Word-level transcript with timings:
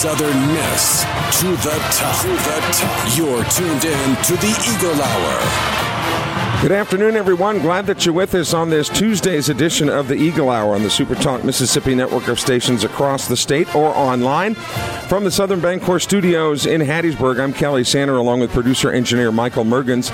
Southern 0.00 0.46
Miss 0.54 1.02
to 1.40 1.48
the 1.56 1.76
top. 1.92 2.22
To 2.22 2.28
the 2.28 2.58
top. 2.72 3.18
You're 3.18 3.44
tuned 3.50 3.84
in 3.84 4.16
to 4.24 4.32
the 4.36 4.48
Eagle 4.74 4.98
Hour. 4.98 6.62
Good 6.62 6.72
afternoon, 6.72 7.16
everyone. 7.16 7.58
Glad 7.58 7.84
that 7.84 8.06
you're 8.06 8.14
with 8.14 8.34
us 8.34 8.54
on 8.54 8.70
this 8.70 8.88
Tuesday's 8.88 9.50
edition 9.50 9.90
of 9.90 10.08
the 10.08 10.14
Eagle 10.14 10.48
Hour 10.48 10.74
on 10.74 10.84
the 10.84 10.88
Super 10.88 11.14
Talk 11.16 11.44
Mississippi 11.44 11.94
network 11.94 12.28
of 12.28 12.40
stations 12.40 12.82
across 12.82 13.28
the 13.28 13.36
state 13.36 13.74
or 13.74 13.94
online. 13.94 14.54
From 14.54 15.24
the 15.24 15.30
Southern 15.30 15.60
Bancorp 15.60 16.00
studios 16.00 16.64
in 16.64 16.80
Hattiesburg, 16.80 17.38
I'm 17.38 17.52
Kelly 17.52 17.84
Sander 17.84 18.16
along 18.16 18.40
with 18.40 18.52
producer 18.52 18.90
engineer 18.90 19.30
Michael 19.30 19.64
Mergens. 19.64 20.08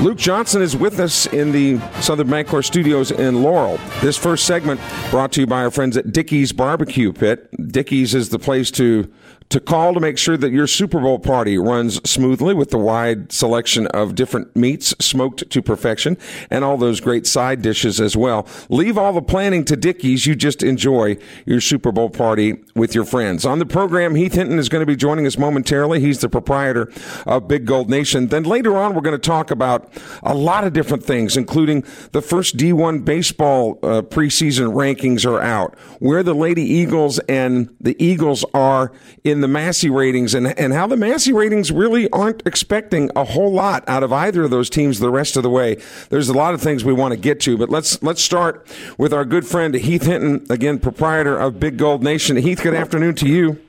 Luke 0.00 0.18
Johnson 0.18 0.60
is 0.60 0.76
with 0.76 0.98
us 0.98 1.26
in 1.26 1.52
the 1.52 1.78
Southern 2.00 2.26
Bancorp 2.26 2.64
studios 2.64 3.12
in 3.12 3.42
Laurel. 3.44 3.78
This 4.02 4.16
first 4.16 4.44
segment 4.44 4.80
brought 5.10 5.30
to 5.32 5.40
you 5.42 5.46
by 5.46 5.62
our 5.62 5.70
friends 5.70 5.96
at 5.96 6.12
Dickey's 6.12 6.52
Barbecue 6.52 7.12
Pit. 7.12 7.48
Dickey's 7.70 8.12
is 8.12 8.30
the 8.30 8.38
place 8.40 8.72
to 8.72 9.10
to 9.54 9.60
call 9.60 9.94
to 9.94 10.00
make 10.00 10.18
sure 10.18 10.36
that 10.36 10.50
your 10.50 10.66
Super 10.66 10.98
Bowl 10.98 11.20
party 11.20 11.56
runs 11.58 12.00
smoothly 12.10 12.54
with 12.54 12.70
the 12.70 12.78
wide 12.78 13.30
selection 13.30 13.86
of 13.86 14.16
different 14.16 14.56
meats 14.56 14.96
smoked 14.98 15.48
to 15.48 15.62
perfection 15.62 16.18
and 16.50 16.64
all 16.64 16.76
those 16.76 17.00
great 17.00 17.24
side 17.24 17.62
dishes 17.62 18.00
as 18.00 18.16
well. 18.16 18.48
Leave 18.68 18.98
all 18.98 19.12
the 19.12 19.22
planning 19.22 19.64
to 19.66 19.76
Dickey's. 19.76 20.26
You 20.26 20.34
just 20.34 20.64
enjoy 20.64 21.18
your 21.46 21.60
Super 21.60 21.92
Bowl 21.92 22.10
party 22.10 22.64
with 22.74 22.96
your 22.96 23.04
friends. 23.04 23.46
On 23.46 23.60
the 23.60 23.64
program, 23.64 24.16
Heath 24.16 24.34
Hinton 24.34 24.58
is 24.58 24.68
going 24.68 24.80
to 24.80 24.86
be 24.86 24.96
joining 24.96 25.24
us 25.24 25.38
momentarily. 25.38 26.00
He's 26.00 26.18
the 26.18 26.28
proprietor 26.28 26.90
of 27.24 27.46
Big 27.46 27.64
Gold 27.64 27.88
Nation. 27.88 28.26
Then 28.26 28.42
later 28.42 28.76
on, 28.76 28.92
we're 28.92 29.02
going 29.02 29.16
to 29.16 29.24
talk 29.24 29.52
about 29.52 29.88
a 30.24 30.34
lot 30.34 30.64
of 30.64 30.72
different 30.72 31.04
things, 31.04 31.36
including 31.36 31.84
the 32.10 32.22
first 32.22 32.56
D1 32.56 33.04
baseball 33.04 33.78
uh, 33.84 34.02
preseason 34.02 34.74
rankings 34.74 35.24
are 35.24 35.40
out, 35.40 35.78
where 36.00 36.24
the 36.24 36.34
Lady 36.34 36.62
Eagles 36.62 37.20
and 37.28 37.72
the 37.80 37.94
Eagles 38.04 38.44
are 38.52 38.90
in 39.22 39.43
the 39.44 39.48
Massey 39.48 39.90
ratings 39.90 40.32
and, 40.32 40.58
and 40.58 40.72
how 40.72 40.86
the 40.86 40.96
Massey 40.96 41.30
ratings 41.30 41.70
really 41.70 42.08
aren't 42.08 42.42
expecting 42.46 43.10
a 43.14 43.24
whole 43.24 43.52
lot 43.52 43.84
out 43.86 44.02
of 44.02 44.10
either 44.10 44.44
of 44.44 44.50
those 44.50 44.70
teams 44.70 45.00
the 45.00 45.10
rest 45.10 45.36
of 45.36 45.42
the 45.42 45.50
way. 45.50 45.76
There's 46.08 46.30
a 46.30 46.32
lot 46.32 46.54
of 46.54 46.62
things 46.62 46.82
we 46.82 46.94
want 46.94 47.12
to 47.12 47.18
get 47.18 47.40
to, 47.40 47.58
but 47.58 47.68
let's 47.68 48.02
let's 48.02 48.22
start 48.22 48.66
with 48.96 49.12
our 49.12 49.26
good 49.26 49.46
friend 49.46 49.74
Heath 49.74 50.06
Hinton, 50.06 50.46
again 50.48 50.78
proprietor 50.78 51.36
of 51.36 51.60
Big 51.60 51.76
Gold 51.76 52.02
Nation. 52.02 52.38
Heath, 52.38 52.62
good 52.62 52.72
afternoon 52.72 53.16
to 53.16 53.28
you. 53.28 53.60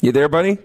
You 0.00 0.12
there, 0.12 0.28
buddy? 0.28 0.58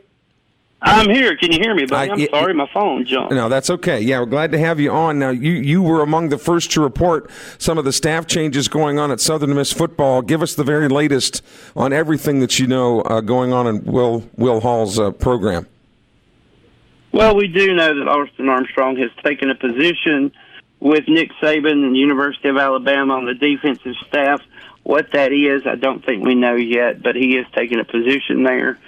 I'm 0.83 1.09
here. 1.09 1.35
Can 1.37 1.51
you 1.51 1.59
hear 1.59 1.75
me, 1.75 1.85
buddy? 1.85 2.09
I- 2.09 2.13
I'm 2.13 2.19
it- 2.19 2.31
sorry, 2.31 2.53
my 2.53 2.67
phone 2.73 3.05
jumped. 3.05 3.31
No, 3.33 3.49
that's 3.49 3.69
okay. 3.69 4.01
Yeah, 4.01 4.19
we're 4.19 4.25
glad 4.25 4.51
to 4.53 4.57
have 4.57 4.79
you 4.79 4.91
on. 4.91 5.19
Now, 5.19 5.29
you, 5.29 5.51
you 5.51 5.81
were 5.83 6.01
among 6.01 6.29
the 6.29 6.39
first 6.39 6.71
to 6.71 6.81
report 6.81 7.29
some 7.59 7.77
of 7.77 7.85
the 7.85 7.93
staff 7.93 8.25
changes 8.25 8.67
going 8.67 8.97
on 8.97 9.11
at 9.11 9.19
Southern 9.19 9.53
Miss 9.53 9.71
football. 9.71 10.21
Give 10.23 10.41
us 10.41 10.55
the 10.55 10.63
very 10.63 10.87
latest 10.89 11.43
on 11.75 11.93
everything 11.93 12.39
that 12.39 12.57
you 12.57 12.65
know 12.65 13.01
uh, 13.01 13.21
going 13.21 13.53
on 13.53 13.67
in 13.67 13.83
Will 13.83 14.27
Will 14.37 14.59
Hall's 14.61 14.97
uh, 14.97 15.11
program. 15.11 15.67
Well, 17.11 17.35
we 17.35 17.47
do 17.47 17.73
know 17.75 17.93
that 17.99 18.07
Austin 18.07 18.49
Armstrong 18.49 18.95
has 18.97 19.11
taken 19.23 19.49
a 19.49 19.55
position 19.55 20.31
with 20.79 21.07
Nick 21.07 21.29
Saban 21.41 21.73
and 21.73 21.93
the 21.93 21.99
University 21.99 22.47
of 22.47 22.57
Alabama 22.57 23.15
on 23.15 23.25
the 23.25 23.35
defensive 23.35 23.95
staff. 24.07 24.41
What 24.83 25.11
that 25.11 25.31
is, 25.31 25.67
I 25.67 25.75
don't 25.75 26.03
think 26.03 26.25
we 26.25 26.33
know 26.33 26.55
yet, 26.55 27.03
but 27.03 27.15
he 27.15 27.37
is 27.37 27.45
taking 27.53 27.79
a 27.79 27.83
position 27.83 28.43
there. 28.43 28.79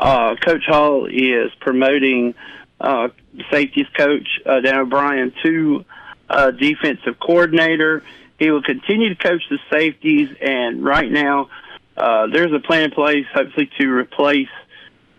Uh, 0.00 0.34
coach 0.36 0.64
Hall 0.66 1.04
is 1.04 1.52
promoting 1.60 2.34
uh, 2.80 3.08
safeties 3.50 3.86
coach 3.94 4.26
uh, 4.46 4.60
Dan 4.60 4.78
O'Brien 4.78 5.30
to 5.42 5.84
uh, 6.30 6.50
defensive 6.52 7.20
coordinator. 7.20 8.02
He 8.38 8.50
will 8.50 8.62
continue 8.62 9.14
to 9.14 9.14
coach 9.14 9.42
the 9.50 9.58
safeties, 9.70 10.30
and 10.40 10.82
right 10.82 11.10
now 11.10 11.50
uh, 11.98 12.28
there's 12.32 12.50
a 12.50 12.60
plan 12.60 12.84
in 12.84 12.90
place, 12.92 13.26
hopefully 13.34 13.70
to 13.78 13.90
replace 13.90 14.48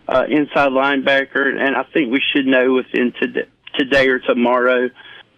uh, 0.07 0.25
inside 0.27 0.69
linebacker, 0.71 1.55
and 1.55 1.75
I 1.75 1.83
think 1.83 2.11
we 2.11 2.21
should 2.33 2.47
know 2.47 2.73
within 2.73 3.13
today, 3.19 3.45
today 3.75 4.07
or 4.07 4.17
tomorrow 4.17 4.89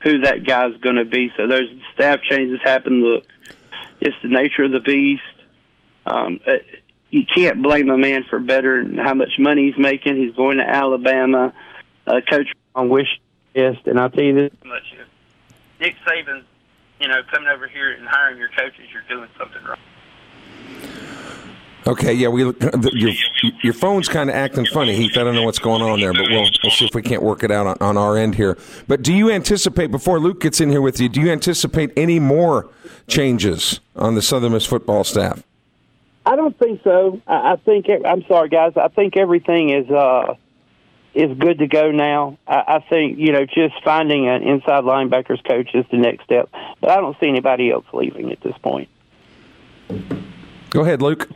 who 0.03 0.19
that 0.19 0.45
guy's 0.45 0.77
going 0.77 0.95
to 0.95 1.05
be. 1.05 1.33
So 1.35 1.47
those 1.47 1.67
staff 1.93 2.21
changes 2.21 2.61
happen. 2.63 3.03
Look, 3.03 3.25
it's 3.99 4.15
the 4.23 4.29
nature 4.29 4.63
of 4.63 4.71
the 4.71 4.79
beast. 4.79 5.21
Um, 6.05 6.39
uh, 6.47 6.53
you 7.13 7.23
can't 7.27 7.61
blame 7.61 7.91
a 7.91 7.97
man 7.97 8.25
for 8.27 8.39
better 8.39 8.83
than 8.83 8.97
how 8.97 9.13
much 9.13 9.37
money 9.37 9.67
he's 9.67 9.77
making. 9.77 10.17
He's 10.17 10.35
going 10.35 10.57
to 10.57 10.67
Alabama. 10.67 11.53
Uh, 12.07 12.21
Coach 12.27 12.47
on 12.73 12.89
wish 12.89 13.07
list, 13.55 13.85
and 13.85 13.99
I'll 13.99 14.09
tell 14.09 14.23
you 14.23 14.33
this 14.33 14.51
much: 14.65 14.81
if 14.93 15.07
Nick 15.79 15.95
Saban's, 16.07 16.43
you 16.99 17.07
know, 17.07 17.21
coming 17.31 17.49
over 17.49 17.67
here 17.67 17.91
and 17.91 18.07
hiring 18.07 18.39
your 18.39 18.49
coaches, 18.49 18.87
you're 18.91 19.03
doing 19.07 19.29
something 19.37 19.63
wrong. 19.63 19.77
Okay, 21.85 22.13
yeah, 22.13 22.29
we 22.29 22.43
the, 22.45 22.91
your 22.93 23.53
your 23.61 23.73
phone's 23.73 24.09
kind 24.09 24.31
of 24.31 24.35
acting 24.35 24.65
funny, 24.65 24.95
Heath. 24.95 25.15
I 25.15 25.23
don't 25.23 25.35
know 25.35 25.43
what's 25.43 25.59
going 25.59 25.83
on 25.83 25.99
there, 25.99 26.13
but 26.13 26.23
we'll 26.29 26.49
we'll 26.63 26.71
see 26.71 26.85
if 26.85 26.95
we 26.95 27.03
can't 27.03 27.21
work 27.21 27.43
it 27.43 27.51
out 27.51 27.67
on, 27.67 27.77
on 27.79 27.95
our 27.95 28.17
end 28.17 28.35
here. 28.35 28.57
But 28.87 29.03
do 29.03 29.13
you 29.13 29.29
anticipate 29.29 29.91
before 29.91 30.19
Luke 30.19 30.41
gets 30.41 30.59
in 30.59 30.71
here 30.71 30.81
with 30.81 30.99
you? 30.99 31.09
Do 31.09 31.21
you 31.21 31.31
anticipate 31.31 31.91
any 31.95 32.19
more 32.19 32.71
changes 33.07 33.81
on 33.95 34.15
the 34.15 34.21
Southern 34.23 34.53
Miss 34.53 34.65
football 34.65 35.03
staff? 35.03 35.43
I 36.25 36.35
don't 36.35 36.57
think 36.57 36.81
so. 36.83 37.21
I, 37.27 37.57
think 37.57 37.87
I'm 38.05 38.23
sorry, 38.27 38.49
guys. 38.49 38.73
I 38.77 38.87
think 38.87 39.17
everything 39.17 39.69
is 39.69 39.89
uh, 39.89 40.35
is 41.13 41.37
good 41.37 41.59
to 41.59 41.67
go 41.67 41.91
now. 41.91 42.37
I 42.47 42.83
think 42.89 43.19
you 43.19 43.31
know 43.33 43.45
just 43.45 43.75
finding 43.83 44.27
an 44.27 44.43
inside 44.43 44.83
linebackers 44.83 45.45
coach 45.45 45.69
is 45.73 45.85
the 45.91 45.97
next 45.97 46.23
step. 46.23 46.49
But 46.79 46.91
I 46.91 46.97
don't 46.97 47.17
see 47.19 47.27
anybody 47.27 47.71
else 47.71 47.85
leaving 47.93 48.31
at 48.31 48.41
this 48.41 48.57
point. 48.59 48.89
Go 50.69 50.81
ahead, 50.81 51.01
Luke. 51.01 51.29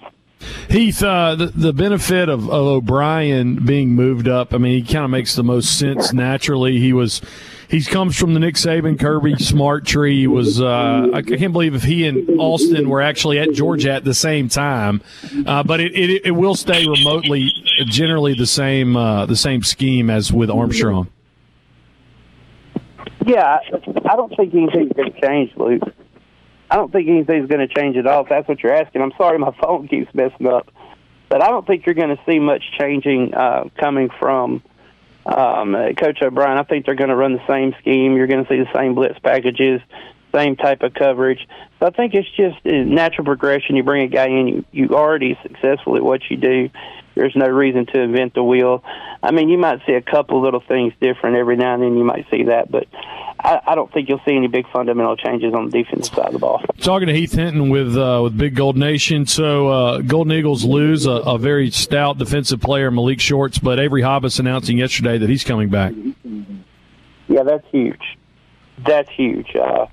Heath, 0.70 1.02
uh, 1.02 1.36
the, 1.36 1.46
the 1.48 1.72
benefit 1.74 2.28
of, 2.28 2.50
of 2.50 2.52
O'Brien 2.52 3.66
being 3.66 3.92
moved 3.92 4.28
up, 4.28 4.54
I 4.54 4.58
mean, 4.58 4.84
he 4.84 4.94
kind 4.94 5.06
of 5.06 5.12
makes 5.12 5.36
the 5.36 5.44
most 5.44 5.80
sense 5.80 6.12
naturally. 6.12 6.78
He 6.78 6.92
was, 6.92 7.22
he 7.70 7.82
comes 7.84 8.18
from 8.18 8.34
the 8.34 8.40
Nick 8.42 8.56
Saban, 8.56 9.00
Kirby 9.00 9.36
Smart 9.36 9.86
tree. 9.86 10.20
He 10.20 10.28
was, 10.28 10.62
uh, 10.62 11.08
I 11.14 11.22
can't 11.22 11.54
believe 11.54 11.74
if 11.74 11.84
he 11.84 12.06
and 12.06 12.40
Austin 12.40 12.90
were 12.90 13.02
actually 13.02 13.40
at 13.40 13.54
Georgia 13.54 13.94
at 13.94 14.04
the 14.04 14.14
same 14.14 14.50
time, 14.50 15.02
uh, 15.46 15.64
but 15.64 15.80
it, 15.80 15.96
it, 15.96 16.26
it 16.26 16.32
will 16.32 16.56
stay 16.56 16.86
remotely, 16.86 17.50
generally 17.86 18.34
the 18.34 18.48
same, 18.48 18.98
uh, 18.98 19.26
the 19.26 19.38
same 19.38 19.64
scheme 19.64 20.10
as 20.10 20.34
with 20.34 20.50
Armstrong. 20.50 21.08
Yeah, 23.26 23.60
I 24.10 24.16
don't 24.16 24.36
think 24.36 24.54
anything's 24.54 24.92
going 24.94 25.12
to 25.12 25.22
change, 25.22 25.52
Luke. 25.58 25.84
I 26.70 26.76
don't 26.76 26.92
think 26.92 27.08
anything's 27.08 27.48
going 27.48 27.66
to 27.66 27.74
change 27.74 27.98
at 27.98 28.06
all. 28.08 28.24
If 28.24 28.30
that's 28.30 28.48
what 28.48 28.62
you're 28.62 28.74
asking, 28.74 29.02
I'm 29.02 29.14
sorry, 29.18 29.38
my 29.40 29.52
phone 29.62 29.88
keeps 29.88 30.14
messing 30.14 30.48
up. 30.48 30.70
But 31.30 31.44
I 31.44 31.50
don't 31.50 31.66
think 31.68 31.86
you're 31.86 31.96
going 31.96 32.16
to 32.16 32.22
see 32.26 32.40
much 32.40 32.64
changing 32.80 33.34
uh, 33.34 33.66
coming 33.78 34.10
from 34.20 34.64
um, 35.26 35.76
uh, 35.76 35.92
Coach 35.94 36.22
O'Brien. 36.22 36.58
I 36.58 36.64
think 36.64 36.86
they're 36.86 36.96
going 36.96 37.10
to 37.10 37.16
run 37.16 37.34
the 37.34 37.46
same 37.48 37.76
scheme. 37.82 38.16
You're 38.16 38.28
going 38.28 38.46
to 38.46 38.50
see 38.50 38.60
the 38.60 38.72
same 38.74 38.96
blitz 38.96 39.20
packages, 39.20 39.82
same 40.34 40.56
type 40.56 40.84
of 40.84 40.94
coverage. 40.94 41.46
So 41.80 41.88
I 41.88 41.90
think 41.90 42.14
it's 42.14 42.30
just 42.38 42.58
a 42.66 42.86
natural 42.86 43.26
progression. 43.26 43.76
You 43.76 43.84
bring 43.84 44.04
a 44.04 44.08
guy 44.08 44.28
in, 44.28 44.48
you 44.48 44.66
you 44.72 44.96
already 44.96 45.38
successful 45.44 45.98
at 45.98 46.04
what 46.04 46.22
you 46.30 46.38
do. 46.38 46.70
There's 47.18 47.36
no 47.36 47.48
reason 47.48 47.86
to 47.88 48.00
invent 48.00 48.34
the 48.34 48.44
wheel. 48.44 48.84
I 49.24 49.32
mean, 49.32 49.50
you 49.50 49.58
might 49.58 49.82
see 49.86 49.94
a 49.94 50.02
couple 50.02 50.42
little 50.42 50.60
things 50.60 50.94
different 51.02 51.36
every 51.36 51.58
now 51.58 51.74
and 51.74 51.84
then. 51.84 51.98
You 51.98 52.04
might 52.04 52.28
see 52.30 52.44
that, 52.44 52.72
but 52.72 52.88
I, 53.40 53.60
I 53.68 53.76
don't 53.76 53.92
think 53.92 54.08
you'll 54.08 54.22
see 54.26 54.36
any 54.36 54.48
big 54.48 54.70
fundamental 54.72 55.16
changes 55.18 55.54
on 55.54 55.70
the 55.70 55.84
defensive 55.84 56.14
side 56.14 56.28
of 56.28 56.34
the 56.34 56.40
ball. 56.40 56.64
Talking 56.80 57.08
to 57.08 57.14
Heath 57.14 57.34
Hinton 57.34 57.70
with 57.70 57.98
uh, 57.98 58.22
with 58.24 58.38
Big 58.38 58.56
Gold 58.56 58.78
Nation. 58.78 59.26
So 59.26 59.68
uh, 59.68 60.02
Golden 60.02 60.34
Eagles 60.34 60.64
lose 60.64 61.06
a, 61.06 61.12
a, 61.12 61.38
very 61.38 61.72
stout 61.72 62.18
defensive 62.18 62.62
player, 62.62 62.92
Malik 62.92 63.20
Shorts, 63.20 63.58
but 63.58 63.80
Avery 63.80 64.02
Hobbs 64.02 64.40
announcing 64.40 64.78
yesterday 64.78 65.18
that 65.18 65.30
he's 65.30 65.44
coming 65.44 65.70
back. 65.70 65.94
Yeah, 67.28 67.44
that's 67.44 67.68
huge. 67.72 68.18
That's 68.86 69.10
huge. 69.10 69.56
Uh, 69.56 69.88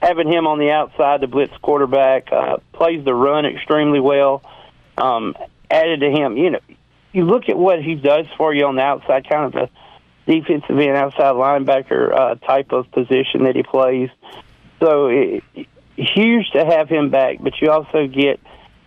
having 0.00 0.30
him 0.30 0.46
on 0.46 0.58
the 0.58 0.70
outside, 0.70 1.20
the 1.20 1.26
blitz 1.26 1.56
quarterback, 1.60 2.32
uh, 2.32 2.58
plays 2.72 3.04
the 3.04 3.14
run 3.14 3.44
extremely 3.46 4.00
well. 4.00 4.42
Um, 4.96 5.34
added 5.70 6.00
to 6.00 6.10
him, 6.10 6.36
you 6.36 6.50
know, 6.50 6.60
you 7.12 7.24
look 7.24 7.48
at 7.48 7.56
what 7.56 7.82
he 7.82 7.94
does 7.94 8.26
for 8.36 8.52
you 8.54 8.66
on 8.66 8.76
the 8.76 8.82
outside, 8.82 9.28
kind 9.28 9.54
of 9.54 9.54
a 9.54 9.70
defensive 10.30 10.78
end 10.78 10.96
outside 10.96 11.34
linebacker 11.34 12.12
uh, 12.12 12.34
type 12.36 12.72
of 12.72 12.90
position 12.92 13.44
that 13.44 13.56
he 13.56 13.62
plays. 13.62 14.10
So 14.80 15.08
it, 15.08 15.42
huge 15.96 16.50
to 16.50 16.64
have 16.64 16.88
him 16.88 17.10
back, 17.10 17.38
but 17.40 17.60
you 17.60 17.70
also 17.70 18.06
get 18.06 18.40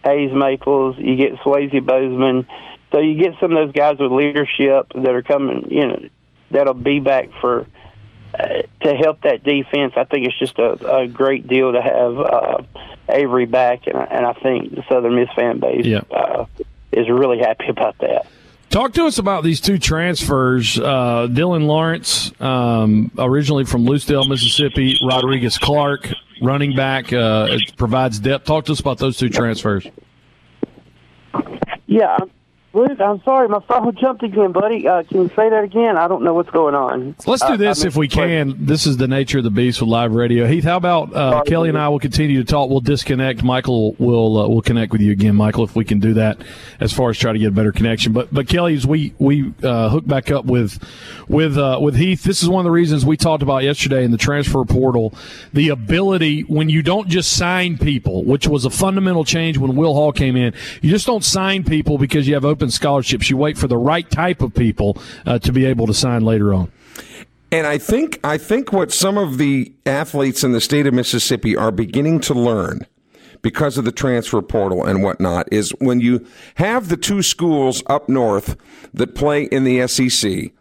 Hayes 0.03 0.31
Maples, 0.33 0.97
you 0.97 1.15
get 1.15 1.35
Swayze 1.37 1.85
Bozeman, 1.85 2.47
so 2.91 2.99
you 2.99 3.15
get 3.15 3.39
some 3.39 3.55
of 3.55 3.65
those 3.65 3.73
guys 3.73 3.97
with 3.99 4.11
leadership 4.11 4.91
that 4.95 5.13
are 5.13 5.21
coming, 5.21 5.67
you 5.69 5.87
know, 5.87 6.09
that'll 6.51 6.73
be 6.73 6.99
back 6.99 7.29
for 7.39 7.67
uh, 8.37 8.61
to 8.81 8.95
help 8.95 9.21
that 9.21 9.43
defense. 9.43 9.93
I 9.97 10.05
think 10.05 10.27
it's 10.27 10.39
just 10.39 10.57
a, 10.57 10.99
a 10.99 11.07
great 11.07 11.47
deal 11.47 11.73
to 11.73 11.81
have 11.81 12.19
uh, 12.19 12.63
Avery 13.09 13.45
back, 13.45 13.87
and, 13.87 13.97
and 13.97 14.25
I 14.25 14.33
think 14.33 14.73
the 14.73 14.83
Southern 14.87 15.15
Miss 15.15 15.29
fan 15.35 15.59
base 15.59 15.85
yeah. 15.85 16.01
uh, 16.11 16.45
is 16.91 17.09
really 17.09 17.39
happy 17.39 17.67
about 17.69 17.97
that. 17.99 18.27
Talk 18.69 18.93
to 18.93 19.05
us 19.05 19.17
about 19.17 19.43
these 19.43 19.59
two 19.59 19.77
transfers. 19.77 20.79
Uh, 20.79 21.27
Dylan 21.29 21.65
Lawrence, 21.65 22.31
um, 22.39 23.11
originally 23.17 23.65
from 23.65 23.85
Lucedale, 23.85 24.27
Mississippi. 24.29 24.97
Rodriguez 25.05 25.57
Clark, 25.57 26.07
running 26.41 26.73
back, 26.73 27.11
uh, 27.11 27.57
provides 27.75 28.19
depth. 28.19 28.45
Talk 28.45 28.65
to 28.65 28.71
us 28.71 28.79
about 28.79 28.97
those 28.97 29.17
two 29.17 29.27
transfers. 29.27 29.85
Yeah, 31.85 32.17
Luke, 32.73 33.01
I'm 33.01 33.21
sorry, 33.23 33.49
my 33.49 33.59
phone 33.59 33.93
jumped 33.97 34.23
again, 34.23 34.53
buddy. 34.53 34.87
Uh, 34.87 35.03
can 35.03 35.23
you 35.23 35.27
say 35.35 35.49
that 35.49 35.61
again? 35.61 35.97
I 35.97 36.07
don't 36.07 36.23
know 36.23 36.33
what's 36.33 36.49
going 36.51 36.73
on. 36.73 37.15
Let's 37.27 37.45
do 37.45 37.57
this 37.57 37.83
uh, 37.83 37.87
if 37.87 37.97
we 37.97 38.07
can. 38.07 38.65
This 38.65 38.87
is 38.87 38.95
the 38.95 39.09
nature 39.09 39.39
of 39.39 39.43
the 39.43 39.51
beast 39.51 39.81
with 39.81 39.89
live 39.89 40.13
radio. 40.13 40.47
Heath, 40.47 40.63
how 40.63 40.77
about 40.77 41.13
uh, 41.13 41.43
Kelly 41.43 41.67
and 41.67 41.77
I 41.77 41.89
will 41.89 41.99
continue 41.99 42.41
to 42.41 42.49
talk. 42.49 42.69
We'll 42.69 42.79
disconnect. 42.79 43.43
Michael 43.43 43.91
will 43.99 44.37
uh, 44.37 44.47
will 44.47 44.61
connect 44.61 44.93
with 44.93 45.01
you 45.01 45.11
again, 45.11 45.35
Michael, 45.35 45.65
if 45.65 45.75
we 45.75 45.83
can 45.83 45.99
do 45.99 46.13
that. 46.13 46.37
As 46.79 46.93
far 46.93 47.09
as 47.09 47.17
try 47.17 47.33
to 47.33 47.39
get 47.39 47.49
a 47.49 47.51
better 47.51 47.73
connection, 47.73 48.13
but 48.13 48.33
but 48.33 48.47
Kelly, 48.47 48.75
as 48.75 48.87
we 48.87 49.13
we 49.19 49.53
uh, 49.63 49.89
hook 49.89 50.07
back 50.07 50.31
up 50.31 50.45
with 50.45 50.81
with 51.27 51.57
uh, 51.57 51.77
with 51.81 51.97
Heath, 51.97 52.23
this 52.23 52.41
is 52.41 52.47
one 52.47 52.61
of 52.61 52.65
the 52.65 52.71
reasons 52.71 53.05
we 53.05 53.17
talked 53.17 53.43
about 53.43 53.63
yesterday 53.63 54.05
in 54.05 54.11
the 54.11 54.17
transfer 54.17 54.63
portal. 54.63 55.13
The 55.51 55.69
ability 55.69 56.43
when 56.43 56.69
you 56.69 56.81
don't 56.83 57.09
just 57.09 57.33
sign 57.33 57.77
people, 57.77 58.23
which 58.23 58.47
was 58.47 58.63
a 58.63 58.69
fundamental 58.69 59.25
change 59.25 59.57
when 59.57 59.75
Will 59.75 59.93
Hall 59.93 60.13
came 60.13 60.37
in. 60.37 60.53
You 60.81 60.89
just 60.89 61.05
don't 61.05 61.25
sign 61.25 61.65
people 61.65 61.97
because 61.97 62.29
you 62.29 62.33
have 62.35 62.45
open 62.45 62.60
open 62.61 62.69
scholarships. 62.69 63.27
You 63.27 63.37
wait 63.37 63.57
for 63.57 63.67
the 63.67 63.77
right 63.77 64.09
type 64.11 64.41
of 64.41 64.53
people 64.53 65.01
uh, 65.25 65.39
to 65.39 65.51
be 65.51 65.65
able 65.65 65.87
to 65.87 65.95
sign 65.95 66.23
later 66.23 66.53
on. 66.53 66.71
And 67.51 67.65
I 67.65 67.79
think 67.79 68.19
I 68.23 68.37
think 68.37 68.71
what 68.71 68.91
some 68.91 69.17
of 69.17 69.39
the 69.39 69.73
athletes 69.85 70.43
in 70.43 70.51
the 70.51 70.61
state 70.61 70.85
of 70.85 70.93
Mississippi 70.93 71.57
are 71.57 71.71
beginning 71.71 72.19
to 72.21 72.35
learn 72.35 72.85
because 73.41 73.79
of 73.79 73.83
the 73.85 73.91
transfer 73.91 74.43
portal 74.43 74.85
and 74.85 75.01
whatnot 75.01 75.51
is 75.51 75.71
when 75.79 75.99
you 75.99 76.25
have 76.55 76.87
the 76.87 76.97
two 76.97 77.23
schools 77.23 77.81
up 77.87 78.07
north 78.07 78.55
that 78.93 79.15
play 79.15 79.45
in 79.45 79.63
the 79.63 79.87
SEC, 79.87 80.51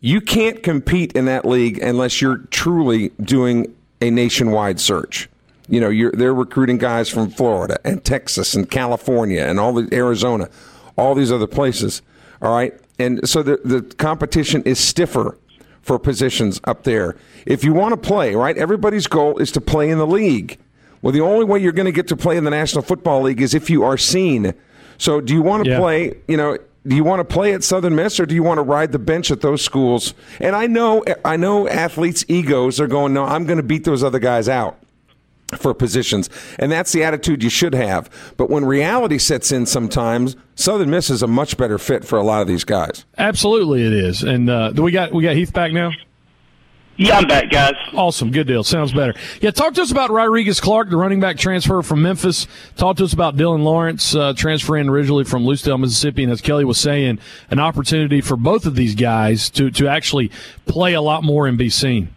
you 0.00 0.20
can't 0.20 0.64
compete 0.64 1.12
in 1.12 1.26
that 1.26 1.44
league 1.44 1.78
unless 1.78 2.20
you're 2.20 2.38
truly 2.50 3.10
doing 3.22 3.72
a 4.02 4.10
nationwide 4.10 4.80
search. 4.80 5.28
You 5.68 5.80
know, 5.80 6.10
they're 6.10 6.34
recruiting 6.34 6.78
guys 6.78 7.08
from 7.08 7.30
Florida 7.30 7.78
and 7.84 8.04
Texas 8.04 8.54
and 8.54 8.68
California 8.68 9.42
and 9.42 9.60
all 9.60 9.72
the 9.72 9.88
Arizona 9.94 10.48
all 10.96 11.14
these 11.14 11.32
other 11.32 11.46
places. 11.46 12.02
All 12.42 12.52
right. 12.52 12.74
And 12.98 13.28
so 13.28 13.42
the, 13.42 13.60
the 13.64 13.82
competition 13.82 14.62
is 14.64 14.78
stiffer 14.78 15.38
for 15.82 15.98
positions 15.98 16.60
up 16.64 16.84
there. 16.84 17.16
If 17.44 17.62
you 17.62 17.72
want 17.72 17.92
to 17.92 17.96
play, 17.96 18.34
right, 18.34 18.56
everybody's 18.56 19.06
goal 19.06 19.38
is 19.38 19.52
to 19.52 19.60
play 19.60 19.90
in 19.90 19.98
the 19.98 20.06
league. 20.06 20.58
Well, 21.02 21.12
the 21.12 21.20
only 21.20 21.44
way 21.44 21.60
you're 21.60 21.72
going 21.72 21.86
to 21.86 21.92
get 21.92 22.08
to 22.08 22.16
play 22.16 22.36
in 22.36 22.44
the 22.44 22.50
National 22.50 22.82
Football 22.82 23.22
League 23.22 23.40
is 23.40 23.54
if 23.54 23.70
you 23.70 23.84
are 23.84 23.96
seen. 23.96 24.54
So 24.98 25.20
do 25.20 25.32
you 25.32 25.42
want 25.42 25.64
to 25.64 25.70
yeah. 25.70 25.78
play, 25.78 26.14
you 26.26 26.36
know, 26.36 26.58
do 26.86 26.96
you 26.96 27.04
want 27.04 27.20
to 27.20 27.24
play 27.24 27.52
at 27.52 27.62
Southern 27.62 27.94
Miss 27.94 28.18
or 28.18 28.26
do 28.26 28.34
you 28.34 28.42
want 28.42 28.58
to 28.58 28.62
ride 28.62 28.92
the 28.92 28.98
bench 28.98 29.30
at 29.30 29.40
those 29.40 29.62
schools? 29.62 30.14
And 30.40 30.56
I 30.56 30.66
know 30.66 31.04
I 31.24 31.36
know 31.36 31.68
athletes' 31.68 32.24
egos 32.28 32.80
are 32.80 32.86
going, 32.86 33.12
no, 33.12 33.24
I'm 33.24 33.44
going 33.44 33.58
to 33.58 33.64
beat 33.64 33.84
those 33.84 34.02
other 34.02 34.20
guys 34.20 34.48
out 34.48 34.78
for 35.58 35.74
positions. 35.74 36.30
And 36.58 36.70
that's 36.70 36.92
the 36.92 37.04
attitude 37.04 37.42
you 37.42 37.50
should 37.50 37.74
have. 37.74 38.10
But 38.36 38.50
when 38.50 38.64
reality 38.64 39.18
sets 39.18 39.52
in 39.52 39.66
sometimes, 39.66 40.36
Southern 40.54 40.90
Miss 40.90 41.10
is 41.10 41.22
a 41.22 41.26
much 41.26 41.56
better 41.56 41.78
fit 41.78 42.04
for 42.04 42.18
a 42.18 42.22
lot 42.22 42.42
of 42.42 42.48
these 42.48 42.64
guys. 42.64 43.04
Absolutely 43.18 43.84
it 43.84 43.92
is. 43.92 44.22
And 44.22 44.48
uh, 44.48 44.72
do 44.72 44.82
we 44.82 44.92
got 44.92 45.12
we 45.12 45.22
got 45.22 45.36
Heath 45.36 45.52
back 45.52 45.72
now? 45.72 45.92
Yeah, 46.98 47.18
I'm 47.18 47.26
back, 47.26 47.50
guys. 47.50 47.74
Awesome. 47.92 48.30
Good 48.30 48.46
deal. 48.46 48.64
Sounds 48.64 48.90
better. 48.90 49.12
Yeah, 49.42 49.50
talk 49.50 49.74
to 49.74 49.82
us 49.82 49.90
about 49.90 50.10
Rodriguez 50.10 50.62
Clark, 50.62 50.88
the 50.88 50.96
running 50.96 51.20
back 51.20 51.36
transfer 51.36 51.82
from 51.82 52.00
Memphis. 52.00 52.46
Talk 52.76 52.96
to 52.96 53.04
us 53.04 53.12
about 53.12 53.36
Dylan 53.36 53.64
Lawrence, 53.64 54.14
uh, 54.14 54.32
transferring 54.34 54.88
originally 54.88 55.24
from 55.24 55.44
Lucedale, 55.44 55.78
Mississippi. 55.78 56.22
And 56.22 56.32
as 56.32 56.40
Kelly 56.40 56.64
was 56.64 56.78
saying, 56.78 57.18
an 57.50 57.58
opportunity 57.58 58.22
for 58.22 58.36
both 58.36 58.64
of 58.64 58.76
these 58.76 58.94
guys 58.94 59.50
to, 59.50 59.70
to 59.72 59.88
actually 59.88 60.30
play 60.64 60.94
a 60.94 61.02
lot 61.02 61.22
more 61.22 61.46
and 61.46 61.58
be 61.58 61.68
seen. 61.68 62.08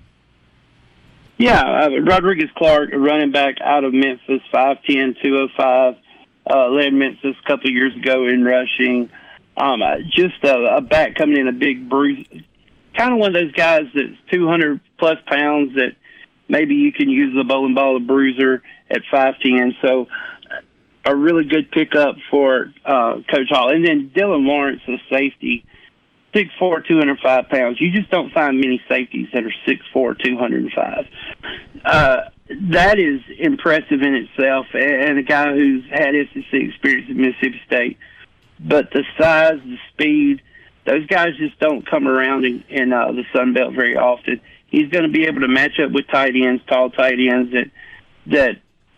Yeah, 1.40 1.86
uh, 1.86 2.02
Rodriguez 2.02 2.50
Clark, 2.58 2.90
running 2.94 3.32
back 3.32 3.62
out 3.62 3.86
of 3.86 3.94
Memphis, 3.94 4.42
5'10", 4.54 5.22
205, 5.24 5.96
uh, 6.52 6.68
led 6.68 6.94
Memphis 6.94 7.34
a 7.42 7.48
couple 7.48 7.70
of 7.70 7.74
years 7.74 7.96
ago 7.96 8.28
in 8.28 8.44
rushing. 8.44 9.10
Um, 9.56 9.82
uh, 9.82 10.00
just 10.12 10.44
a, 10.44 10.76
a 10.76 10.82
back 10.82 11.16
coming 11.16 11.38
in 11.38 11.48
a 11.48 11.54
big 11.54 11.88
bruise, 11.88 12.28
kind 12.94 13.14
of 13.14 13.20
one 13.20 13.34
of 13.34 13.42
those 13.42 13.54
guys 13.54 13.84
that's 13.96 14.20
200 14.34 14.82
plus 14.98 15.16
pounds 15.28 15.76
that 15.76 15.96
maybe 16.50 16.76
you 16.76 16.92
can 16.92 17.10
use 17.10 17.34
the 17.34 17.46
bowling 17.46 17.74
ball, 17.74 17.96
a 17.96 18.02
bruiser 18.02 18.62
at 18.90 19.04
5'10". 19.10 19.76
So 19.82 20.08
a 21.06 21.16
really 21.16 21.46
good 21.46 21.72
pickup 21.72 22.18
for 22.30 22.74
uh, 22.84 23.22
Coach 23.32 23.48
Hall. 23.50 23.74
And 23.74 23.86
then 23.88 24.12
Dylan 24.14 24.46
Lawrence, 24.46 24.82
the 24.86 24.98
safety, 25.10 25.64
six 26.34 26.50
four, 26.60 26.82
two 26.82 26.98
hundred 26.98 27.20
five 27.20 27.50
pounds. 27.50 27.80
You 27.80 27.92
just 27.92 28.10
don't 28.10 28.32
find 28.34 28.60
many 28.60 28.82
safeties 28.88 29.30
that 29.34 29.44
are 29.44 29.54
six 29.66 29.86
four, 29.92 30.16
two 30.16 30.38
hundred 30.38 30.72
five. 30.74 31.08
Uh, 31.84 32.22
that 32.72 33.00
is 33.00 33.22
impressive 33.38 34.02
in 34.02 34.16
itself, 34.16 34.68
and 34.74 35.20
a 35.20 35.24
guy 35.24 35.54
who's 35.54 35.84
had 35.90 36.16
SEC 36.34 36.54
experience 36.54 37.08
at 37.10 37.16
Mississippi 37.16 37.62
State. 37.66 37.98
But 38.60 38.92
the 38.92 39.04
size, 39.18 39.60
the 39.64 39.78
speed, 39.94 40.42
those 40.86 41.06
guys 41.06 41.38
just 41.38 41.60
don't 41.60 41.88
come 41.90 42.08
around 42.08 42.46
in, 42.46 42.64
in 42.68 42.92
uh, 42.92 43.12
the 43.12 43.24
Sun 43.34 43.54
Belt 43.54 43.74
very 43.74 43.96
often. 43.96 44.42
He's 44.68 44.90
going 44.90 45.04
to 45.04 45.12
be 45.12 45.26
able 45.26 45.42
to 45.42 45.48
match 45.48 45.80
up 45.80 45.92
with 45.92 46.08
tight 46.08 46.36
ends, 46.36 46.62
tall 46.68 46.90
tight 46.90 47.20
ends 47.20 47.54
that 47.54 47.72
that 48.28 48.58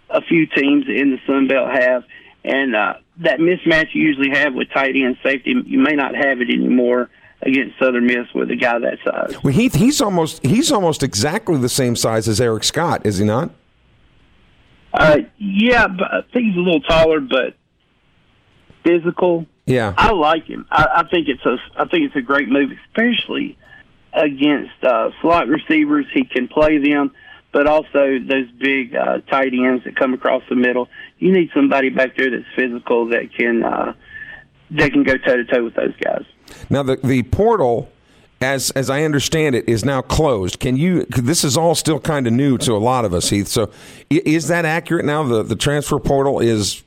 a 0.10 0.22
few 0.22 0.46
teams 0.48 0.86
in 0.88 1.12
the 1.12 1.20
Sun 1.28 1.48
Belt 1.48 1.70
have, 1.72 2.04
and 2.44 2.76
uh, 2.76 2.94
that 3.18 3.40
mismatch 3.40 3.94
you 3.94 4.04
usually 4.04 4.32
have 4.32 4.54
with 4.54 4.70
tight 4.72 4.96
end 4.96 5.18
safety, 5.24 5.54
you 5.66 5.80
may 5.80 5.96
not 5.96 6.16
have 6.16 6.42
it 6.42 6.50
anymore 6.50 7.10
against 7.44 7.78
Southern 7.80 8.06
Miss 8.06 8.28
with 8.34 8.52
a 8.52 8.56
guy 8.56 8.80
that 8.80 9.00
size. 9.04 9.44
Well, 9.44 9.54
Heath, 9.54 9.76
he's 9.76 10.02
almost 10.02 10.46
he's 10.46 10.72
almost 10.72 11.04
exactly 11.04 11.58
the 11.58 11.70
same 11.70 11.96
size 11.96 12.28
as 12.28 12.40
Eric 12.40 12.64
Scott, 12.64 13.06
is 13.06 13.18
he 13.18 13.26
not? 13.26 13.52
Uh, 14.94 15.20
yeah, 15.38 15.88
but 15.88 16.14
I 16.14 16.22
think 16.34 16.48
he's 16.48 16.58
a 16.58 16.60
little 16.60 16.82
taller, 16.82 17.20
but 17.22 17.56
physical. 18.84 19.46
Yeah, 19.66 19.94
I 19.98 20.12
like 20.12 20.46
him. 20.46 20.66
I, 20.70 20.88
I 20.98 21.04
think 21.10 21.28
it's 21.28 21.46
a 21.46 21.58
I 21.78 21.86
think 21.86 22.06
it's 22.06 22.16
a 22.16 22.22
great 22.22 22.50
move, 22.50 22.72
especially 22.88 23.58
against 24.14 24.84
uh, 24.84 25.12
slot 25.22 25.48
receivers. 25.48 26.06
He 26.14 26.26
can 26.26 26.48
play 26.48 26.78
them, 26.78 27.12
but 27.52 27.68
also 27.68 28.20
those 28.20 28.52
big 28.60 28.96
uh, 28.96 29.20
tight 29.30 29.54
ends 29.54 29.86
that 29.86 29.96
come 29.96 30.14
across 30.14 30.44
the 30.50 30.56
middle. 30.56 30.90
You 31.20 31.32
need 31.32 31.50
somebody 31.54 31.90
back 31.90 32.18
there 32.18 32.30
that's 32.30 32.44
physical 32.56 33.08
that 33.10 33.34
can 33.34 33.64
uh, 33.64 33.94
that 34.72 34.92
can 34.92 35.04
go 35.04 35.18
toe 35.18 35.38
to 35.38 35.46
toe 35.46 35.64
with 35.64 35.76
those 35.76 35.96
guys. 36.04 36.26
Now 36.70 36.84
the 36.84 36.98
the 36.98 37.24
portal 37.24 37.92
as 38.42 38.72
as 38.72 38.90
I 38.90 39.04
understand 39.04 39.56
it, 39.56 39.70
is 39.70 39.86
now 39.86 40.02
closed. 40.02 40.60
Can 40.60 40.76
you? 40.76 41.06
This 41.06 41.44
is 41.44 41.56
all 41.56 41.76
still 41.76 42.00
kind 42.00 42.26
of 42.26 42.34
new 42.34 42.58
to 42.60 42.74
a 42.74 42.80
lot 42.80 43.06
of 43.06 43.14
us, 43.14 43.30
Heath. 43.30 43.48
So, 43.48 43.72
is 44.10 44.48
that 44.48 44.66
accurate 44.66 45.06
now? 45.06 45.24
The 45.24 45.44
the 45.44 45.56
transfer 45.56 46.00
portal 46.00 46.40
is 46.40 46.84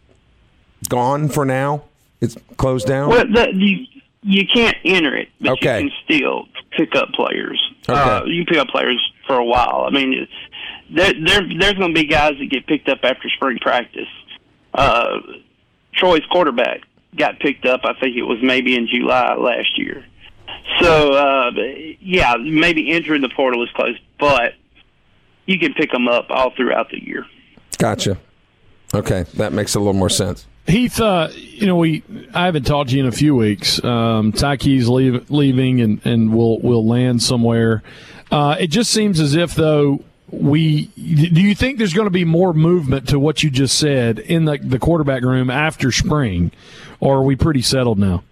gone 0.89 1.29
for 1.29 1.45
now. 1.45 1.85
It's 2.21 2.37
closed 2.57 2.87
down. 2.87 3.11
Well, 3.11 3.25
the, 3.27 3.53
you 3.55 3.87
you 4.23 4.47
can't 4.53 4.77
enter 4.85 5.17
it, 5.17 5.29
but 5.41 5.53
okay. 5.53 5.83
you 5.83 5.91
can 5.91 5.99
still 6.05 6.49
pick 6.73 6.95
up 6.97 7.11
players. 7.13 7.61
Okay. 7.89 7.99
Uh, 7.99 8.25
you 8.25 8.45
can 8.45 8.55
pick 8.55 8.59
up 8.59 8.69
players 8.69 9.13
for 9.27 9.37
a 9.37 9.45
while. 9.45 9.85
I 9.87 9.91
mean, 9.91 10.27
there, 10.91 11.13
there 11.13 11.41
there's 11.59 11.75
going 11.75 11.95
to 11.95 12.01
be 12.01 12.07
guys 12.07 12.35
that 12.39 12.47
get 12.51 12.67
picked 12.67 12.89
up 12.89 12.99
after 13.05 13.29
spring 13.31 13.59
practice. 13.61 14.09
Uh, 14.73 15.21
Troy's 15.93 16.25
quarterback 16.33 16.81
got 17.17 17.39
picked 17.41 17.67
up. 17.67 17.81
I 17.85 17.95
think 17.95 18.17
it 18.17 18.23
was 18.23 18.39
maybe 18.43 18.77
in 18.77 18.87
July 18.87 19.35
last 19.35 19.79
year. 19.79 20.05
So 20.81 21.13
uh, 21.13 21.51
yeah, 22.01 22.37
maybe 22.37 22.91
entering 22.91 23.23
the 23.23 23.29
portal 23.29 23.63
is 23.63 23.71
close, 23.75 23.99
but 24.19 24.55
you 25.47 25.59
can 25.59 25.75
pick 25.75 25.91
them 25.91 26.09
up 26.09 26.27
all 26.31 26.51
throughout 26.51 26.91
the 26.91 27.03
year. 27.03 27.27
Gotcha. 27.79 28.19
Okay, 28.95 29.25
that 29.35 29.53
makes 29.53 29.75
a 29.75 29.79
little 29.79 29.93
more 29.93 30.09
sense. 30.09 30.47
Heath, 30.67 30.99
uh, 31.01 31.29
you 31.35 31.67
know, 31.67 31.77
we 31.77 32.03
I 32.33 32.47
haven't 32.47 32.65
talked 32.65 32.91
to 32.91 32.97
you 32.97 33.03
in 33.03 33.09
a 33.09 33.13
few 33.13 33.35
weeks. 33.35 33.83
Um, 33.85 34.33
Ty 34.33 34.57
Keyes 34.57 34.89
leave, 34.89 35.31
leaving, 35.31 35.81
and 35.81 36.05
and 36.07 36.35
we'll 36.35 36.59
we'll 36.61 36.87
land 36.87 37.23
somewhere. 37.23 37.83
Uh, 38.31 38.57
it 38.59 38.69
just 38.69 38.91
seems 38.91 39.21
as 39.21 39.35
if 39.35 39.55
though 39.55 40.03
we 40.41 40.87
do 40.97 41.41
you 41.41 41.55
think 41.55 41.79
there's 41.79 41.95
going 41.95 42.07
to 42.07 42.11
be 42.11 42.25
more 42.25 42.53
movement 42.53 43.09
to 43.09 43.19
what 43.19 43.43
you 43.43 43.51
just 43.51 43.79
said 43.79 44.19
in 44.19 44.45
the 44.45 44.59
the 44.59 44.79
quarterback 44.79 45.23
room 45.23 45.51
after 45.51 45.93
spring, 45.93 46.53
or 47.01 47.19
are 47.19 47.23
we 47.23 47.37
pretty 47.37 47.63
settled 47.63 47.99
now? 47.99 48.23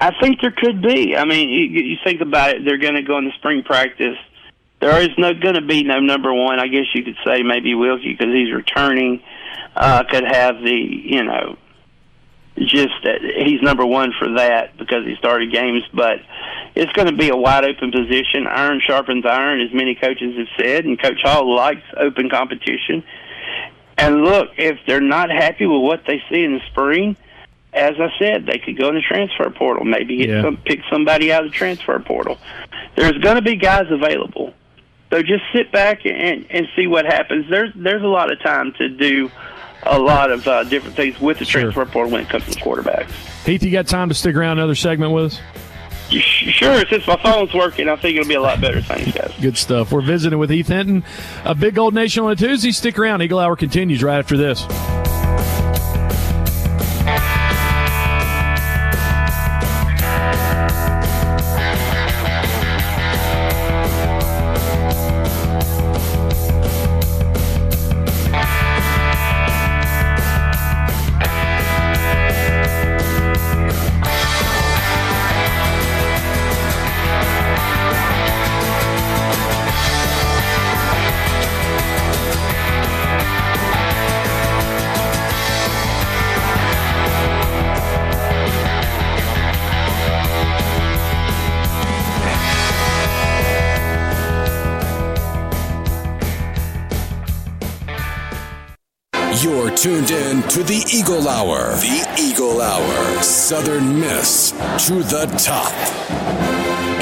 I 0.00 0.12
think 0.20 0.40
there 0.40 0.50
could 0.50 0.82
be. 0.82 1.16
I 1.16 1.24
mean, 1.24 1.48
you, 1.48 1.82
you 1.82 1.96
think 2.02 2.20
about 2.20 2.56
it; 2.56 2.64
they're 2.64 2.78
going 2.78 2.94
to 2.94 3.02
go 3.02 3.18
into 3.18 3.32
spring 3.32 3.62
practice. 3.62 4.16
There 4.80 5.00
is 5.00 5.10
no 5.16 5.32
going 5.32 5.54
to 5.54 5.62
be 5.62 5.84
no 5.84 6.00
number 6.00 6.34
one. 6.34 6.58
I 6.58 6.66
guess 6.66 6.86
you 6.92 7.04
could 7.04 7.16
say 7.24 7.42
maybe 7.42 7.72
Wilcke 7.74 8.18
because 8.18 8.34
he's 8.34 8.52
returning 8.52 9.22
uh, 9.76 10.04
could 10.04 10.24
have 10.24 10.60
the 10.62 10.74
you 10.74 11.22
know 11.24 11.56
just 12.58 12.92
that 13.04 13.20
he's 13.22 13.62
number 13.62 13.84
one 13.86 14.12
for 14.18 14.34
that 14.34 14.76
because 14.76 15.04
he 15.06 15.14
started 15.16 15.52
games, 15.52 15.82
but 15.94 16.18
it's 16.74 16.92
going 16.92 17.08
to 17.08 17.16
be 17.16 17.28
a 17.30 17.36
wide 17.36 17.64
open 17.64 17.90
position. 17.90 18.46
Iron 18.46 18.80
sharpens 18.86 19.24
iron, 19.26 19.60
as 19.60 19.72
many 19.72 19.94
coaches 19.94 20.36
have 20.36 20.48
said, 20.58 20.84
and 20.84 21.00
Coach 21.00 21.20
Hall 21.22 21.54
likes 21.54 21.82
open 21.96 22.28
competition. 22.30 23.02
And 23.98 24.22
look, 24.24 24.50
if 24.56 24.78
they're 24.86 25.00
not 25.00 25.30
happy 25.30 25.66
with 25.66 25.82
what 25.82 26.02
they 26.06 26.22
see 26.30 26.44
in 26.44 26.54
the 26.54 26.60
spring, 26.70 27.16
as 27.72 27.94
I 27.98 28.08
said, 28.18 28.46
they 28.46 28.58
could 28.58 28.78
go 28.78 28.88
in 28.88 28.96
the 28.96 29.00
transfer 29.02 29.48
portal, 29.50 29.84
maybe 29.84 30.16
get 30.18 30.28
Yeah. 30.28 30.42
some, 30.42 30.56
pick 30.58 30.80
somebody 30.90 31.32
out 31.32 31.44
of 31.44 31.52
the 31.52 31.56
transfer 31.56 31.98
portal. 32.00 32.38
There's 32.96 33.16
going 33.18 33.36
to 33.36 33.42
be 33.42 33.56
guys 33.56 33.86
available, 33.90 34.52
so 35.10 35.22
just 35.22 35.42
sit 35.54 35.72
back 35.72 36.04
and 36.04 36.46
and 36.50 36.68
see 36.76 36.86
what 36.86 37.06
happens. 37.06 37.46
There's 37.48 37.70
there's 37.74 38.02
a 38.02 38.06
lot 38.08 38.30
of 38.30 38.40
time 38.42 38.72
to 38.78 38.88
do 38.90 39.30
a 39.84 39.98
lot 39.98 40.30
of 40.30 40.46
uh, 40.46 40.64
different 40.64 40.96
things 40.96 41.20
with 41.20 41.38
the 41.38 41.44
Sure. 41.44 41.62
transfer 41.62 41.84
portal 41.86 42.12
when 42.12 42.22
it 42.22 42.28
comes 42.28 42.44
to 42.46 42.60
quarterbacks. 42.60 43.10
Heath, 43.44 43.62
you 43.62 43.70
got 43.70 43.86
time 43.86 44.08
to 44.08 44.14
stick 44.14 44.36
around 44.36 44.58
another 44.58 44.74
segment 44.74 45.12
with 45.12 45.32
us? 45.32 45.40
Sure, 46.10 46.84
since 46.90 47.06
my 47.06 47.16
phone's 47.22 47.54
working, 47.54 47.88
I 47.88 47.96
think 47.96 48.16
it'll 48.18 48.28
be 48.28 48.34
a 48.34 48.40
lot 48.40 48.60
better. 48.60 48.82
Thanks, 48.82 49.12
guys. 49.12 49.32
Good 49.40 49.56
stuff. 49.56 49.92
We're 49.92 50.02
visiting 50.02 50.38
with 50.38 50.50
Heath 50.50 50.68
Hinton, 50.68 51.04
a 51.44 51.54
Big 51.54 51.74
Gold 51.74 51.94
Nation 51.94 52.22
on 52.24 52.32
a 52.32 52.36
Tuesday. 52.36 52.70
Stick 52.70 52.98
around. 52.98 53.22
Eagle 53.22 53.38
Hour 53.38 53.56
continues 53.56 54.02
right 54.02 54.18
after 54.18 54.36
this. 54.36 54.66
Tuned 99.82 100.12
in 100.12 100.42
to 100.44 100.62
the 100.62 100.86
Eagle 100.94 101.26
Hour. 101.26 101.74
The 101.74 102.06
Eagle 102.16 102.60
Hour. 102.60 103.20
Southern 103.20 103.98
Miss 103.98 104.52
to 104.86 105.02
the 105.02 105.26
top. 105.36 105.72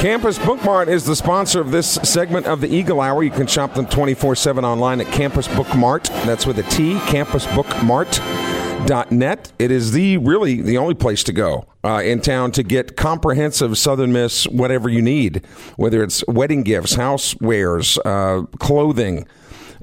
Campus 0.00 0.38
Bookmart 0.38 0.88
is 0.88 1.04
the 1.04 1.14
sponsor 1.14 1.60
of 1.60 1.72
this 1.72 1.98
segment 2.02 2.46
of 2.46 2.62
the 2.62 2.74
Eagle 2.74 3.02
Hour. 3.02 3.22
You 3.22 3.30
can 3.30 3.46
shop 3.46 3.74
them 3.74 3.84
24 3.84 4.34
7 4.34 4.64
online 4.64 5.02
at 5.02 5.08
Campus 5.08 5.46
Bookmart. 5.46 6.08
That's 6.24 6.46
with 6.46 6.58
a 6.58 6.62
T, 6.62 6.98
Campus 7.00 7.44
campusbookmart.net. 7.44 9.52
It 9.58 9.70
is 9.70 9.92
the 9.92 10.16
really 10.16 10.62
the 10.62 10.78
only 10.78 10.94
place 10.94 11.22
to 11.24 11.34
go 11.34 11.66
uh, 11.84 12.00
in 12.02 12.22
town 12.22 12.50
to 12.52 12.62
get 12.62 12.96
comprehensive 12.96 13.76
Southern 13.76 14.10
Miss 14.10 14.48
whatever 14.48 14.88
you 14.88 15.02
need, 15.02 15.44
whether 15.76 16.02
it's 16.02 16.26
wedding 16.26 16.62
gifts, 16.62 16.96
housewares, 16.96 17.98
uh, 18.06 18.46
clothing. 18.56 19.26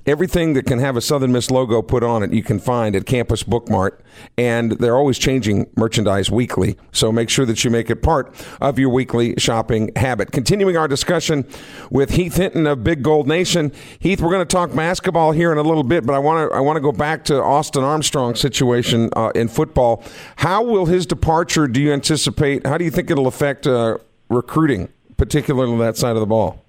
Everything 0.07 0.53
that 0.53 0.65
can 0.65 0.79
have 0.79 0.95
a 0.95 1.01
Southern 1.01 1.33
Miss 1.33 1.51
logo 1.51 1.81
put 1.81 2.01
on 2.01 2.23
it, 2.23 2.31
you 2.31 2.41
can 2.41 2.59
find 2.59 2.95
at 2.95 3.05
Campus 3.05 3.43
Bookmart. 3.43 3.99
And 4.37 4.71
they're 4.71 4.95
always 4.95 5.19
changing 5.19 5.69
merchandise 5.75 6.31
weekly. 6.31 6.77
So 6.93 7.11
make 7.11 7.29
sure 7.29 7.45
that 7.45 7.63
you 7.65 7.69
make 7.69 7.89
it 7.89 7.97
part 7.97 8.33
of 8.61 8.79
your 8.79 8.87
weekly 8.87 9.35
shopping 9.37 9.91
habit. 9.97 10.31
Continuing 10.31 10.77
our 10.77 10.87
discussion 10.87 11.45
with 11.91 12.11
Heath 12.11 12.37
Hinton 12.37 12.65
of 12.67 12.85
Big 12.85 13.03
Gold 13.03 13.27
Nation. 13.27 13.73
Heath, 13.99 14.21
we're 14.21 14.31
going 14.31 14.47
to 14.47 14.51
talk 14.51 14.73
basketball 14.73 15.33
here 15.33 15.51
in 15.51 15.57
a 15.57 15.61
little 15.61 15.83
bit, 15.83 16.05
but 16.05 16.13
I 16.13 16.19
want 16.19 16.49
to 16.49 16.55
I 16.55 16.61
want 16.61 16.77
to 16.77 16.81
go 16.81 16.93
back 16.93 17.25
to 17.25 17.43
Austin 17.43 17.83
Armstrong's 17.83 18.39
situation 18.39 19.09
uh, 19.15 19.31
in 19.35 19.49
football. 19.49 20.03
How 20.37 20.63
will 20.63 20.85
his 20.85 21.05
departure, 21.05 21.67
do 21.67 21.81
you 21.81 21.91
anticipate, 21.91 22.65
how 22.65 22.77
do 22.77 22.85
you 22.85 22.91
think 22.91 23.11
it'll 23.11 23.27
affect 23.27 23.67
uh, 23.67 23.97
recruiting, 24.29 24.87
particularly 25.17 25.71
on 25.71 25.79
that 25.79 25.97
side 25.97 26.15
of 26.15 26.21
the 26.21 26.25
ball? 26.25 26.63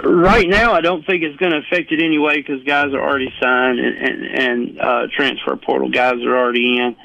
Right 0.00 0.48
now, 0.48 0.72
I 0.72 0.80
don't 0.80 1.04
think 1.04 1.22
it's 1.22 1.36
going 1.36 1.52
to 1.52 1.58
affect 1.58 1.92
it 1.92 2.02
anyway 2.02 2.36
because 2.36 2.64
guys 2.64 2.94
are 2.94 3.00
already 3.00 3.32
signed 3.40 3.78
and 3.78 3.96
and, 3.96 4.24
and 4.24 4.80
uh, 4.80 5.06
transfer 5.14 5.56
portal 5.56 5.90
guys 5.90 6.22
are 6.24 6.36
already 6.36 6.78
in. 6.78 6.96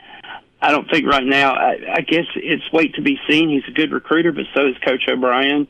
I 0.62 0.72
don't 0.72 0.90
think 0.90 1.06
right 1.06 1.26
now. 1.26 1.54
I, 1.54 1.96
I 1.96 2.02
guess 2.02 2.26
it's 2.36 2.64
wait 2.72 2.96
to 2.96 3.02
be 3.02 3.20
seen. 3.30 3.50
He's 3.50 3.68
a 3.68 3.72
good 3.72 3.92
recruiter, 3.92 4.32
but 4.32 4.46
so 4.54 4.68
is 4.68 4.78
Coach 4.86 5.04
O'Brien, 5.10 5.68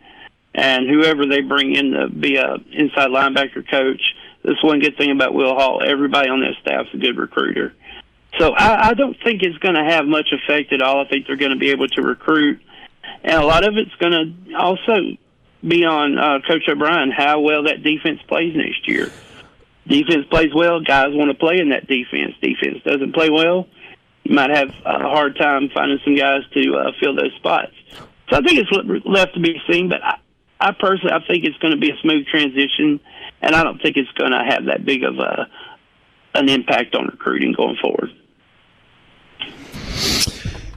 and 0.54 0.88
whoever 0.88 1.26
they 1.26 1.42
bring 1.42 1.76
in 1.76 1.92
to 1.92 2.10
be 2.10 2.38
a 2.38 2.56
inside 2.72 3.10
linebacker 3.10 3.70
coach. 3.70 4.02
This 4.44 4.62
one 4.62 4.80
good 4.80 4.96
thing 4.98 5.12
about 5.12 5.34
Will 5.34 5.56
Hall. 5.56 5.82
Everybody 5.84 6.30
on 6.30 6.40
that 6.42 6.54
staff's 6.62 6.94
a 6.94 6.98
good 6.98 7.18
recruiter. 7.18 7.74
So 8.38 8.54
I, 8.54 8.90
I 8.90 8.94
don't 8.94 9.18
think 9.24 9.42
it's 9.42 9.58
going 9.58 9.76
to 9.76 9.84
have 9.84 10.06
much 10.06 10.32
effect 10.32 10.72
at 10.72 10.82
all. 10.82 11.04
I 11.04 11.08
think 11.10 11.26
they're 11.26 11.36
going 11.36 11.52
to 11.52 11.58
be 11.58 11.72
able 11.72 11.88
to 11.90 12.02
recruit, 12.02 12.62
and 13.24 13.34
a 13.34 13.46
lot 13.46 13.68
of 13.68 13.76
it's 13.76 13.96
going 13.96 14.14
to 14.48 14.56
also 14.56 15.18
be 15.66 15.86
on 15.86 16.18
uh, 16.18 16.40
Coach 16.48 16.64
O'Brien 16.68 17.12
how 17.12 17.40
well 17.40 17.64
that 17.64 17.84
defense 17.84 18.20
plays 18.28 18.56
next 18.56 18.88
year. 18.88 19.12
Defense 19.88 20.26
plays 20.30 20.54
well, 20.54 20.82
guys 20.82 21.08
want 21.12 21.32
to 21.32 21.38
play 21.38 21.60
in 21.60 21.70
that 21.70 21.88
defense. 21.88 22.34
Defense 22.42 22.84
doesn't 22.84 23.14
play 23.14 23.30
well, 23.30 23.68
you 24.28 24.36
might 24.36 24.50
have 24.50 24.70
a 24.86 25.00
hard 25.00 25.38
time 25.38 25.70
finding 25.74 26.00
some 26.04 26.16
guys 26.16 26.42
to 26.54 26.76
uh, 26.76 26.92
fill 27.00 27.16
those 27.16 27.34
spots. 27.38 27.72
So 28.30 28.36
I 28.36 28.42
think 28.42 28.60
it's 28.60 29.06
left 29.06 29.36
to 29.36 29.40
be 29.40 29.56
seen, 29.72 29.88
but 29.88 30.04
I, 30.04 30.20
I 30.60 30.72
personally 30.74 31.14
I 31.14 31.26
think 31.26 31.46
it's 31.46 31.58
going 31.60 31.74
to 31.74 31.80
be 31.80 31.92
a 31.92 31.98
smooth 32.02 32.28
transition, 32.28 33.00
and 33.42 33.56
I 33.56 33.64
don't 33.64 33.82
think 33.82 33.96
it's 33.96 34.12
going 34.12 34.32
to 34.32 34.44
have 34.44 34.66
that 34.66 34.84
big 34.84 35.04
of 35.04 35.18
a 35.18 35.48
an 36.34 36.50
impact 36.50 36.94
on 36.94 37.06
recruiting 37.06 37.54
going 37.54 37.78
forward. 37.82 38.12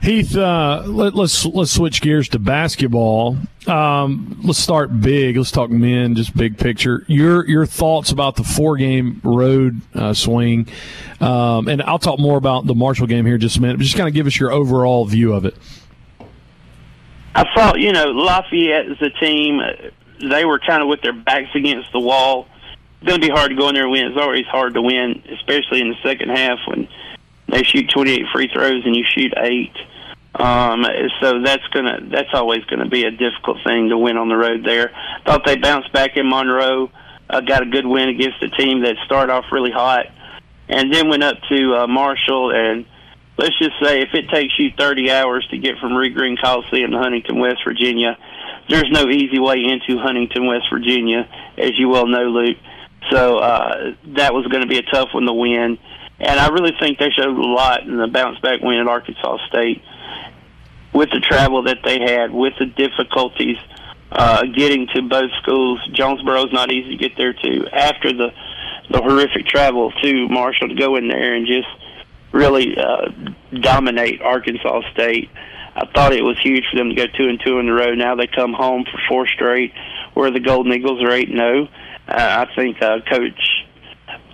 Heath, 0.01 0.35
uh, 0.35 0.81
let, 0.87 1.13
let's 1.13 1.45
let's 1.45 1.69
switch 1.69 2.01
gears 2.01 2.27
to 2.29 2.39
basketball. 2.39 3.37
Um, 3.67 4.41
let's 4.43 4.57
start 4.57 4.99
big. 4.99 5.37
Let's 5.37 5.51
talk 5.51 5.69
men, 5.69 6.15
just 6.15 6.35
big 6.35 6.57
picture. 6.57 7.05
Your 7.07 7.47
your 7.47 7.67
thoughts 7.67 8.11
about 8.11 8.35
the 8.35 8.43
four 8.43 8.77
game 8.77 9.21
road 9.23 9.79
uh, 9.93 10.15
swing, 10.15 10.67
um, 11.19 11.67
and 11.67 11.83
I'll 11.83 11.99
talk 11.99 12.17
more 12.17 12.37
about 12.37 12.65
the 12.65 12.73
Marshall 12.73 13.05
game 13.05 13.27
here 13.27 13.35
in 13.35 13.41
just 13.41 13.57
a 13.57 13.61
minute. 13.61 13.77
But 13.77 13.83
just 13.83 13.95
kind 13.95 14.07
of 14.07 14.15
give 14.15 14.25
us 14.25 14.39
your 14.39 14.51
overall 14.51 15.05
view 15.05 15.33
of 15.33 15.45
it. 15.45 15.55
I 17.35 17.45
thought, 17.55 17.79
you 17.79 17.93
know, 17.93 18.05
Lafayette 18.05 18.89
as 18.89 19.01
a 19.03 19.11
team, 19.11 19.59
uh, 19.59 19.91
they 20.31 20.45
were 20.45 20.57
kind 20.57 20.81
of 20.81 20.87
with 20.89 21.01
their 21.01 21.13
backs 21.13 21.53
against 21.53 21.91
the 21.91 21.99
wall. 21.99 22.47
It's 23.01 23.07
going 23.07 23.21
to 23.21 23.27
be 23.27 23.31
hard 23.31 23.51
to 23.51 23.55
go 23.55 23.69
in 23.69 23.75
there 23.75 23.83
and 23.83 23.91
win. 23.91 24.07
It's 24.07 24.17
always 24.17 24.47
hard 24.47 24.73
to 24.73 24.81
win, 24.81 25.21
especially 25.31 25.79
in 25.79 25.89
the 25.89 25.97
second 26.01 26.29
half 26.29 26.57
when 26.65 26.87
they 27.49 27.61
shoot 27.61 27.87
28 27.89 28.25
free 28.33 28.49
throws 28.51 28.83
and 28.83 28.95
you 28.95 29.05
shoot 29.07 29.31
eight. 29.37 29.71
Um, 30.33 30.85
so 31.19 31.41
that's 31.43 31.67
gonna 31.73 31.99
that's 32.09 32.29
always 32.33 32.63
to 32.67 32.85
be 32.87 33.03
a 33.03 33.11
difficult 33.11 33.57
thing 33.65 33.89
to 33.89 33.97
win 33.97 34.17
on 34.17 34.29
the 34.29 34.37
road 34.37 34.63
there. 34.65 34.91
Thought 35.25 35.45
they 35.45 35.57
bounced 35.57 35.91
back 35.91 36.15
in 36.15 36.29
Monroe, 36.29 36.89
uh, 37.29 37.41
got 37.41 37.63
a 37.63 37.65
good 37.65 37.85
win 37.85 38.09
against 38.09 38.41
a 38.41 38.49
team 38.49 38.81
that 38.83 38.95
started 39.05 39.33
off 39.33 39.45
really 39.51 39.71
hot, 39.71 40.05
and 40.69 40.93
then 40.93 41.09
went 41.09 41.23
up 41.23 41.35
to 41.49 41.75
uh, 41.75 41.87
Marshall 41.87 42.51
and 42.55 42.85
let's 43.37 43.57
just 43.59 43.73
say 43.81 44.01
if 44.01 44.13
it 44.13 44.29
takes 44.29 44.53
you 44.59 44.69
30 44.77 45.11
hours 45.11 45.45
to 45.51 45.57
get 45.57 45.77
from 45.79 45.95
Reed 45.95 46.13
Green 46.13 46.37
Coliseum 46.37 46.91
to 46.91 46.97
Huntington, 46.97 47.39
West 47.39 47.59
Virginia, 47.65 48.17
there's 48.69 48.89
no 48.91 49.09
easy 49.09 49.39
way 49.39 49.63
into 49.65 49.99
Huntington, 49.99 50.45
West 50.45 50.67
Virginia, 50.71 51.27
as 51.57 51.71
you 51.77 51.89
well 51.89 52.07
know, 52.07 52.23
Luke. 52.23 52.57
So 53.09 53.39
uh, 53.39 53.93
that 54.15 54.33
was 54.33 54.45
going 54.47 54.61
to 54.61 54.67
be 54.67 54.77
a 54.77 54.83
tough 54.83 55.09
one 55.13 55.25
to 55.25 55.33
win. 55.33 55.77
And 56.19 56.39
I 56.39 56.49
really 56.49 56.73
think 56.79 56.99
they 56.99 57.09
showed 57.09 57.35
a 57.35 57.41
lot 57.41 57.81
in 57.81 57.97
the 57.97 58.07
bounce 58.07 58.39
back 58.39 58.61
win 58.61 58.79
at 58.79 58.87
Arkansas 58.87 59.37
State 59.49 59.81
with 60.93 61.09
the 61.11 61.19
travel 61.19 61.63
that 61.63 61.79
they 61.83 61.99
had, 61.99 62.31
with 62.31 62.53
the 62.59 62.65
difficulties 62.65 63.57
uh, 64.11 64.43
getting 64.55 64.87
to 64.87 65.01
both 65.01 65.31
schools. 65.41 65.79
Jonesboro's 65.93 66.51
not 66.51 66.71
easy 66.71 66.97
to 66.97 66.97
get 66.97 67.17
there 67.17 67.33
to. 67.33 67.67
After 67.71 68.11
the 68.13 68.33
the 68.89 69.01
horrific 69.01 69.45
travel 69.45 69.91
to 70.03 70.27
Marshall 70.27 70.67
to 70.67 70.75
go 70.75 70.97
in 70.97 71.07
there 71.07 71.33
and 71.33 71.47
just 71.47 71.67
really 72.31 72.77
uh, 72.77 73.09
dominate 73.53 74.21
Arkansas 74.21 74.81
State. 74.91 75.29
I 75.73 75.85
thought 75.93 76.11
it 76.11 76.23
was 76.23 76.37
huge 76.41 76.65
for 76.69 76.77
them 76.77 76.89
to 76.89 76.95
go 76.95 77.05
two 77.07 77.29
and 77.29 77.39
two 77.45 77.59
in 77.59 77.69
a 77.69 77.73
row. 77.73 77.93
Now 77.93 78.15
they 78.15 78.27
come 78.27 78.53
home 78.53 78.83
for 78.83 78.99
four 79.07 79.27
straight, 79.27 79.73
where 80.13 80.29
the 80.29 80.39
Golden 80.39 80.73
Eagles 80.73 81.01
are 81.01 81.11
eight 81.11 81.29
and 81.29 81.37
zero. 81.37 81.67
Oh. 81.69 82.13
Uh, 82.13 82.45
I 82.45 82.55
think 82.55 82.81
uh, 82.81 82.99
Coach 83.09 83.65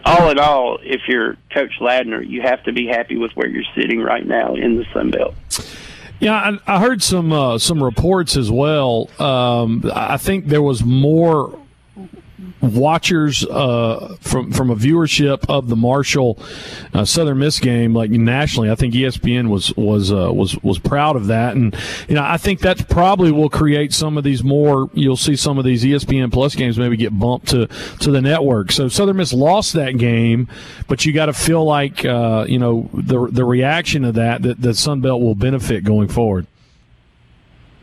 all 0.06 0.30
in 0.30 0.40
all, 0.40 0.80
if 0.82 1.02
you're 1.08 1.36
Coach 1.54 1.74
Ladner, 1.82 2.28
you 2.28 2.42
have 2.42 2.64
to 2.64 2.72
be 2.72 2.88
happy 2.88 3.18
with 3.18 3.34
where 3.34 3.48
you're 3.48 3.66
sitting 3.76 4.00
right 4.00 4.26
now 4.26 4.56
in 4.56 4.78
the 4.78 4.86
Sun 4.94 5.12
Belt. 5.12 5.36
Yeah, 6.20 6.34
I, 6.68 6.76
I 6.76 6.80
heard 6.80 7.04
some 7.04 7.32
uh, 7.32 7.58
some 7.60 7.84
reports 7.84 8.36
as 8.38 8.50
well. 8.50 9.10
Um, 9.22 9.90
I 9.94 10.18
think 10.18 10.46
there 10.48 10.62
was 10.62 10.84
more 10.84 11.58
watchers 12.62 13.46
uh, 13.46 14.16
from 14.20 14.52
from 14.52 14.70
a 14.70 14.76
viewership 14.76 15.46
of 15.50 15.68
the 15.68 15.76
Marshall 15.76 16.40
uh, 16.94 17.06
Southern 17.06 17.40
Miss 17.40 17.60
game, 17.60 17.94
like 17.94 18.10
nationally, 18.10 18.70
I 18.70 18.76
think 18.76 18.94
ESPN 18.94 19.50
was 19.50 19.76
was 19.76 20.12
uh, 20.12 20.32
was 20.34 20.58
was 20.64 20.80
proud 20.80 21.16
of 21.16 21.28
that, 21.28 21.56
and 21.56 21.76
you 22.08 22.16
know 22.16 22.24
I 22.24 22.38
think 22.38 22.62
that 22.62 22.88
probably 22.90 23.32
will 23.32 23.50
create 23.50 23.94
some 23.94 24.18
of 24.18 24.24
these 24.24 24.44
more. 24.44 24.90
You'll 24.94 25.18
see 25.18 25.36
some 25.36 25.58
of 25.58 25.66
these 25.66 25.84
ESPN 25.84 26.32
Plus 26.32 26.56
games 26.56 26.78
maybe 26.78 26.98
get 26.98 27.18
bumped 27.18 27.50
to 27.50 27.68
to 27.68 28.12
the 28.12 28.22
network. 28.22 28.72
So 28.72 28.88
Southern 28.88 29.18
Miss 29.18 29.34
lost 29.34 29.74
that 29.74 29.98
game, 29.98 30.48
but 30.88 31.06
you 31.06 31.14
got 31.14 31.28
to 31.28 31.34
feel 31.34 31.64
like 31.64 32.06
uh, 32.06 32.46
you 32.48 32.60
know 32.60 32.90
the 32.94 33.28
the 33.28 33.46
reaction 33.46 34.04
of 34.04 34.16
that 34.16 34.42
that 34.44 34.62
the 34.62 34.74
Sun 34.74 35.02
Belt 35.02 35.22
will 35.22 35.36
benefit 35.36 35.84
going 35.84 36.08
forward. 36.08 36.48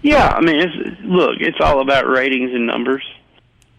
Yeah, 0.03 0.29
I 0.29 0.43
mean, 0.43 0.57
it's, 0.57 1.01
look, 1.01 1.37
it's 1.41 1.57
all 1.63 1.81
about 1.81 2.07
ratings 2.07 2.53
and 2.53 2.67
numbers 2.67 3.03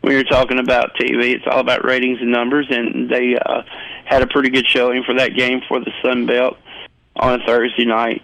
when 0.05 0.13
you're 0.13 0.23
talking 0.23 0.59
about 0.59 0.93
TV, 0.93 1.33
it's 1.33 1.45
all 1.49 1.59
about 1.59 1.83
ratings 1.83 2.19
and 2.21 2.31
numbers, 2.31 2.67
and 2.69 3.09
they 3.09 3.35
uh, 3.43 3.63
had 4.05 4.21
a 4.21 4.27
pretty 4.27 4.51
good 4.51 4.67
showing 4.67 5.03
for 5.03 5.15
that 5.15 5.35
game 5.35 5.61
for 5.67 5.79
the 5.79 5.91
Sun 6.03 6.27
Belt 6.27 6.57
on 7.15 7.41
a 7.41 7.45
Thursday 7.47 7.85
night. 7.85 8.21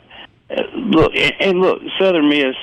Uh, 0.47 0.61
look, 0.75 1.11
and, 1.15 1.59
look, 1.59 1.81
Southern 1.99 2.29
Miss. 2.29 2.55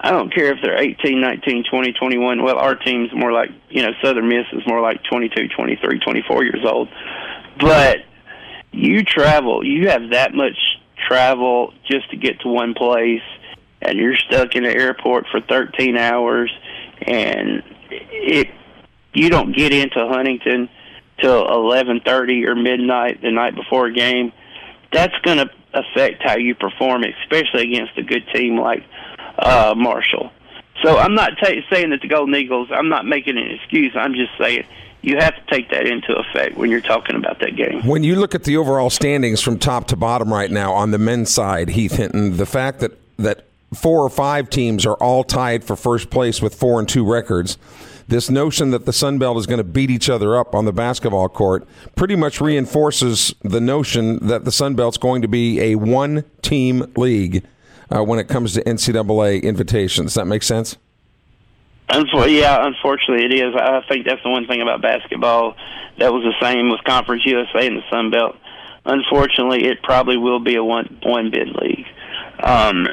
I 0.00 0.10
don't 0.12 0.34
care 0.34 0.46
if 0.46 0.60
they're 0.62 0.80
18, 0.80 1.20
19, 1.20 1.64
20, 1.70 1.92
21. 1.92 2.42
Well, 2.42 2.56
our 2.56 2.74
team's 2.74 3.10
more 3.12 3.32
like, 3.32 3.50
you 3.68 3.82
know, 3.82 3.90
Southern 4.02 4.28
Miss 4.30 4.46
is 4.54 4.62
more 4.66 4.80
like 4.80 5.04
22, 5.04 5.48
23, 5.48 5.98
24 5.98 6.44
years 6.44 6.64
old. 6.64 6.88
But 7.60 7.98
you 8.72 9.04
travel, 9.04 9.62
you 9.62 9.90
have 9.90 10.10
that 10.12 10.32
much 10.32 10.56
travel 11.06 11.74
just 11.84 12.10
to 12.12 12.16
get 12.16 12.40
to 12.40 12.48
one 12.48 12.72
place, 12.72 13.20
and 13.82 13.98
you're 13.98 14.16
stuck 14.16 14.56
in 14.56 14.64
the 14.64 14.74
airport 14.74 15.26
for 15.30 15.42
13 15.42 15.98
hours, 15.98 16.50
and 17.02 17.62
it 18.10 18.48
you 19.14 19.28
don't 19.28 19.54
get 19.56 19.72
into 19.72 20.06
Huntington 20.08 20.68
till 21.20 21.46
eleven 21.46 22.00
thirty 22.04 22.46
or 22.46 22.54
midnight 22.54 23.22
the 23.22 23.30
night 23.30 23.54
before 23.54 23.86
a 23.86 23.92
game, 23.92 24.32
that's 24.92 25.14
going 25.22 25.38
to 25.38 25.50
affect 25.74 26.22
how 26.22 26.36
you 26.36 26.54
perform, 26.54 27.04
especially 27.04 27.72
against 27.72 27.96
a 27.98 28.02
good 28.02 28.26
team 28.34 28.58
like 28.58 28.84
uh, 29.38 29.74
Marshall. 29.76 30.30
So 30.82 30.98
I'm 30.98 31.14
not 31.14 31.32
t- 31.42 31.62
saying 31.70 31.90
that 31.90 32.00
the 32.00 32.08
Golden 32.08 32.34
Eagles. 32.34 32.68
I'm 32.72 32.88
not 32.88 33.06
making 33.06 33.38
an 33.38 33.50
excuse. 33.50 33.92
I'm 33.94 34.14
just 34.14 34.32
saying 34.38 34.64
you 35.02 35.16
have 35.18 35.34
to 35.34 35.42
take 35.50 35.70
that 35.70 35.86
into 35.86 36.14
effect 36.14 36.56
when 36.56 36.70
you're 36.70 36.80
talking 36.80 37.16
about 37.16 37.40
that 37.40 37.56
game. 37.56 37.86
When 37.86 38.02
you 38.02 38.16
look 38.16 38.34
at 38.34 38.44
the 38.44 38.56
overall 38.56 38.90
standings 38.90 39.40
from 39.40 39.58
top 39.58 39.88
to 39.88 39.96
bottom 39.96 40.32
right 40.32 40.50
now 40.50 40.72
on 40.72 40.90
the 40.90 40.98
men's 40.98 41.30
side, 41.30 41.70
Heath 41.70 41.96
Hinton, 41.96 42.36
the 42.36 42.46
fact 42.46 42.80
that 42.80 42.92
that 43.18 43.46
four 43.74 44.00
or 44.00 44.10
five 44.10 44.50
teams 44.50 44.84
are 44.86 44.96
all 44.96 45.24
tied 45.24 45.64
for 45.64 45.76
first 45.76 46.10
place 46.10 46.42
with 46.42 46.54
four 46.54 46.78
and 46.78 46.88
two 46.88 47.04
records 47.04 47.58
this 48.08 48.28
notion 48.28 48.70
that 48.72 48.84
the 48.84 48.92
Sun 48.92 49.18
Belt 49.18 49.38
is 49.38 49.46
going 49.46 49.58
to 49.58 49.64
beat 49.64 49.90
each 49.90 50.10
other 50.10 50.36
up 50.36 50.54
on 50.54 50.64
the 50.64 50.72
basketball 50.72 51.28
court 51.28 51.66
pretty 51.96 52.16
much 52.16 52.40
reinforces 52.40 53.34
the 53.42 53.60
notion 53.60 54.26
that 54.26 54.44
the 54.44 54.52
Sun 54.52 54.74
Belt's 54.74 54.98
going 54.98 55.22
to 55.22 55.28
be 55.28 55.60
a 55.60 55.76
one 55.76 56.24
team 56.42 56.92
league 56.96 57.44
uh, 57.90 58.02
when 58.02 58.18
it 58.18 58.28
comes 58.28 58.54
to 58.54 58.62
NCAA 58.64 59.42
invitations. 59.42 60.08
Does 60.08 60.14
that 60.14 60.26
make 60.26 60.42
sense? 60.42 60.76
Yeah, 61.90 62.66
unfortunately 62.66 63.24
it 63.24 63.34
is. 63.34 63.54
I 63.54 63.82
think 63.88 64.06
that's 64.06 64.22
the 64.22 64.30
one 64.30 64.46
thing 64.46 64.62
about 64.62 64.80
basketball 64.80 65.56
that 65.98 66.12
was 66.12 66.22
the 66.22 66.34
same 66.40 66.70
with 66.70 66.82
Conference 66.84 67.22
USA 67.26 67.66
and 67.66 67.76
the 67.76 67.82
Sun 67.90 68.10
Belt. 68.10 68.36
Unfortunately, 68.84 69.64
it 69.64 69.82
probably 69.82 70.16
will 70.16 70.40
be 70.40 70.56
a 70.56 70.64
one 70.64 70.98
one 71.02 71.30
bid 71.30 71.48
league. 71.48 71.86
Um, 72.42 72.88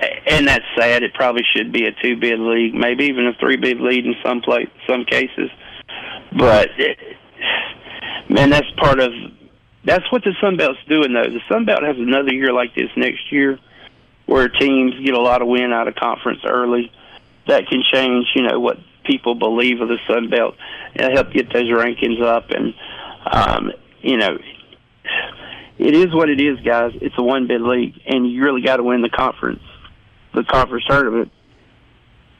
and 0.00 0.48
that's 0.48 0.64
sad. 0.76 1.02
It 1.02 1.14
probably 1.14 1.44
should 1.54 1.72
be 1.72 1.86
a 1.86 1.92
two 1.92 2.16
bid 2.16 2.38
league, 2.38 2.74
maybe 2.74 3.04
even 3.04 3.26
a 3.26 3.34
three 3.34 3.56
bid 3.56 3.80
league 3.80 4.06
in 4.06 4.14
some 4.22 4.40
place, 4.40 4.68
some 4.86 5.04
cases. 5.04 5.50
But 6.36 6.70
it, 6.78 6.98
man, 8.28 8.50
that's 8.50 8.70
part 8.76 9.00
of 9.00 9.12
that's 9.84 10.10
what 10.10 10.24
the 10.24 10.34
Sun 10.40 10.56
Belt's 10.56 10.80
doing. 10.88 11.12
Though 11.12 11.24
the 11.24 11.40
Sun 11.48 11.66
Belt 11.66 11.82
has 11.82 11.96
another 11.96 12.32
year 12.32 12.52
like 12.52 12.74
this 12.74 12.90
next 12.96 13.30
year, 13.30 13.58
where 14.26 14.48
teams 14.48 14.94
get 15.04 15.14
a 15.14 15.20
lot 15.20 15.42
of 15.42 15.48
win 15.48 15.72
out 15.72 15.88
of 15.88 15.94
conference 15.94 16.40
early. 16.44 16.90
That 17.46 17.66
can 17.68 17.82
change, 17.92 18.28
you 18.34 18.42
know, 18.42 18.58
what 18.58 18.78
people 19.04 19.34
believe 19.34 19.82
of 19.82 19.88
the 19.88 19.98
Sun 20.08 20.30
Belt 20.30 20.54
and 20.96 21.12
help 21.12 21.30
get 21.30 21.52
those 21.52 21.70
rankings 21.70 22.22
up. 22.22 22.50
And 22.50 22.74
um, 23.26 23.72
you 24.00 24.16
know, 24.16 24.38
it 25.78 25.94
is 25.94 26.14
what 26.14 26.30
it 26.30 26.40
is, 26.40 26.58
guys. 26.60 26.92
It's 27.00 27.14
a 27.18 27.22
one 27.22 27.46
bid 27.46 27.60
league, 27.60 28.00
and 28.06 28.30
you 28.30 28.42
really 28.42 28.62
got 28.62 28.78
to 28.78 28.82
win 28.82 29.02
the 29.02 29.10
conference 29.10 29.62
the 30.34 30.44
conference 30.44 30.84
tournament 30.86 31.32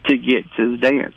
to 0.07 0.17
get 0.17 0.45
to 0.57 0.73
the 0.73 0.77
dance. 0.77 1.15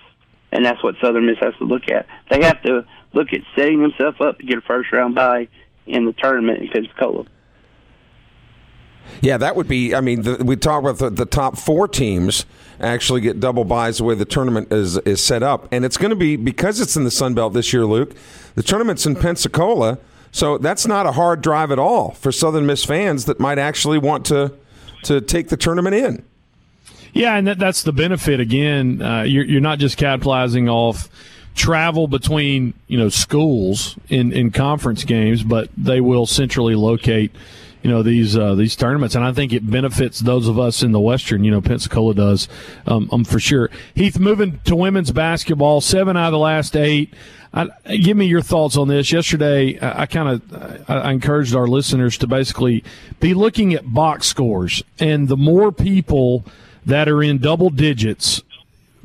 And 0.51 0.63
that's 0.65 0.81
what 0.83 0.95
Southern 1.01 1.25
Miss 1.25 1.37
has 1.41 1.53
to 1.59 1.65
look 1.65 1.89
at. 1.89 2.07
They 2.29 2.43
have 2.43 2.61
to 2.63 2.85
look 3.13 3.33
at 3.33 3.41
setting 3.55 3.81
themselves 3.81 4.17
up 4.21 4.39
to 4.39 4.45
get 4.45 4.57
a 4.57 4.61
first 4.61 4.91
round 4.91 5.15
bye 5.15 5.49
in 5.85 6.05
the 6.05 6.13
tournament 6.13 6.61
in 6.61 6.67
Pensacola. 6.69 7.25
Yeah, 9.21 9.37
that 9.37 9.55
would 9.55 9.67
be. 9.67 9.95
I 9.95 10.01
mean, 10.01 10.21
the, 10.23 10.43
we 10.43 10.55
talk 10.55 10.81
about 10.81 10.99
the, 10.99 11.09
the, 11.09 11.25
top 11.25 11.57
four 11.57 11.87
teams 11.87 12.45
actually 12.79 13.21
get 13.21 13.39
double 13.39 13.63
buys 13.63 13.97
the 13.97 14.03
way 14.03 14.15
the 14.15 14.25
tournament 14.25 14.71
is 14.71 14.97
is 14.99 15.23
set 15.23 15.43
up, 15.43 15.67
and 15.71 15.85
it's 15.85 15.97
going 15.97 16.09
to 16.09 16.15
be 16.15 16.35
because 16.35 16.81
it's 16.81 16.97
in 16.97 17.05
the 17.05 17.11
Sun 17.11 17.33
Belt 17.33 17.53
this 17.53 17.71
year, 17.71 17.85
Luke. 17.85 18.15
The 18.55 18.63
tournament's 18.63 19.05
in 19.05 19.15
Pensacola, 19.15 19.99
so 20.31 20.57
that's 20.57 20.85
not 20.85 21.05
a 21.05 21.13
hard 21.13 21.41
drive 21.41 21.71
at 21.71 21.79
all 21.79 22.11
for 22.11 22.31
Southern 22.31 22.65
Miss 22.65 22.83
fans 22.83 23.25
that 23.25 23.39
might 23.39 23.57
actually 23.57 23.97
want 23.97 24.25
to 24.25 24.53
to 25.03 25.21
take 25.21 25.49
the 25.49 25.57
tournament 25.57 25.95
in. 25.95 26.25
Yeah, 27.13 27.35
and 27.35 27.47
that, 27.47 27.59
that's 27.59 27.83
the 27.83 27.93
benefit. 27.93 28.39
Again, 28.39 29.01
uh, 29.01 29.23
you're, 29.23 29.45
you're 29.45 29.61
not 29.61 29.79
just 29.79 29.97
capitalizing 29.97 30.69
off 30.69 31.09
travel 31.55 32.07
between 32.07 32.73
you 32.87 32.97
know 32.97 33.09
schools 33.09 33.97
in, 34.09 34.31
in 34.31 34.51
conference 34.51 35.03
games, 35.03 35.43
but 35.43 35.69
they 35.75 35.99
will 35.99 36.25
centrally 36.25 36.75
locate 36.75 37.31
you 37.81 37.89
know 37.89 38.03
these 38.03 38.37
uh, 38.37 38.55
these 38.55 38.75
tournaments, 38.75 39.15
and 39.15 39.23
I 39.23 39.31
think 39.31 39.53
it 39.53 39.69
benefits 39.69 40.19
those 40.19 40.47
of 40.47 40.59
us 40.59 40.83
in 40.83 40.91
the 40.91 40.99
Western. 40.99 41.43
You 41.43 41.51
know, 41.51 41.61
Pensacola 41.61 42.13
does, 42.13 42.47
um, 42.85 43.09
um 43.11 43.23
for 43.23 43.39
sure. 43.39 43.69
Heath, 43.95 44.19
moving 44.19 44.59
to 44.65 44.75
women's 44.75 45.11
basketball, 45.11 45.81
seven 45.81 46.17
out 46.17 46.27
of 46.27 46.31
the 46.33 46.39
last 46.39 46.75
eight. 46.75 47.13
I, 47.53 47.69
give 47.95 48.17
me 48.17 48.25
your 48.25 48.41
thoughts 48.41 48.77
on 48.77 48.87
this. 48.87 49.11
Yesterday, 49.11 49.79
I, 49.79 50.01
I 50.01 50.05
kind 50.05 50.29
of 50.29 50.89
I 50.89 51.11
encouraged 51.11 51.55
our 51.55 51.67
listeners 51.67 52.17
to 52.19 52.27
basically 52.27 52.83
be 53.19 53.33
looking 53.33 53.73
at 53.73 53.93
box 53.93 54.27
scores, 54.27 54.83
and 54.99 55.27
the 55.27 55.37
more 55.37 55.71
people 55.71 56.45
that 56.87 57.07
are 57.07 57.21
in 57.21 57.37
double 57.37 57.69
digits 57.69 58.41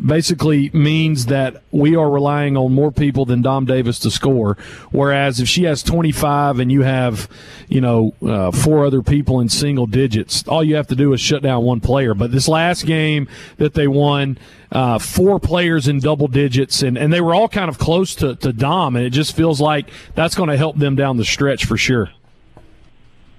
basically 0.05 0.71
means 0.71 1.27
that 1.27 1.63
we 1.71 1.95
are 1.95 2.11
relying 2.11 2.57
on 2.57 2.73
more 2.73 2.91
people 2.91 3.25
than 3.25 3.43
Dom 3.43 3.65
Davis 3.65 3.99
to 4.01 4.11
score. 4.11 4.57
Whereas 4.91 5.41
if 5.41 5.49
she 5.49 5.65
has 5.65 5.83
25 5.83 6.59
and 6.59 6.73
you 6.73 6.83
have, 6.83 7.29
you 7.69 7.81
know, 7.81 8.15
uh, 8.27 8.51
four 8.51 8.85
other 8.85 9.03
people 9.03 9.41
in 9.41 9.49
single 9.49 9.87
digits, 9.87 10.47
all 10.49 10.65
you 10.65 10.75
have 10.77 10.89
to 10.89 10.97
do 10.97 11.13
is 11.13 11.21
shut 11.21 11.43
down 11.43 11.63
one 11.63 11.81
player. 11.81 12.15
But 12.15 12.33
this 12.33 12.49
last 12.49 12.85
game 12.85 13.29
that 13.59 13.75
they 13.75 13.87
won, 13.87 14.39
uh, 14.71 14.99
four 14.99 15.39
players 15.39 15.87
in 15.87 16.01
double 16.01 16.29
digits, 16.29 16.83
and, 16.83 16.97
and 16.97 17.13
they 17.13 17.21
were 17.21 17.35
all 17.35 17.49
kind 17.49 17.69
of 17.69 17.79
close 17.79 18.15
to, 18.17 18.35
to 18.37 18.53
Dom, 18.53 18.97
and 18.97 19.05
it 19.05 19.11
just 19.11 19.37
feels 19.37 19.61
like 19.61 19.89
that's 20.15 20.35
going 20.35 20.49
to 20.49 20.57
help 20.57 20.79
them 20.79 20.97
down 20.97 21.17
the 21.17 21.25
stretch 21.25 21.65
for 21.65 21.77
sure. 21.77 22.11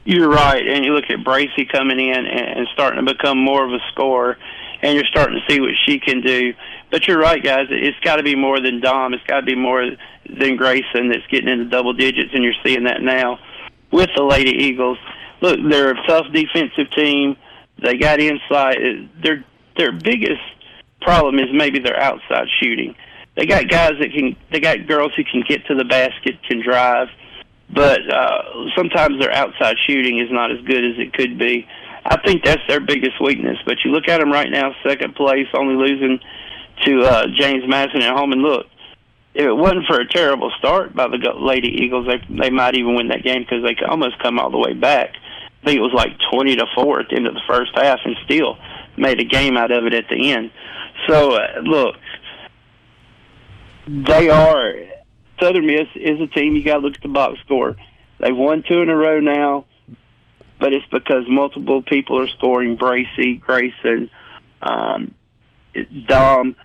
You're 0.05 0.29
right, 0.29 0.67
and 0.67 0.83
you 0.83 0.93
look 0.93 1.09
at 1.09 1.23
Bracy 1.23 1.65
coming 1.65 1.99
in 1.99 2.25
and 2.25 2.67
starting 2.73 3.05
to 3.05 3.13
become 3.13 3.37
more 3.37 3.65
of 3.65 3.71
a 3.71 3.79
scorer, 3.91 4.37
and 4.81 4.95
you're 4.95 5.05
starting 5.05 5.39
to 5.39 5.53
see 5.53 5.61
what 5.61 5.71
she 5.85 5.97
can 5.99 6.19
do. 6.19 6.53
But 6.91 7.07
you're 7.07 7.19
right, 7.19 7.41
guys. 7.41 7.67
It's 7.69 7.99
got 8.01 8.17
to 8.17 8.23
be 8.23 8.35
more 8.35 8.59
than 8.59 8.81
Dom. 8.81 9.13
It's 9.13 9.23
got 9.25 9.39
to 9.39 9.45
be 9.45 9.55
more 9.55 9.91
than 10.29 10.57
Grayson 10.57 11.09
that's 11.09 11.25
getting 11.31 11.47
into 11.47 11.65
double 11.65 11.93
digits, 11.93 12.31
and 12.33 12.43
you're 12.43 12.53
seeing 12.65 12.83
that 12.83 13.01
now 13.01 13.39
with 13.91 14.09
the 14.15 14.23
Lady 14.23 14.51
Eagles. 14.51 14.97
Look, 15.39 15.59
they're 15.69 15.91
a 15.91 16.07
tough 16.07 16.25
defensive 16.33 16.91
team. 16.91 17.37
They 17.81 17.97
got 17.97 18.19
inside. 18.19 19.09
Their 19.23 19.45
their 19.77 19.93
biggest 19.93 20.41
problem 21.01 21.39
is 21.39 21.47
maybe 21.53 21.79
their 21.79 21.99
outside 21.99 22.47
shooting. 22.61 22.95
They 23.35 23.45
got 23.45 23.69
guys 23.69 23.93
that 23.99 24.11
can. 24.13 24.35
They 24.51 24.59
got 24.59 24.85
girls 24.85 25.13
who 25.15 25.23
can 25.23 25.43
get 25.47 25.65
to 25.67 25.75
the 25.75 25.85
basket, 25.85 26.43
can 26.43 26.61
drive 26.61 27.07
but 27.69 27.99
uh, 28.11 28.41
sometimes 28.75 29.19
their 29.19 29.31
outside 29.31 29.75
shooting 29.87 30.19
is 30.19 30.31
not 30.31 30.51
as 30.51 30.59
good 30.65 30.83
as 30.83 30.97
it 30.97 31.13
could 31.13 31.37
be. 31.37 31.67
I 32.05 32.17
think 32.25 32.43
that's 32.43 32.61
their 32.67 32.81
biggest 32.81 33.21
weakness. 33.21 33.57
But 33.65 33.77
you 33.83 33.91
look 33.91 34.07
at 34.07 34.19
them 34.19 34.31
right 34.31 34.49
now, 34.49 34.73
second 34.85 35.15
place, 35.15 35.47
only 35.53 35.75
losing 35.75 36.19
to 36.85 37.01
uh, 37.01 37.27
James 37.35 37.63
Madison 37.67 38.01
at 38.01 38.15
home. 38.15 38.33
And 38.33 38.41
look, 38.41 38.67
if 39.33 39.45
it 39.45 39.53
wasn't 39.53 39.85
for 39.87 39.99
a 39.99 40.07
terrible 40.07 40.51
start 40.59 40.95
by 40.95 41.07
the 41.07 41.17
Lady 41.39 41.69
Eagles, 41.69 42.07
they 42.07 42.21
they 42.35 42.49
might 42.49 42.75
even 42.75 42.95
win 42.95 43.07
that 43.07 43.23
game 43.23 43.41
because 43.41 43.63
they 43.63 43.73
could 43.73 43.87
almost 43.87 44.19
come 44.19 44.39
all 44.39 44.51
the 44.51 44.57
way 44.57 44.73
back. 44.73 45.11
I 45.61 45.65
think 45.65 45.77
it 45.77 45.81
was 45.81 45.93
like 45.93 46.11
twenty 46.31 46.55
to 46.55 46.65
four 46.75 46.99
at 46.99 47.09
the 47.09 47.15
end 47.15 47.27
of 47.27 47.33
the 47.33 47.41
first 47.47 47.71
half, 47.75 47.99
and 48.03 48.15
still 48.25 48.57
made 48.97 49.19
a 49.19 49.23
game 49.23 49.57
out 49.57 49.71
of 49.71 49.85
it 49.85 49.93
at 49.93 50.05
the 50.09 50.31
end. 50.31 50.51
So 51.07 51.35
uh, 51.35 51.61
look, 51.63 51.95
they 53.87 54.29
are 54.29 54.73
Southern 55.43 55.65
Miss 55.65 55.87
is 55.95 56.21
a 56.21 56.27
team 56.27 56.55
you 56.55 56.63
got 56.63 56.75
to 56.75 56.79
look 56.79 56.95
at 56.95 57.01
the 57.01 57.09
box 57.09 57.37
score. 57.41 57.75
They've 58.19 58.35
won 58.35 58.63
two 58.65 58.81
in 58.81 58.89
a 58.89 58.95
row 58.95 59.19
now, 59.19 59.65
but 60.57 60.71
it's 60.71 60.85
because 60.89 61.25
multiple 61.27 61.81
people 61.81 62.17
are 62.19 62.29
scoring. 62.29 62.77
Bracy, 62.77 63.35
Grayson, 63.35 64.09
um, 64.61 65.13
Dom. 66.07 66.55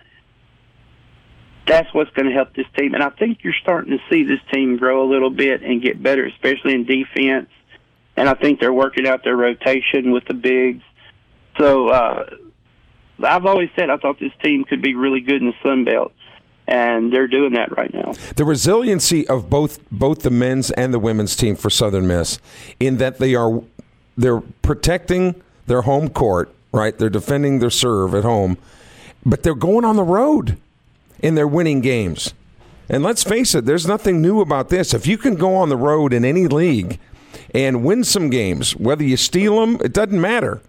That's 1.67 1.93
what's 1.93 2.09
going 2.11 2.27
to 2.27 2.33
help 2.33 2.55
this 2.55 2.65
team, 2.77 2.93
and 2.93 3.03
I 3.03 3.09
think 3.09 3.39
you're 3.43 3.53
starting 3.61 3.91
to 3.91 3.99
see 4.09 4.23
this 4.23 4.39
team 4.51 4.77
grow 4.77 5.03
a 5.03 5.07
little 5.11 5.29
bit 5.29 5.61
and 5.61 5.81
get 5.81 6.01
better, 6.01 6.25
especially 6.25 6.73
in 6.73 6.85
defense. 6.85 7.49
And 8.15 8.27
I 8.29 8.33
think 8.33 8.59
they're 8.59 8.73
working 8.73 9.07
out 9.07 9.23
their 9.23 9.35
rotation 9.35 10.11
with 10.11 10.25
the 10.25 10.33
bigs. 10.33 10.83
So 11.59 11.89
uh, 11.89 12.29
I've 13.23 13.45
always 13.45 13.69
said 13.75 13.89
I 13.89 13.97
thought 13.97 14.19
this 14.19 14.31
team 14.41 14.63
could 14.63 14.81
be 14.81 14.95
really 14.95 15.21
good 15.21 15.41
in 15.41 15.47
the 15.47 15.53
Sun 15.61 15.83
Belt 15.83 16.13
and 16.69 17.11
they're 17.11 17.27
doing 17.27 17.53
that 17.53 17.75
right 17.75 17.93
now. 17.93 18.13
The 18.35 18.45
resiliency 18.45 19.27
of 19.27 19.49
both 19.49 19.79
both 19.91 20.21
the 20.21 20.29
men's 20.29 20.69
and 20.71 20.93
the 20.93 20.99
women's 20.99 21.35
team 21.35 21.55
for 21.55 21.69
Southern 21.69 22.07
Miss, 22.07 22.39
in 22.79 22.97
that 22.97 23.17
they 23.17 23.35
are 23.35 23.61
they're 24.15 24.41
protecting 24.61 25.41
their 25.65 25.81
home 25.81 26.09
court, 26.09 26.53
right? 26.71 26.97
They're 26.97 27.09
defending 27.09 27.59
their 27.59 27.71
serve 27.71 28.13
at 28.13 28.23
home, 28.23 28.57
but 29.25 29.43
they're 29.43 29.55
going 29.55 29.83
on 29.83 29.95
the 29.95 30.03
road 30.03 30.57
and 31.21 31.37
they're 31.37 31.47
winning 31.47 31.81
games. 31.81 32.33
And 32.87 33.03
let's 33.03 33.23
face 33.23 33.53
it, 33.55 33.65
there's 33.65 33.87
nothing 33.87 34.21
new 34.21 34.39
about 34.39 34.69
this. 34.69 34.93
If 34.93 35.05
you 35.05 35.17
can 35.17 35.35
go 35.35 35.55
on 35.55 35.69
the 35.69 35.77
road 35.77 36.13
in 36.13 36.23
any 36.23 36.47
league 36.47 36.99
and 37.53 37.83
win 37.83 38.03
some 38.03 38.29
games, 38.29 38.75
whether 38.75 39.03
you 39.03 39.17
steal 39.17 39.59
them, 39.59 39.79
it 39.83 39.93
doesn't 39.93 40.19
matter. 40.19 40.61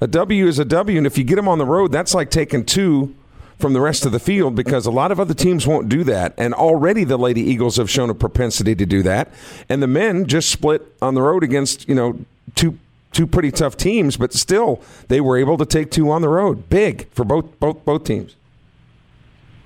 A 0.00 0.06
W 0.06 0.46
is 0.46 0.60
a 0.60 0.64
W, 0.64 0.96
and 0.96 1.06
if 1.06 1.18
you 1.18 1.24
get 1.24 1.36
them 1.36 1.48
on 1.48 1.58
the 1.58 1.66
road, 1.66 1.90
that's 1.90 2.14
like 2.14 2.30
taking 2.30 2.64
two 2.64 3.14
from 3.58 3.72
the 3.72 3.80
rest 3.80 4.06
of 4.06 4.12
the 4.12 4.20
field 4.20 4.54
because 4.54 4.86
a 4.86 4.90
lot 4.90 5.10
of 5.10 5.18
other 5.18 5.34
teams 5.34 5.66
won't 5.66 5.88
do 5.88 6.04
that. 6.04 6.32
And 6.38 6.54
already 6.54 7.04
the 7.04 7.16
Lady 7.16 7.40
Eagles 7.40 7.76
have 7.76 7.90
shown 7.90 8.08
a 8.08 8.14
propensity 8.14 8.74
to 8.74 8.86
do 8.86 9.02
that. 9.02 9.32
And 9.68 9.82
the 9.82 9.88
men 9.88 10.26
just 10.26 10.50
split 10.50 10.94
on 11.02 11.14
the 11.14 11.22
road 11.22 11.42
against, 11.42 11.88
you 11.88 11.94
know, 11.94 12.18
two 12.54 12.78
two 13.10 13.26
pretty 13.26 13.50
tough 13.50 13.76
teams, 13.76 14.16
but 14.16 14.32
still 14.32 14.80
they 15.08 15.20
were 15.20 15.36
able 15.36 15.56
to 15.56 15.66
take 15.66 15.90
two 15.90 16.10
on 16.10 16.22
the 16.22 16.28
road. 16.28 16.68
Big 16.68 17.10
for 17.10 17.24
both 17.24 17.58
both 17.58 17.84
both 17.84 18.04
teams. 18.04 18.36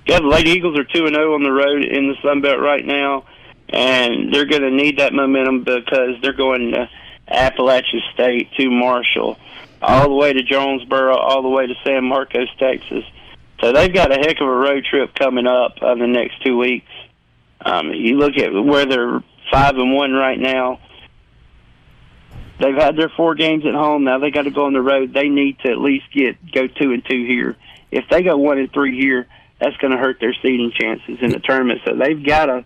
Yeah, 0.06 0.18
the 0.18 0.26
Lady 0.26 0.50
Eagles 0.50 0.78
are 0.78 0.84
two 0.84 1.06
and 1.06 1.14
zero 1.14 1.32
oh 1.32 1.34
on 1.34 1.42
the 1.42 1.52
road 1.52 1.84
in 1.84 2.08
the 2.08 2.16
Sun 2.22 2.40
Belt 2.40 2.60
right 2.60 2.84
now, 2.84 3.24
and 3.68 4.32
they're 4.32 4.46
going 4.46 4.62
to 4.62 4.70
need 4.70 4.98
that 4.98 5.12
momentum 5.12 5.62
because 5.62 6.20
they're 6.22 6.32
going 6.32 6.72
to 6.72 6.88
Appalachian 7.28 8.02
State 8.12 8.52
to 8.58 8.68
Marshall, 8.68 9.38
all 9.80 10.08
the 10.08 10.14
way 10.14 10.32
to 10.32 10.42
Jonesboro, 10.42 11.16
all 11.16 11.42
the 11.42 11.48
way 11.48 11.66
to 11.66 11.74
San 11.84 12.04
Marcos, 12.04 12.48
Texas. 12.58 13.04
So 13.62 13.72
they've 13.72 13.94
got 13.94 14.10
a 14.10 14.16
heck 14.16 14.40
of 14.40 14.48
a 14.48 14.50
road 14.50 14.84
trip 14.84 15.14
coming 15.14 15.46
up 15.46 15.76
in 15.82 15.98
the 16.00 16.08
next 16.08 16.42
two 16.42 16.58
weeks. 16.58 16.90
Um, 17.64 17.92
you 17.92 18.18
look 18.18 18.36
at 18.36 18.52
where 18.52 18.86
they're 18.86 19.22
five 19.52 19.76
and 19.76 19.94
one 19.94 20.12
right 20.12 20.38
now. 20.38 20.80
They've 22.58 22.74
had 22.74 22.96
their 22.96 23.08
four 23.08 23.36
games 23.36 23.64
at 23.64 23.74
home. 23.74 24.02
Now 24.02 24.18
they 24.18 24.32
got 24.32 24.42
to 24.42 24.50
go 24.50 24.66
on 24.66 24.72
the 24.72 24.82
road. 24.82 25.14
They 25.14 25.28
need 25.28 25.60
to 25.60 25.70
at 25.70 25.78
least 25.78 26.06
get 26.12 26.36
go 26.52 26.66
two 26.66 26.92
and 26.92 27.04
two 27.04 27.24
here. 27.24 27.56
If 27.92 28.04
they 28.10 28.22
go 28.22 28.36
one 28.36 28.58
and 28.58 28.72
three 28.72 28.98
here, 28.98 29.28
that's 29.60 29.76
going 29.76 29.92
to 29.92 29.96
hurt 29.96 30.18
their 30.20 30.34
seeding 30.42 30.72
chances 30.72 31.18
in 31.20 31.30
the 31.30 31.38
tournament. 31.38 31.82
So 31.84 31.94
they've 31.94 32.24
got 32.24 32.46
to 32.46 32.64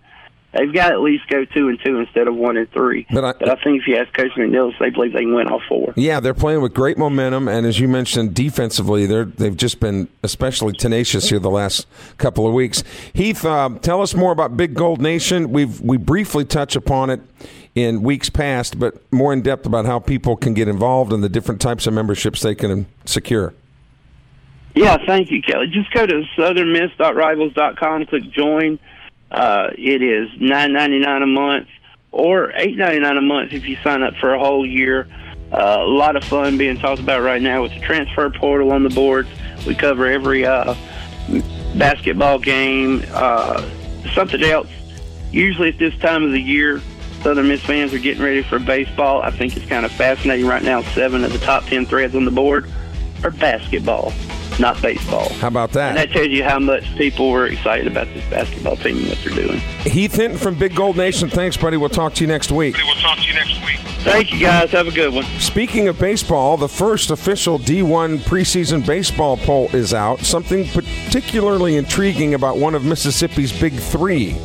they've 0.56 0.72
got 0.72 0.88
to 0.88 0.94
at 0.94 1.00
least 1.00 1.28
go 1.28 1.44
two 1.44 1.68
and 1.68 1.78
two 1.84 1.98
instead 1.98 2.28
of 2.28 2.34
one 2.34 2.56
and 2.56 2.70
three. 2.70 3.06
But 3.10 3.24
I, 3.24 3.32
but 3.32 3.48
I 3.48 3.62
think 3.62 3.82
if 3.82 3.86
you 3.86 3.96
ask 3.96 4.12
Coach 4.12 4.32
McNelis, 4.36 4.78
they 4.78 4.90
believe 4.90 5.12
they 5.12 5.20
can 5.20 5.34
win 5.34 5.48
all 5.48 5.62
four. 5.68 5.92
Yeah, 5.96 6.20
they're 6.20 6.34
playing 6.34 6.62
with 6.62 6.74
great 6.74 6.98
momentum, 6.98 7.48
and 7.48 7.66
as 7.66 7.78
you 7.80 7.88
mentioned, 7.88 8.34
defensively, 8.34 9.06
they're 9.06 9.24
they've 9.24 9.56
just 9.56 9.80
been 9.80 10.08
especially 10.22 10.72
tenacious 10.72 11.28
here 11.28 11.38
the 11.38 11.50
last 11.50 11.86
couple 12.18 12.46
of 12.46 12.52
weeks. 12.52 12.82
Heath, 13.12 13.44
uh, 13.44 13.70
tell 13.82 14.02
us 14.02 14.14
more 14.14 14.32
about 14.32 14.56
Big 14.56 14.74
Gold 14.74 15.00
Nation. 15.00 15.50
We've 15.50 15.80
we 15.80 15.96
briefly 15.96 16.44
touch 16.44 16.76
upon 16.76 17.10
it 17.10 17.20
in 17.74 18.02
weeks 18.02 18.30
past, 18.30 18.78
but 18.78 19.00
more 19.12 19.32
in 19.32 19.42
depth 19.42 19.66
about 19.66 19.84
how 19.84 19.98
people 19.98 20.36
can 20.36 20.54
get 20.54 20.66
involved 20.66 21.12
and 21.12 21.22
the 21.22 21.28
different 21.28 21.60
types 21.60 21.86
of 21.86 21.92
memberships 21.92 22.40
they 22.40 22.54
can 22.54 22.86
secure. 23.04 23.52
Yeah, 24.74 24.98
thank 25.06 25.30
you, 25.30 25.40
Kelly. 25.40 25.68
Just 25.68 25.90
go 25.92 26.06
to 26.06 26.22
southernmiss.rivals.com, 26.36 28.06
click 28.06 28.30
join 28.30 28.78
uh, 29.30 29.68
it 29.76 30.02
is 30.02 30.28
nine 30.40 30.72
ninety 30.72 30.98
nine 30.98 31.22
a 31.22 31.26
month 31.26 31.68
or 32.12 32.52
eight 32.54 32.76
ninety 32.76 33.00
nine 33.00 33.16
a 33.16 33.22
month 33.22 33.52
if 33.52 33.66
you 33.66 33.76
sign 33.82 34.02
up 34.02 34.14
for 34.16 34.34
a 34.34 34.38
whole 34.38 34.66
year. 34.66 35.08
Uh, 35.52 35.78
a 35.80 35.86
lot 35.86 36.16
of 36.16 36.24
fun 36.24 36.58
being 36.58 36.76
talked 36.76 37.00
about 37.00 37.22
right 37.22 37.40
now 37.40 37.62
with 37.62 37.72
the 37.72 37.80
transfer 37.80 38.28
portal 38.30 38.72
on 38.72 38.82
the 38.82 38.90
boards. 38.90 39.28
We 39.66 39.74
cover 39.74 40.06
every 40.06 40.44
uh, 40.44 40.74
basketball 41.76 42.38
game. 42.38 43.04
Uh, 43.12 43.68
something 44.12 44.42
else. 44.42 44.68
Usually 45.30 45.68
at 45.68 45.78
this 45.78 45.96
time 45.98 46.24
of 46.24 46.32
the 46.32 46.40
year, 46.40 46.80
Southern 47.22 47.48
Miss 47.48 47.62
fans 47.62 47.92
are 47.94 47.98
getting 47.98 48.22
ready 48.22 48.42
for 48.42 48.58
baseball. 48.58 49.22
I 49.22 49.30
think 49.30 49.56
it's 49.56 49.66
kind 49.66 49.84
of 49.84 49.92
fascinating 49.92 50.46
right 50.46 50.62
now. 50.62 50.82
Seven 50.82 51.24
of 51.24 51.32
the 51.32 51.38
top 51.38 51.64
ten 51.64 51.86
threads 51.86 52.14
on 52.14 52.24
the 52.24 52.30
board 52.30 52.70
are 53.22 53.30
basketball 53.30 54.12
not 54.58 54.80
baseball. 54.80 55.28
How 55.34 55.48
about 55.48 55.72
that? 55.72 55.90
And 55.90 55.98
that 55.98 56.10
tells 56.10 56.28
you 56.28 56.44
how 56.44 56.58
much 56.58 56.84
people 56.96 57.30
were 57.30 57.46
excited 57.46 57.86
about 57.86 58.06
this 58.14 58.28
basketball 58.30 58.76
team 58.76 58.98
and 58.98 59.08
what 59.08 59.18
they're 59.18 59.34
doing. 59.34 59.58
Heath 59.84 60.14
Hinton 60.14 60.38
from 60.38 60.54
Big 60.54 60.74
Gold 60.74 60.96
Nation. 60.96 61.28
Thanks, 61.28 61.56
buddy. 61.56 61.76
We'll 61.76 61.90
talk 61.90 62.14
to 62.14 62.20
you 62.22 62.26
next 62.28 62.50
week. 62.50 62.76
We'll 62.76 62.94
talk 62.96 63.18
to 63.18 63.24
you 63.24 63.34
next 63.34 63.64
week. 63.64 63.78
Thank 64.06 64.32
you, 64.32 64.40
guys. 64.40 64.70
Have 64.70 64.86
a 64.86 64.92
good 64.92 65.12
one. 65.12 65.24
Speaking 65.40 65.88
of 65.88 65.98
baseball, 65.98 66.56
the 66.56 66.68
first 66.68 67.10
official 67.10 67.58
D1 67.58 68.18
preseason 68.18 68.86
baseball 68.86 69.36
poll 69.36 69.68
is 69.74 69.92
out. 69.92 70.20
Something 70.20 70.64
particularly 70.68 71.76
intriguing 71.76 72.34
about 72.34 72.56
one 72.56 72.76
of 72.76 72.84
Mississippi's 72.84 73.52
big 73.58 73.74
three. 73.74 74.36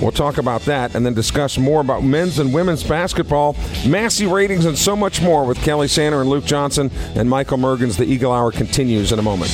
We'll 0.00 0.12
talk 0.12 0.38
about 0.38 0.62
that 0.62 0.94
and 0.94 1.04
then 1.04 1.14
discuss 1.14 1.58
more 1.58 1.80
about 1.80 2.04
men's 2.04 2.38
and 2.38 2.54
women's 2.54 2.84
basketball, 2.84 3.56
Massey 3.86 4.26
ratings, 4.26 4.64
and 4.64 4.78
so 4.78 4.94
much 4.94 5.20
more 5.20 5.44
with 5.44 5.58
Kelly 5.58 5.88
Sander 5.88 6.20
and 6.20 6.30
Luke 6.30 6.44
Johnson 6.44 6.90
and 7.16 7.28
Michael 7.28 7.58
Mergens. 7.58 7.96
The 7.96 8.04
Eagle 8.04 8.32
Hour 8.32 8.52
continues 8.52 9.10
in 9.10 9.18
a 9.18 9.22
moment. 9.22 9.50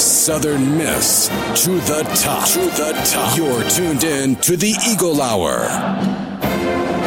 Southern 0.00 0.78
Miss 0.78 1.28
to 1.64 1.70
the 1.80 2.02
top. 2.14 2.48
To 2.48 2.60
the 2.60 2.92
top. 3.04 3.36
You're 3.36 3.68
tuned 3.68 4.04
in 4.04 4.36
to 4.36 4.56
the 4.56 4.74
Eagle 4.88 5.20
Hour. 5.20 6.31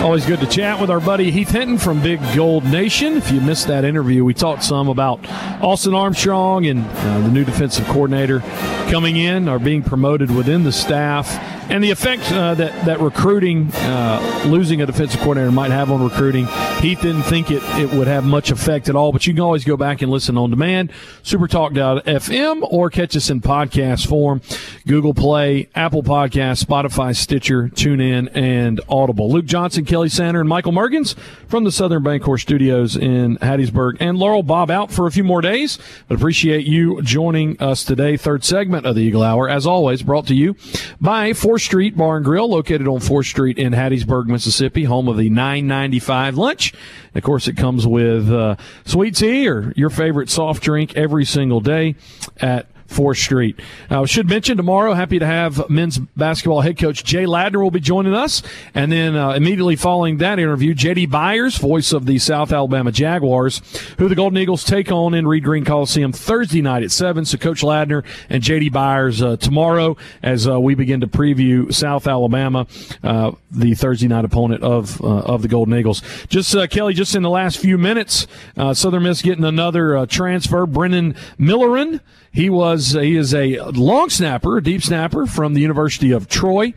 Always 0.06 0.24
good 0.24 0.40
to 0.42 0.46
chat 0.46 0.80
with 0.80 0.92
our 0.92 1.00
buddy 1.00 1.32
Heath 1.32 1.50
Hinton 1.50 1.80
from 1.80 2.00
Big 2.00 2.20
Gold 2.36 2.64
Nation. 2.64 3.18
If 3.18 3.32
you 3.32 3.42
missed 3.42 3.66
that 3.70 3.84
interview, 3.84 4.24
we 4.24 4.36
talked 4.36 4.64
some 4.64 4.88
about 4.88 5.20
Austin 5.64 5.96
Armstrong 5.96 6.68
and 6.68 6.86
uh, 6.86 7.22
the 7.22 7.30
new 7.30 7.44
defensive 7.44 7.88
coordinator 7.88 8.42
coming 8.92 9.18
in 9.18 9.50
or 9.50 9.58
being 9.58 9.82
promoted 9.82 10.30
within 10.30 10.64
the 10.64 10.72
staff 10.72 11.28
and 11.70 11.84
the 11.84 11.90
effect 11.90 12.32
uh, 12.32 12.54
that 12.54 12.86
that 12.86 13.00
recruiting, 13.00 13.72
uh, 13.74 14.44
losing 14.46 14.82
a 14.82 14.86
defensive 14.86 15.20
coordinator 15.22 15.52
might 15.52 15.72
have 15.72 15.92
on 15.92 16.04
recruiting. 16.04 16.46
Heath 16.80 17.02
didn't 17.02 17.24
think 17.24 17.50
it, 17.50 17.64
it 17.80 17.92
would 17.92 18.08
have 18.08 18.24
much 18.24 18.52
effect 18.52 18.88
at 18.90 18.96
all, 18.96 19.12
but 19.12 19.26
you 19.26 19.34
can 19.34 19.42
always 19.42 19.66
go 19.66 19.76
back 19.76 20.02
and 20.04 20.12
listen 20.12 20.38
on 20.38 20.52
demand, 20.52 20.92
supertalk.fm, 21.24 22.68
or 22.70 22.90
catch 22.90 23.16
us 23.18 23.30
in 23.30 23.42
podcast 23.42 24.08
form, 24.08 24.42
Google 24.86 25.16
Play, 25.16 25.68
Apple 25.74 26.04
Podcast, 26.04 26.64
Spotify, 26.64 27.16
Stitcher, 27.16 27.70
TuneIn, 27.70 28.30
and 28.36 28.80
Audible. 28.88 29.32
Luke 29.32 29.46
Johnson, 29.46 29.86
Kelly 29.96 30.10
Sander, 30.10 30.42
and 30.42 30.50
Michael 30.50 30.74
Mergens 30.74 31.16
from 31.48 31.64
the 31.64 31.72
Southern 31.72 32.04
Bancorp 32.04 32.42
Studios 32.42 32.98
in 32.98 33.38
Hattiesburg, 33.38 33.96
and 34.02 34.18
Laurel 34.18 34.44
Bob 34.44 34.70
out 34.70 34.92
for 34.92 35.08
a 35.08 35.12
few 35.12 35.24
more 35.24 35.40
days, 35.40 35.80
but 36.10 36.18
appreciate 36.18 36.68
you 36.68 37.02
joining 37.02 37.58
us 37.62 37.86
today. 37.86 38.18
Third 38.18 38.44
segment 38.44 38.86
of 38.86 38.96
the 38.96 39.04
Eagle 39.04 39.24
Hour, 39.24 39.48
as 39.48 39.66
always, 39.66 40.04
brought 40.04 40.28
to 40.28 40.36
you 40.36 40.58
by 41.00 41.30
4th 41.30 41.62
Street 41.62 41.96
Bar 41.96 42.18
and 42.18 42.26
Grill, 42.26 42.50
located 42.50 42.90
on 42.90 43.00
4th 43.00 43.28
Street 43.28 43.58
in 43.58 43.72
Hattiesburg, 43.72 44.26
Mississippi, 44.26 44.84
home 44.84 45.08
of 45.08 45.16
the 45.16 45.30
995 45.30 46.36
lunch. 46.36 46.74
Of 47.14 47.24
course, 47.24 47.48
it 47.48 47.56
comes 47.56 47.88
with 47.88 48.30
uh, 48.30 48.58
sweet 48.84 49.16
tea 49.16 49.48
or 49.48 49.72
your 49.78 49.90
favorite 49.90 50.30
soft 50.30 50.62
drink 50.62 50.98
every 50.98 51.24
single 51.24 51.62
day 51.62 51.96
at 52.42 52.68
4th 52.88 53.18
Street. 53.18 53.60
Uh, 53.90 54.06
should 54.06 54.30
mention 54.30 54.58
tomorrow, 54.58 54.94
happy 54.94 55.20
to 55.20 55.26
have 55.26 55.70
men's 55.70 55.98
basketball 55.98 56.62
head 56.62 56.78
coach 56.78 57.04
Jay 57.04 57.26
Ladner 57.26 57.62
will 57.62 57.72
be 57.72 57.80
joining 57.80 58.14
us. 58.14 58.42
And 58.74 58.92
then 58.92 59.16
uh, 59.16 59.32
immediately 59.32 59.76
following 59.76 60.18
that 60.18 60.40
interview, 60.40 60.74
JD 60.74 61.10
Byers, 61.10 61.58
voice 61.58 61.92
of 61.92 62.06
the 62.06 62.20
South 62.20 62.52
Alabama 62.52 62.92
Jaguars, 62.92 63.62
who 63.98 64.08
the 64.08 64.16
Golden 64.16 64.38
Eagles 64.38 64.64
take 64.64 64.92
on 64.92 65.14
in 65.14 65.28
Reed 65.28 65.44
Green 65.44 65.66
Coliseum 65.66 66.12
Thursday 66.12 66.62
night 66.62 66.84
at 66.84 66.92
7. 66.92 67.26
So 67.26 67.38
Coach 67.38 67.62
Ladner 67.62 68.04
and 68.30 68.44
JD 68.44 68.72
Byers 68.72 69.22
uh, 69.22 69.38
tomorrow 69.38 69.98
as 70.22 70.48
uh, 70.48 70.60
we 70.60 70.76
begin 70.76 71.02
to 71.02 71.08
preview 71.08 71.74
South 71.74 72.08
Alabama, 72.08 72.68
uh, 73.04 73.32
the 73.52 73.74
Thursday 73.74 74.08
night 74.08 74.26
opponent 74.26 74.64
of 74.64 75.02
uh, 75.02 75.26
of 75.26 75.42
the 75.42 75.48
Golden 75.48 75.74
Eagles. 75.76 76.02
Just 76.28 76.56
Kelly, 76.70 76.94
just 76.94 77.16
in 77.16 77.24
the 77.24 77.30
last 77.30 77.58
few 77.58 77.78
minutes, 77.78 78.28
Southern 78.74 79.04
Miss 79.04 79.22
getting 79.22 79.44
another 79.44 80.06
transfer, 80.06 80.66
Brennan 80.66 81.16
Millerin. 81.40 82.00
He 82.32 82.50
was 82.50 82.85
he 82.94 83.16
is 83.16 83.34
a 83.34 83.60
long 83.60 84.10
snapper, 84.10 84.58
a 84.58 84.64
deep 84.64 84.82
snapper 84.84 85.26
from 85.26 85.54
the 85.54 85.62
University 85.62 86.12
of 86.12 86.28
Troy, 86.28 86.74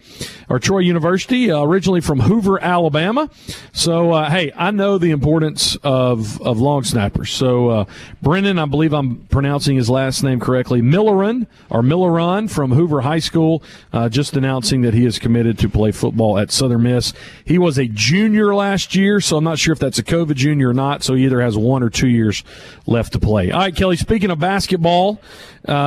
or 0.48 0.58
Troy 0.58 0.78
University, 0.78 1.50
uh, 1.50 1.62
originally 1.62 2.00
from 2.00 2.20
Hoover, 2.20 2.62
Alabama. 2.62 3.30
So 3.72 4.12
uh, 4.12 4.30
hey, 4.30 4.52
I 4.56 4.70
know 4.70 4.98
the 4.98 5.10
importance 5.10 5.76
of 5.82 6.40
of 6.42 6.60
long 6.60 6.84
snappers. 6.84 7.30
So 7.30 7.68
uh, 7.68 7.84
Brennan, 8.22 8.58
I 8.58 8.66
believe 8.66 8.92
I'm 8.92 9.26
pronouncing 9.26 9.76
his 9.76 9.90
last 9.90 10.22
name 10.22 10.40
correctly, 10.40 10.80
Millerin 10.80 11.46
or 11.70 11.82
Milleron 11.82 12.50
from 12.50 12.72
Hoover 12.72 13.02
High 13.02 13.18
School, 13.18 13.62
uh, 13.92 14.08
just 14.08 14.36
announcing 14.36 14.82
that 14.82 14.94
he 14.94 15.04
is 15.04 15.18
committed 15.18 15.58
to 15.58 15.68
play 15.68 15.92
football 15.92 16.38
at 16.38 16.50
Southern 16.50 16.82
Miss. 16.82 17.12
He 17.44 17.58
was 17.58 17.78
a 17.78 17.86
junior 17.86 18.54
last 18.54 18.94
year, 18.94 19.20
so 19.20 19.36
I'm 19.36 19.44
not 19.44 19.58
sure 19.58 19.72
if 19.72 19.78
that's 19.78 19.98
a 19.98 20.04
COVID 20.04 20.34
junior 20.34 20.70
or 20.70 20.74
not. 20.74 21.02
So 21.02 21.14
he 21.14 21.24
either 21.24 21.40
has 21.40 21.56
one 21.56 21.82
or 21.82 21.90
two 21.90 22.08
years 22.08 22.44
left 22.86 23.12
to 23.12 23.18
play. 23.18 23.50
All 23.50 23.60
right, 23.60 23.74
Kelly. 23.74 23.96
Speaking 23.96 24.30
of 24.30 24.38
basketball. 24.38 25.20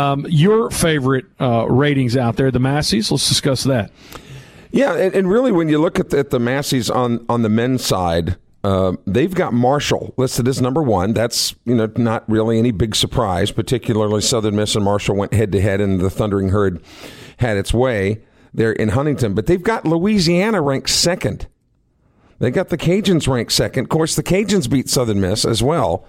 Um, 0.02 0.26
your 0.30 0.70
favorite 0.72 1.26
uh, 1.40 1.68
ratings 1.70 2.18
out 2.18 2.36
there, 2.36 2.52
the 2.52 2.60
Massey's. 2.60 3.12
Let's 3.12 3.28
discuss 3.28 3.64
that. 3.64 3.92
Yeah, 4.72 4.96
and, 4.96 5.14
and 5.14 5.30
really, 5.30 5.52
when 5.52 5.70
you 5.70 5.80
look 5.80 6.00
at 6.00 6.10
the, 6.10 6.20
at 6.20 6.30
the 6.30 6.40
Massey's 6.40 6.90
on 6.90 7.26
on 7.30 7.42
the 7.42 7.50
men's 7.50 7.86
side, 7.86 8.38
uh, 8.64 8.94
they've 9.06 9.34
got 9.34 9.54
Marshall 9.54 10.14
listed 10.18 10.48
as 10.48 10.62
number 10.62 10.82
one. 10.82 11.14
That's 11.14 11.56
you 11.66 11.76
know 11.76 11.92
not 11.98 12.28
really 12.30 12.58
any 12.58 12.72
big 12.72 12.96
surprise. 12.96 13.52
Particularly 13.52 14.22
Southern 14.22 14.56
Miss 14.56 14.76
and 14.76 14.86
Marshall 14.86 15.16
went 15.16 15.34
head 15.34 15.52
to 15.52 15.62
head, 15.62 15.82
and 15.82 16.00
the 16.00 16.10
Thundering 16.10 16.50
Herd 16.50 16.82
had 17.38 17.58
its 17.58 17.74
way 17.74 18.22
there 18.54 18.72
in 18.72 18.90
Huntington. 18.90 19.34
But 19.34 19.46
they've 19.48 19.62
got 19.62 19.86
Louisiana 19.86 20.62
ranked 20.62 20.90
second. 20.90 21.48
They 22.40 22.50
got 22.50 22.70
the 22.70 22.78
Cajuns 22.78 23.28
ranked 23.28 23.52
second. 23.52 23.84
Of 23.84 23.90
course, 23.90 24.16
the 24.16 24.24
Cajuns 24.24 24.68
beat 24.70 24.90
Southern 24.90 25.22
Miss 25.22 25.46
as 25.46 25.62
well 25.62 26.06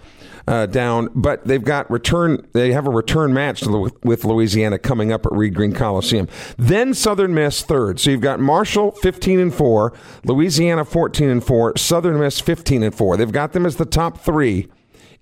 uh, 0.46 0.66
down, 0.66 1.08
but 1.14 1.44
they've 1.46 1.64
got 1.64 1.90
return. 1.90 2.46
They 2.52 2.72
have 2.72 2.86
a 2.86 2.90
return 2.90 3.32
match 3.32 3.62
with 4.02 4.24
Louisiana 4.24 4.78
coming 4.78 5.12
up 5.12 5.26
at 5.26 5.32
Reed 5.32 5.54
Green 5.54 5.72
Coliseum. 5.72 6.28
Then 6.58 6.94
Southern 6.94 7.34
Miss 7.34 7.62
third. 7.62 8.00
So 8.00 8.10
you've 8.10 8.20
got 8.20 8.40
Marshall 8.40 8.92
fifteen 8.92 9.38
and 9.38 9.54
four, 9.54 9.92
Louisiana 10.24 10.84
fourteen 10.84 11.28
and 11.28 11.44
four, 11.44 11.76
Southern 11.76 12.18
Miss 12.18 12.40
fifteen 12.40 12.82
and 12.82 12.94
four. 12.94 13.16
They've 13.16 13.30
got 13.30 13.52
them 13.52 13.66
as 13.66 13.76
the 13.76 13.86
top 13.86 14.18
three 14.18 14.68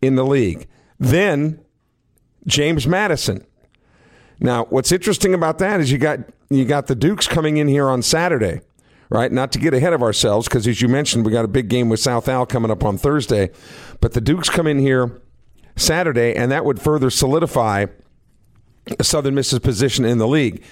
in 0.01 0.15
the 0.15 0.25
league. 0.25 0.67
Then 0.99 1.61
James 2.47 2.87
Madison. 2.87 3.45
Now, 4.41 4.65
what's 4.71 4.91
interesting 4.91 5.35
about 5.35 5.59
that 5.59 5.81
is 5.81 5.93
you 5.93 5.99
got 5.99 6.21
you 6.49 6.65
got 6.65 6.87
the 6.87 6.95
Dukes 6.95 7.29
coming 7.29 7.59
in 7.59 7.69
here 7.69 7.89
on 7.89 8.01
Saturday 8.01 8.63
right? 9.11 9.31
Not 9.31 9.53
to 9.53 9.59
get 9.59 9.75
ahead 9.75 9.93
of 9.93 10.03
ourselves, 10.03 10.49
because 10.49 10.67
as 10.67 10.81
you 10.81 10.89
mentioned, 10.89 11.27
we 11.27 11.33
got 11.33 11.45
a 11.45 11.49
big 11.49 11.69
game 11.69 11.89
with 11.89 12.01
South 12.01 12.29
Al 12.29 12.47
coming 12.47 12.71
up 12.71 12.85
on 12.85 12.97
Thursday. 12.97 13.51
But 14.01 14.15
the 14.15 14.21
Dukes 14.21 14.49
come 14.49 14.67
in 14.67 14.79
here 14.79 15.21
Saturday, 15.77 16.35
and 16.35 16.51
that 16.53 16.65
would 16.65 16.81
further 16.81 17.11
solidify 17.11 17.87
Southern 19.03 19.35
Miss's 19.35 19.59
position 19.59 20.05
in 20.05 20.19
the 20.19 20.29
league. 20.29 20.63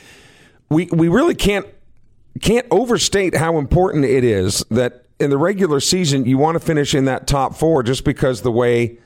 We 0.70 0.86
we 0.86 1.08
really 1.08 1.34
can't 1.34 1.66
can't 2.40 2.66
overstate 2.70 3.34
how 3.34 3.58
important 3.58 4.04
it 4.04 4.22
is 4.22 4.64
that 4.70 5.06
in 5.18 5.30
the 5.30 5.38
regular 5.38 5.80
season 5.80 6.24
you 6.24 6.38
want 6.38 6.54
to 6.54 6.60
finish 6.60 6.94
in 6.94 7.04
that 7.06 7.26
top 7.26 7.56
four 7.56 7.82
just 7.82 8.04
because 8.04 8.42
the 8.42 8.52
way 8.52 8.98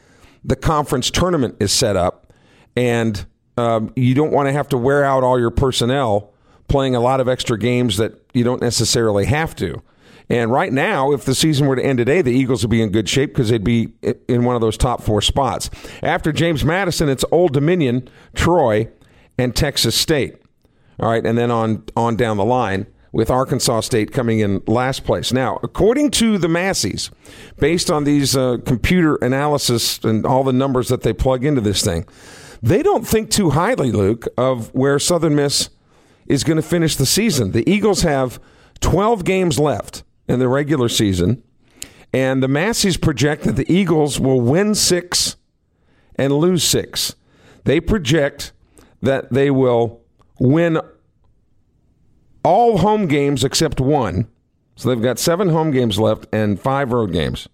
the 0.44 0.56
conference 0.56 1.10
tournament 1.10 1.56
is 1.58 1.72
set 1.72 1.96
up, 1.96 2.32
and 2.76 3.24
um, 3.56 3.92
you 3.96 4.14
don't 4.14 4.32
want 4.32 4.48
to 4.48 4.52
have 4.52 4.68
to 4.68 4.78
wear 4.78 5.04
out 5.04 5.22
all 5.24 5.38
your 5.38 5.50
personnel 5.50 6.32
playing 6.68 6.94
a 6.94 7.00
lot 7.00 7.20
of 7.20 7.28
extra 7.28 7.58
games 7.58 7.96
that 7.98 8.21
you 8.34 8.44
don't 8.44 8.60
necessarily 8.60 9.26
have 9.26 9.54
to. 9.56 9.82
And 10.28 10.50
right 10.50 10.72
now, 10.72 11.12
if 11.12 11.24
the 11.24 11.34
season 11.34 11.66
were 11.66 11.76
to 11.76 11.84
end 11.84 11.98
today, 11.98 12.22
the 12.22 12.30
Eagles 12.30 12.62
would 12.62 12.70
be 12.70 12.80
in 12.80 12.90
good 12.90 13.08
shape 13.08 13.30
because 13.30 13.50
they'd 13.50 13.62
be 13.62 13.92
in 14.28 14.44
one 14.44 14.54
of 14.54 14.60
those 14.60 14.76
top 14.76 15.02
four 15.02 15.20
spots. 15.20 15.68
After 16.02 16.32
James 16.32 16.64
Madison, 16.64 17.08
it's 17.08 17.24
Old 17.30 17.52
Dominion, 17.52 18.08
Troy, 18.34 18.88
and 19.36 19.54
Texas 19.54 19.94
State. 19.94 20.36
All 21.00 21.10
right, 21.10 21.24
and 21.24 21.36
then 21.36 21.50
on 21.50 21.84
on 21.96 22.16
down 22.16 22.36
the 22.36 22.44
line 22.44 22.86
with 23.12 23.30
Arkansas 23.30 23.80
State 23.80 24.12
coming 24.12 24.38
in 24.38 24.62
last 24.66 25.04
place. 25.04 25.32
Now, 25.32 25.58
according 25.62 26.12
to 26.12 26.38
the 26.38 26.48
Massey's, 26.48 27.10
based 27.58 27.90
on 27.90 28.04
these 28.04 28.36
uh, 28.36 28.58
computer 28.64 29.16
analysis 29.16 29.98
and 29.98 30.24
all 30.24 30.44
the 30.44 30.52
numbers 30.52 30.88
that 30.88 31.02
they 31.02 31.12
plug 31.12 31.44
into 31.44 31.60
this 31.60 31.82
thing, 31.84 32.06
they 32.62 32.82
don't 32.82 33.06
think 33.06 33.30
too 33.30 33.50
highly, 33.50 33.92
Luke, 33.92 34.26
of 34.38 34.72
where 34.74 34.98
Southern 34.98 35.34
Miss 35.34 35.68
is 36.32 36.44
going 36.44 36.56
to 36.56 36.62
finish 36.62 36.96
the 36.96 37.04
season. 37.04 37.52
The 37.52 37.68
Eagles 37.70 38.02
have 38.02 38.40
12 38.80 39.22
games 39.24 39.58
left 39.58 40.02
in 40.26 40.38
the 40.38 40.48
regular 40.48 40.88
season, 40.88 41.42
and 42.10 42.42
the 42.42 42.48
Massey's 42.48 42.96
project 42.96 43.44
that 43.44 43.56
the 43.56 43.70
Eagles 43.70 44.18
will 44.18 44.40
win 44.40 44.74
six 44.74 45.36
and 46.16 46.32
lose 46.32 46.64
six. 46.64 47.16
They 47.64 47.80
project 47.80 48.52
that 49.02 49.30
they 49.30 49.50
will 49.50 50.00
win 50.38 50.80
all 52.42 52.78
home 52.78 53.06
games 53.06 53.44
except 53.44 53.78
one. 53.78 54.26
So 54.74 54.88
they've 54.88 55.02
got 55.02 55.18
seven 55.18 55.50
home 55.50 55.70
games 55.70 55.98
left 55.98 56.26
and 56.32 56.58
five 56.58 56.92
road 56.92 57.12
games. 57.12 57.46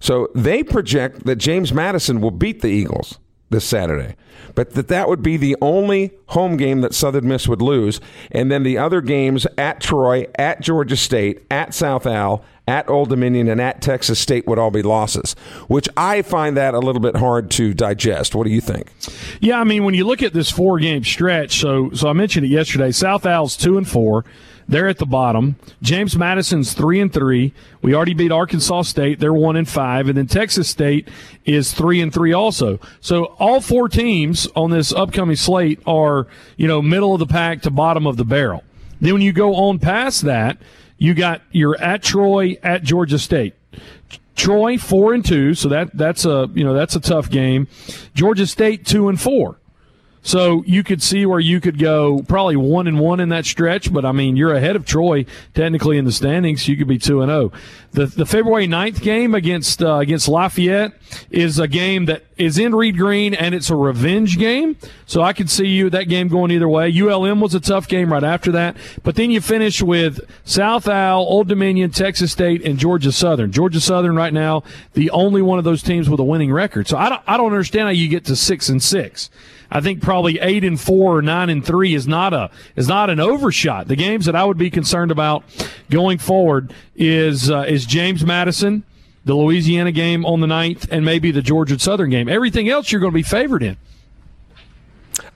So 0.00 0.28
they 0.34 0.64
project 0.64 1.26
that 1.26 1.36
James 1.36 1.72
Madison 1.72 2.20
will 2.20 2.32
beat 2.32 2.60
the 2.60 2.68
Eagles 2.68 3.18
this 3.50 3.64
Saturday. 3.64 4.16
But 4.54 4.70
that 4.74 4.88
that 4.88 5.08
would 5.08 5.22
be 5.22 5.36
the 5.36 5.56
only 5.60 6.12
home 6.28 6.56
game 6.56 6.80
that 6.80 6.94
Southern 6.94 7.28
Miss 7.28 7.46
would 7.46 7.60
lose, 7.60 8.00
and 8.30 8.50
then 8.50 8.62
the 8.62 8.78
other 8.78 9.00
games 9.00 9.46
at 9.58 9.80
Troy, 9.80 10.26
at 10.36 10.60
Georgia 10.60 10.96
State, 10.96 11.44
at 11.50 11.74
South 11.74 12.06
Al, 12.06 12.44
at 12.66 12.88
Old 12.88 13.08
Dominion, 13.10 13.48
and 13.48 13.60
at 13.60 13.82
Texas 13.82 14.18
State 14.18 14.46
would 14.46 14.58
all 14.58 14.70
be 14.70 14.82
losses. 14.82 15.34
Which 15.68 15.88
I 15.96 16.22
find 16.22 16.56
that 16.56 16.74
a 16.74 16.78
little 16.78 17.00
bit 17.00 17.16
hard 17.16 17.50
to 17.52 17.74
digest. 17.74 18.34
What 18.34 18.44
do 18.44 18.50
you 18.50 18.60
think? 18.60 18.92
Yeah, 19.40 19.60
I 19.60 19.64
mean 19.64 19.84
when 19.84 19.94
you 19.94 20.06
look 20.06 20.22
at 20.22 20.32
this 20.32 20.50
four 20.50 20.78
game 20.78 21.04
stretch, 21.04 21.60
so 21.60 21.90
so 21.90 22.08
I 22.08 22.12
mentioned 22.12 22.46
it 22.46 22.50
yesterday. 22.50 22.92
South 22.92 23.26
Al's 23.26 23.56
two 23.56 23.76
and 23.76 23.88
four. 23.88 24.24
They're 24.70 24.88
at 24.88 24.98
the 24.98 25.06
bottom. 25.06 25.56
James 25.82 26.16
Madison's 26.16 26.74
three 26.74 27.00
and 27.00 27.12
three. 27.12 27.52
We 27.82 27.92
already 27.92 28.14
beat 28.14 28.30
Arkansas 28.30 28.82
State. 28.82 29.18
They're 29.18 29.34
one 29.34 29.56
and 29.56 29.68
five, 29.68 30.06
and 30.06 30.16
then 30.16 30.28
Texas 30.28 30.68
State 30.68 31.08
is 31.44 31.72
three 31.72 32.00
and 32.00 32.14
three 32.14 32.32
also. 32.32 32.78
So 33.00 33.24
all 33.40 33.60
four 33.60 33.88
teams 33.88 34.46
on 34.54 34.70
this 34.70 34.92
upcoming 34.92 35.34
slate 35.34 35.80
are 35.88 36.28
you 36.56 36.68
know 36.68 36.80
middle 36.80 37.12
of 37.12 37.18
the 37.18 37.26
pack 37.26 37.62
to 37.62 37.70
bottom 37.70 38.06
of 38.06 38.16
the 38.16 38.24
barrel. 38.24 38.62
Then 39.00 39.14
when 39.14 39.22
you 39.22 39.32
go 39.32 39.56
on 39.56 39.80
past 39.80 40.22
that, 40.22 40.58
you 40.98 41.14
got 41.14 41.42
you're 41.50 41.76
at 41.80 42.04
Troy, 42.04 42.56
at 42.62 42.84
Georgia 42.84 43.18
State. 43.18 43.54
Troy 44.36 44.78
four 44.78 45.14
and 45.14 45.24
two, 45.24 45.54
so 45.54 45.68
that 45.68 45.96
that's 45.96 46.24
a 46.24 46.48
you 46.54 46.62
know 46.62 46.74
that's 46.74 46.94
a 46.94 47.00
tough 47.00 47.28
game. 47.28 47.66
Georgia 48.14 48.46
State 48.46 48.86
two 48.86 49.08
and 49.08 49.20
four. 49.20 49.56
So 50.22 50.62
you 50.66 50.82
could 50.82 51.02
see 51.02 51.24
where 51.24 51.40
you 51.40 51.60
could 51.60 51.78
go 51.78 52.22
probably 52.22 52.56
one 52.56 52.86
and 52.86 53.00
one 53.00 53.20
in 53.20 53.30
that 53.30 53.46
stretch, 53.46 53.92
but 53.92 54.04
I 54.04 54.12
mean 54.12 54.36
you're 54.36 54.52
ahead 54.52 54.76
of 54.76 54.84
Troy 54.84 55.24
technically 55.54 55.96
in 55.98 56.04
the 56.04 56.12
standings. 56.12 56.68
You 56.68 56.76
could 56.76 56.88
be 56.88 56.98
two 56.98 57.22
and 57.22 57.30
zero. 57.30 57.52
The 57.92 58.06
the 58.06 58.24
February 58.24 58.68
9th 58.68 59.02
game 59.02 59.34
against 59.34 59.82
uh, 59.82 59.96
against 59.96 60.28
Lafayette 60.28 60.92
is 61.30 61.58
a 61.58 61.66
game 61.66 62.04
that 62.04 62.22
is 62.36 62.56
in 62.56 62.72
Reed 62.72 62.96
Green 62.96 63.34
and 63.34 63.52
it's 63.52 63.68
a 63.68 63.74
revenge 63.74 64.38
game. 64.38 64.76
So 65.06 65.22
I 65.22 65.32
could 65.32 65.50
see 65.50 65.66
you 65.66 65.90
that 65.90 66.04
game 66.04 66.28
going 66.28 66.52
either 66.52 66.68
way. 66.68 66.92
ULM 66.96 67.40
was 67.40 67.54
a 67.54 67.60
tough 67.60 67.88
game 67.88 68.12
right 68.12 68.22
after 68.22 68.52
that, 68.52 68.76
but 69.02 69.16
then 69.16 69.32
you 69.32 69.40
finish 69.40 69.82
with 69.82 70.20
South 70.44 70.86
Al, 70.86 71.18
Old 71.18 71.48
Dominion, 71.48 71.90
Texas 71.90 72.30
State, 72.30 72.64
and 72.64 72.78
Georgia 72.78 73.10
Southern. 73.10 73.50
Georgia 73.50 73.80
Southern 73.80 74.14
right 74.14 74.32
now 74.32 74.62
the 74.92 75.10
only 75.10 75.42
one 75.42 75.58
of 75.58 75.64
those 75.64 75.82
teams 75.82 76.08
with 76.08 76.20
a 76.20 76.24
winning 76.24 76.52
record. 76.52 76.86
So 76.86 76.96
I 76.96 77.08
don't 77.08 77.22
I 77.26 77.36
don't 77.36 77.52
understand 77.52 77.84
how 77.84 77.90
you 77.90 78.08
get 78.08 78.24
to 78.26 78.36
six 78.36 78.68
and 78.68 78.80
six. 78.80 79.30
I 79.70 79.80
think 79.80 80.02
probably 80.02 80.38
eight 80.40 80.64
and 80.64 80.80
four 80.80 81.18
or 81.18 81.22
nine 81.22 81.48
and 81.48 81.64
three 81.64 81.94
is 81.94 82.08
not 82.08 82.32
a 82.32 82.50
is 82.74 82.88
not 82.88 83.08
an 83.08 83.20
overshot. 83.20 83.86
The 83.88 83.96
games 83.96 84.26
that 84.26 84.34
I 84.34 84.44
would 84.44 84.58
be 84.58 84.70
concerned 84.70 85.12
about 85.12 85.44
going 85.90 86.18
forward 86.18 86.74
is 86.96 87.50
uh, 87.50 87.64
is 87.68 87.79
James 87.86 88.24
Madison, 88.24 88.84
the 89.24 89.34
Louisiana 89.34 89.92
game 89.92 90.24
on 90.24 90.40
the 90.40 90.46
9th, 90.46 90.88
and 90.90 91.04
maybe 91.04 91.30
the 91.30 91.42
Georgia 91.42 91.78
Southern 91.78 92.10
game. 92.10 92.28
Everything 92.28 92.68
else 92.68 92.90
you're 92.90 93.00
going 93.00 93.12
to 93.12 93.18
be 93.18 93.22
favored 93.22 93.62
in. 93.62 93.76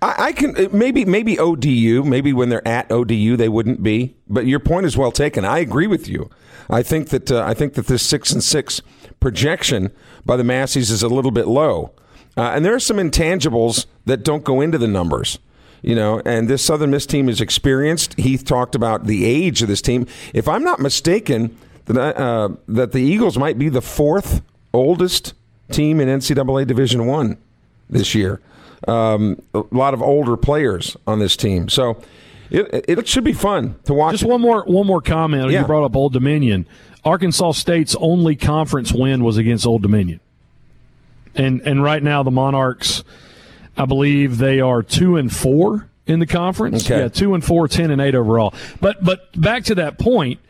I, 0.01 0.15
I 0.19 0.33
can 0.33 0.57
uh, 0.57 0.69
maybe 0.73 1.05
maybe 1.05 1.39
ODU 1.39 2.05
maybe 2.05 2.33
when 2.33 2.49
they're 2.49 2.67
at 2.67 2.91
ODU 2.91 3.37
they 3.37 3.49
wouldn't 3.49 3.83
be, 3.83 4.15
but 4.29 4.47
your 4.47 4.61
point 4.61 4.87
is 4.87 4.97
well 4.97 5.13
taken. 5.13 5.45
I 5.45 5.59
agree 5.59 5.87
with 5.87 6.09
you. 6.09 6.31
I 6.71 6.83
think 6.83 7.11
that 7.11 7.31
uh, 7.31 7.45
I 7.45 7.55
think 7.55 7.75
that 7.75 7.87
this 7.87 8.03
six 8.03 8.33
and 8.33 8.43
six 8.43 8.81
projection 9.21 9.91
by 10.25 10.37
the 10.37 10.45
Massey's 10.45 10.91
is 10.91 11.03
a 11.03 11.09
little 11.09 11.31
bit 11.31 11.47
low. 11.47 11.93
Uh, 12.37 12.53
and 12.55 12.65
there 12.65 12.75
are 12.75 12.81
some 12.81 12.97
intangibles 12.97 13.87
that 14.07 14.25
don't 14.25 14.45
go 14.45 14.61
into 14.61 14.79
the 14.79 14.89
numbers. 14.89 15.39
You 15.83 15.95
know, 15.95 16.23
and 16.25 16.49
this 16.49 16.65
Southern 16.65 16.91
Miss 16.91 17.05
team 17.05 17.29
is 17.29 17.43
experienced. 17.43 18.15
Heath 18.15 18.45
talked 18.45 18.75
about 18.75 19.05
the 19.05 19.27
age 19.27 19.61
of 19.61 19.69
this 19.69 19.83
team. 19.83 20.07
If 20.33 20.49
I'm 20.49 20.65
not 20.65 20.81
mistaken, 20.81 21.57
that, 21.87 22.16
uh, 22.16 22.49
that 22.68 22.92
the 22.92 23.01
Eagles 23.01 23.38
might 23.38 23.59
be 23.59 23.68
the 23.68 23.83
fourth 23.83 24.42
oldest 24.73 25.35
team 25.70 26.01
in 26.01 26.09
NCAA 26.09 26.66
Division 26.66 27.07
One 27.07 27.37
this 27.88 28.14
year. 28.14 28.40
Um, 28.87 29.40
a 29.55 29.62
lot 29.70 29.94
of 29.94 30.03
older 30.03 30.37
players 30.37 30.97
on 31.07 31.18
this 31.18 31.37
team, 31.37 31.68
so 31.68 32.03
it, 32.51 32.85
it 32.87 33.09
should 33.09 33.25
be 33.25 33.33
fun 33.33 33.77
to 33.85 33.94
watch. 33.94 34.12
Just 34.12 34.25
one 34.25 34.40
more 34.40 34.62
one 34.64 34.87
more 34.87 35.01
comment. 35.01 35.51
Yeah. 35.51 35.61
You 35.61 35.66
brought 35.66 35.85
up 35.85 35.97
Old 35.97 36.12
Dominion. 36.12 36.66
Arkansas 37.05 37.53
State's 37.53 37.94
only 37.97 38.37
conference 38.37 38.92
win 38.92 39.25
was 39.25 39.38
against 39.38 39.66
Old 39.66 39.81
Dominion, 39.83 40.20
and 41.35 41.61
and 41.62 41.83
right 41.83 42.03
now 42.03 42.23
the 42.23 42.31
Monarchs, 42.31 43.05
I 43.77 43.87
believe 43.87 44.37
they 44.37 44.61
are 44.61 44.83
two 44.83 45.16
and 45.16 45.35
four 45.35 45.88
in 46.07 46.18
the 46.18 46.27
conference. 46.27 46.85
Okay. 46.85 47.01
Yeah, 47.01 47.09
two 47.09 47.35
and 47.35 47.42
four, 47.42 47.68
10 47.68 47.90
and 47.90 48.01
eight 48.01 48.14
overall. 48.14 48.55
But 48.81 49.03
but 49.03 49.38
back 49.40 49.64
to 49.64 49.75
that 49.77 49.99
point. 49.99 50.40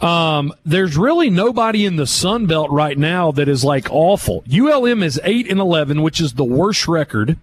Um, 0.00 0.52
there's 0.64 0.96
really 0.96 1.30
nobody 1.30 1.84
in 1.86 1.96
the 1.96 2.06
Sun 2.06 2.46
Belt 2.46 2.70
right 2.70 2.98
now 2.98 3.32
that 3.32 3.48
is 3.48 3.64
like 3.64 3.88
awful. 3.90 4.44
ULM 4.52 5.02
is 5.02 5.20
eight 5.24 5.50
and 5.50 5.60
eleven, 5.60 6.02
which 6.02 6.20
is 6.20 6.34
the 6.34 6.44
worst 6.44 6.88
record, 6.88 7.38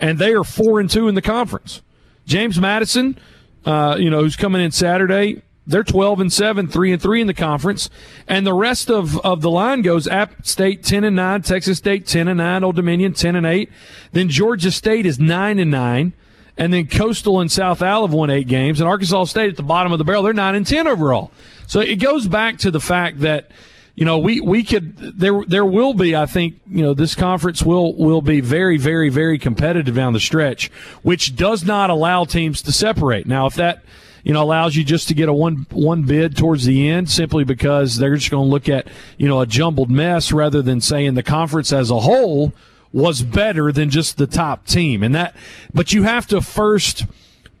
and 0.00 0.18
they 0.18 0.32
are 0.32 0.44
four 0.44 0.80
and 0.80 0.90
two 0.90 1.06
in 1.08 1.14
the 1.14 1.22
conference. 1.22 1.82
James 2.26 2.58
Madison, 2.58 3.18
uh, 3.64 3.96
you 3.98 4.10
know, 4.10 4.20
who's 4.20 4.36
coming 4.36 4.62
in 4.62 4.72
Saturday, 4.72 5.42
they're 5.66 5.84
twelve 5.84 6.18
and 6.18 6.32
seven, 6.32 6.66
three 6.66 6.92
and 6.92 7.00
three 7.00 7.20
in 7.20 7.26
the 7.26 7.34
conference, 7.34 7.88
and 8.26 8.46
the 8.46 8.54
rest 8.54 8.90
of, 8.90 9.18
of 9.20 9.42
the 9.42 9.50
line 9.50 9.82
goes 9.82 10.08
App 10.08 10.46
State 10.46 10.82
ten 10.82 11.04
and 11.04 11.14
nine, 11.14 11.42
Texas 11.42 11.78
State 11.78 12.06
ten 12.06 12.26
and 12.26 12.38
nine, 12.38 12.64
Old 12.64 12.76
Dominion 12.76 13.12
ten 13.12 13.36
and 13.36 13.46
eight, 13.46 13.70
then 14.12 14.28
Georgia 14.28 14.72
State 14.72 15.06
is 15.06 15.20
nine 15.20 15.58
and 15.58 15.70
nine. 15.70 16.14
And 16.56 16.72
then 16.72 16.86
Coastal 16.86 17.40
and 17.40 17.50
South 17.50 17.80
Al 17.80 18.02
have 18.02 18.12
won 18.12 18.30
eight 18.30 18.46
games, 18.46 18.80
and 18.80 18.88
Arkansas 18.88 19.24
State 19.24 19.50
at 19.50 19.56
the 19.56 19.62
bottom 19.62 19.92
of 19.92 19.98
the 19.98 20.04
barrel. 20.04 20.22
They're 20.22 20.34
nine 20.34 20.54
and 20.54 20.66
ten 20.66 20.86
overall. 20.86 21.30
So 21.66 21.80
it 21.80 21.96
goes 21.96 22.28
back 22.28 22.58
to 22.58 22.70
the 22.70 22.80
fact 22.80 23.20
that 23.20 23.50
you 23.94 24.04
know 24.04 24.18
we 24.18 24.40
we 24.40 24.62
could 24.62 24.96
there 25.18 25.42
there 25.46 25.64
will 25.64 25.94
be 25.94 26.14
I 26.14 26.26
think 26.26 26.60
you 26.66 26.82
know 26.82 26.94
this 26.94 27.14
conference 27.14 27.62
will 27.62 27.94
will 27.94 28.22
be 28.22 28.40
very 28.40 28.76
very 28.76 29.08
very 29.08 29.38
competitive 29.38 29.94
down 29.94 30.12
the 30.12 30.20
stretch, 30.20 30.70
which 31.02 31.36
does 31.36 31.64
not 31.64 31.90
allow 31.90 32.24
teams 32.24 32.62
to 32.62 32.72
separate. 32.72 33.26
Now 33.26 33.46
if 33.46 33.54
that 33.54 33.82
you 34.22 34.32
know 34.32 34.42
allows 34.42 34.76
you 34.76 34.84
just 34.84 35.08
to 35.08 35.14
get 35.14 35.28
a 35.28 35.32
one 35.32 35.66
one 35.70 36.02
bid 36.02 36.36
towards 36.36 36.64
the 36.64 36.88
end 36.88 37.10
simply 37.10 37.44
because 37.44 37.96
they're 37.96 38.16
just 38.16 38.30
going 38.30 38.46
to 38.46 38.50
look 38.50 38.68
at 38.68 38.88
you 39.16 39.28
know 39.28 39.40
a 39.40 39.46
jumbled 39.46 39.90
mess 39.90 40.32
rather 40.32 40.62
than 40.62 40.80
saying 40.80 41.14
the 41.14 41.22
conference 41.22 41.72
as 41.72 41.90
a 41.90 42.00
whole 42.00 42.52
was 42.92 43.22
better 43.22 43.72
than 43.72 43.90
just 43.90 44.16
the 44.16 44.26
top 44.26 44.66
team 44.66 45.02
and 45.02 45.14
that 45.14 45.34
but 45.72 45.92
you 45.92 46.02
have 46.02 46.26
to 46.26 46.40
first 46.40 47.04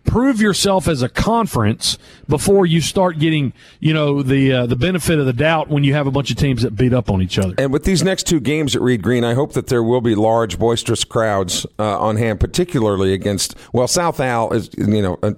prove 0.04 0.40
yourself 0.40 0.88
as 0.88 1.00
a 1.00 1.08
conference 1.08 1.96
before 2.28 2.66
you 2.66 2.80
start 2.80 3.18
getting 3.18 3.52
you 3.80 3.94
know 3.94 4.22
the 4.22 4.52
uh, 4.52 4.66
the 4.66 4.76
benefit 4.76 5.18
of 5.18 5.26
the 5.26 5.32
doubt 5.32 5.68
when 5.68 5.84
you 5.84 5.94
have 5.94 6.06
a 6.06 6.10
bunch 6.10 6.30
of 6.30 6.36
teams 6.36 6.62
that 6.62 6.72
beat 6.72 6.92
up 6.92 7.08
on 7.08 7.22
each 7.22 7.38
other 7.38 7.54
And 7.58 7.72
with 7.72 7.84
these 7.84 8.02
next 8.02 8.26
two 8.26 8.40
games 8.40 8.74
at 8.74 8.82
Reed 8.82 9.02
Green, 9.02 9.24
I 9.24 9.34
hope 9.34 9.52
that 9.52 9.68
there 9.68 9.82
will 9.82 10.00
be 10.00 10.14
large, 10.14 10.58
boisterous 10.58 11.04
crowds 11.04 11.66
uh, 11.78 11.98
on 11.98 12.16
hand, 12.16 12.40
particularly 12.40 13.12
against. 13.12 13.54
Well, 13.72 13.86
South 13.88 14.20
Al 14.20 14.52
is 14.52 14.70
you 14.76 15.02
know 15.02 15.18
a 15.22 15.36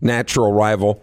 natural 0.00 0.52
rival, 0.52 1.02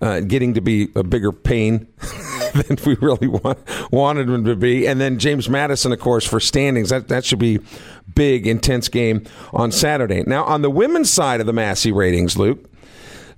uh, 0.00 0.20
getting 0.20 0.54
to 0.54 0.60
be 0.60 0.88
a 0.94 1.02
bigger 1.02 1.32
pain 1.32 1.86
than 2.54 2.78
we 2.86 2.94
really 3.00 3.28
want, 3.28 3.58
wanted 3.90 4.28
him 4.28 4.44
to 4.44 4.56
be. 4.56 4.86
And 4.86 5.00
then 5.00 5.18
James 5.18 5.48
Madison, 5.48 5.92
of 5.92 6.00
course, 6.00 6.24
for 6.24 6.40
standings. 6.40 6.90
That 6.90 7.08
that 7.08 7.24
should 7.24 7.38
be 7.38 7.60
big, 8.14 8.46
intense 8.46 8.88
game 8.88 9.24
on 9.52 9.72
Saturday. 9.72 10.22
Now 10.22 10.44
on 10.44 10.62
the 10.62 10.70
women's 10.70 11.10
side 11.10 11.40
of 11.40 11.46
the 11.46 11.52
Massey 11.52 11.92
ratings, 11.92 12.36
Luke. 12.36 12.70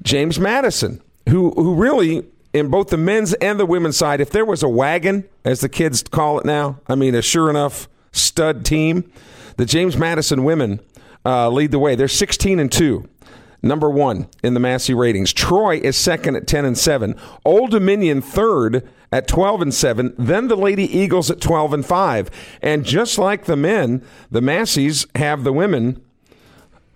James 0.03 0.39
Madison, 0.39 1.03
who 1.29 1.51
who 1.53 1.75
really 1.75 2.27
in 2.53 2.69
both 2.69 2.89
the 2.89 2.97
men's 2.97 3.33
and 3.35 3.61
the 3.61 3.67
women's 3.67 3.97
side, 3.97 4.21
if 4.21 4.31
there 4.31 4.45
was 4.45 4.63
a 4.63 4.69
wagon, 4.69 5.25
as 5.45 5.61
the 5.61 5.69
kids 5.69 6.03
call 6.03 6.39
it 6.39 6.45
now, 6.45 6.81
I 6.89 6.95
mean 6.95 7.15
a 7.15 7.23
sure 7.23 7.51
enough 7.51 7.89
stud 8.13 8.65
team, 8.65 9.11
the 9.57 9.67
James 9.67 9.97
Madison 9.97 10.45
women 10.45 10.81
uh, 11.25 11.49
lead 11.51 11.71
the 11.71 11.79
way. 11.79 11.95
They're 11.95 12.09
sixteen 12.09 12.59
and 12.59 12.71
two. 12.73 13.09
Number 13.63 13.91
one 13.91 14.29
in 14.43 14.55
the 14.55 14.61
Massey 14.61 14.95
ratings. 14.95 15.33
Troy 15.33 15.79
is 15.79 15.97
second 15.97 16.37
at 16.37 16.47
ten 16.47 16.65
and 16.65 16.79
seven. 16.79 17.15
Old 17.45 17.71
Dominion 17.71 18.23
third 18.23 18.89
at 19.13 19.29
twelve 19.29 19.61
and 19.61 19.75
seven. 19.75 20.15
Then 20.19 20.49
the 20.49 20.57
Lady 20.57 20.85
Eagles 20.85 21.31
at 21.31 21.41
twelve 21.41 21.73
and 21.73 21.85
five. 21.85 22.31
And 22.63 22.85
just 22.85 23.19
like 23.19 23.45
the 23.45 23.57
men, 23.57 24.03
the 24.31 24.41
Masseys 24.41 25.07
have 25.15 25.45
the 25.45 25.53
women 25.53 26.03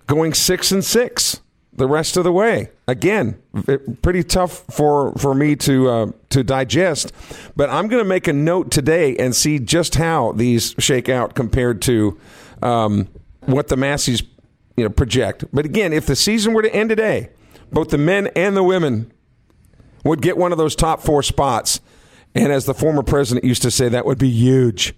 going 0.06 0.34
six 0.34 0.70
and 0.70 0.84
six 0.84 1.40
the 1.76 1.86
rest 1.88 2.16
of 2.16 2.24
the 2.24 2.32
way. 2.32 2.70
Again, 2.86 3.40
v- 3.52 3.78
pretty 4.00 4.22
tough 4.22 4.64
for 4.70 5.12
for 5.14 5.34
me 5.34 5.56
to 5.56 5.88
uh, 5.88 6.06
to 6.30 6.44
digest, 6.44 7.12
but 7.56 7.68
I'm 7.68 7.88
going 7.88 8.02
to 8.02 8.08
make 8.08 8.28
a 8.28 8.32
note 8.32 8.70
today 8.70 9.16
and 9.16 9.34
see 9.34 9.58
just 9.58 9.96
how 9.96 10.32
these 10.32 10.74
shake 10.78 11.08
out 11.08 11.34
compared 11.34 11.82
to 11.82 12.18
um, 12.62 13.08
what 13.40 13.68
the 13.68 13.76
Masseys 13.76 14.22
you 14.76 14.84
know 14.84 14.90
project. 14.90 15.44
But 15.52 15.64
again, 15.64 15.92
if 15.92 16.06
the 16.06 16.16
season 16.16 16.52
were 16.54 16.62
to 16.62 16.74
end 16.74 16.90
today, 16.90 17.30
both 17.72 17.90
the 17.90 17.98
men 17.98 18.28
and 18.36 18.56
the 18.56 18.62
women 18.62 19.12
would 20.04 20.20
get 20.22 20.36
one 20.36 20.52
of 20.52 20.58
those 20.58 20.76
top 20.76 21.00
four 21.02 21.22
spots. 21.22 21.80
And 22.34 22.52
as 22.52 22.66
the 22.66 22.74
former 22.74 23.02
president 23.02 23.44
used 23.44 23.62
to 23.62 23.70
say, 23.70 23.88
that 23.88 24.04
would 24.04 24.18
be 24.18 24.28
huge 24.28 24.94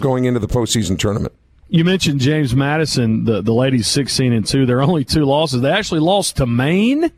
going 0.00 0.24
into 0.24 0.40
the 0.40 0.48
postseason 0.48 0.98
tournament. 0.98 1.34
you 1.68 1.84
mentioned 1.84 2.20
James 2.20 2.54
Madison 2.56 3.24
the 3.26 3.42
the 3.42 3.52
ladies 3.52 3.86
16 3.86 4.32
and 4.32 4.46
2 4.46 4.64
their 4.64 4.80
only 4.80 5.04
two 5.04 5.24
losses 5.26 5.60
they 5.60 5.70
actually 5.70 6.00
lost 6.00 6.38
to 6.38 6.46
Maine 6.46 7.12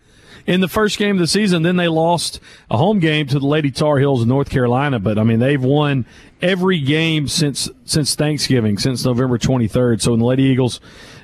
in 0.46 0.60
the 0.60 0.66
first 0.66 0.98
game 0.98 1.14
of 1.14 1.20
the 1.20 1.28
season 1.28 1.62
then 1.62 1.76
they 1.76 1.86
lost 1.86 2.40
a 2.68 2.76
home 2.76 2.98
game 2.98 3.28
to 3.28 3.38
the 3.38 3.46
Lady 3.46 3.70
Tar 3.70 3.98
Heels 4.00 4.22
of 4.22 4.26
North 4.26 4.50
Carolina 4.50 4.98
but 4.98 5.16
I 5.16 5.22
mean 5.22 5.38
they've 5.38 5.62
won 5.62 6.04
every 6.42 6.80
game 6.80 7.28
since 7.28 7.70
since 7.84 8.16
Thanksgiving 8.16 8.76
since 8.76 9.04
November 9.04 9.38
23rd 9.38 10.00
so 10.02 10.12
in 10.14 10.18
the 10.18 10.26
Lady 10.26 10.42
Eagles 10.42 10.80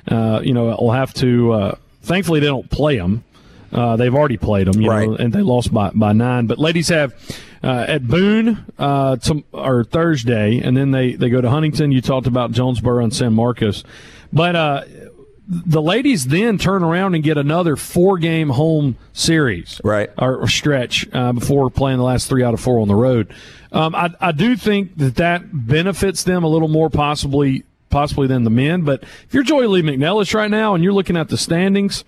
uh, 0.07 0.41
you 0.43 0.53
know 0.53 0.65
will 0.79 0.91
have 0.91 1.13
to 1.15 1.51
uh, 1.53 1.75
thankfully 2.03 2.39
they 2.39 2.47
don't 2.47 2.69
play 2.69 2.97
them 2.97 3.23
uh, 3.73 3.97
they've 3.97 4.15
already 4.15 4.37
played 4.37 4.65
them, 4.67 4.81
you 4.81 4.89
Right. 4.89 5.09
know, 5.09 5.15
and 5.17 5.33
they 5.33 5.41
lost 5.41 5.73
by, 5.73 5.89
by 5.93 6.13
nine. 6.13 6.47
But 6.47 6.57
ladies 6.57 6.87
have 6.87 7.13
uh, 7.61 7.83
at 7.85 8.07
Boone 8.07 8.63
uh, 8.79 9.17
tom 9.17 9.43
or 9.51 9.83
Thursday, 9.83 10.59
and 10.59 10.77
then 10.77 10.91
they, 10.91 11.15
they 11.15 11.29
go 11.29 11.41
to 11.41 11.49
Huntington. 11.49 11.91
You 11.91 11.99
talked 11.99 12.27
about 12.27 12.53
Jonesboro 12.53 13.03
and 13.03 13.13
San 13.13 13.33
Marcos, 13.33 13.83
but 14.31 14.55
uh, 14.55 14.83
the 15.49 15.81
ladies 15.81 16.27
then 16.27 16.57
turn 16.57 16.81
around 16.81 17.15
and 17.15 17.23
get 17.25 17.37
another 17.37 17.75
four 17.75 18.17
game 18.17 18.49
home 18.51 18.95
series, 19.11 19.81
Right. 19.83 20.09
or, 20.17 20.37
or 20.37 20.47
stretch 20.47 21.05
uh, 21.11 21.33
before 21.33 21.69
playing 21.69 21.97
the 21.97 22.05
last 22.05 22.29
three 22.29 22.43
out 22.43 22.53
of 22.53 22.61
four 22.61 22.79
on 22.79 22.87
the 22.87 22.95
road. 22.95 23.33
Um, 23.73 23.93
I, 23.95 24.13
I 24.21 24.31
do 24.31 24.55
think 24.55 24.97
that 24.97 25.15
that 25.17 25.41
benefits 25.51 26.23
them 26.23 26.45
a 26.45 26.47
little 26.47 26.69
more, 26.69 26.89
possibly 26.89 27.63
possibly 27.89 28.27
than 28.27 28.43
the 28.43 28.49
men. 28.49 28.81
But 28.81 29.03
if 29.03 29.33
you're 29.33 29.43
Joye 29.43 29.67
Lee 29.67 29.81
McNelis 29.81 30.33
right 30.33 30.51
now 30.51 30.75
and 30.75 30.83
you're 30.83 30.93
looking 30.93 31.17
at 31.17 31.29
the 31.29 31.37
standings, 31.37 32.03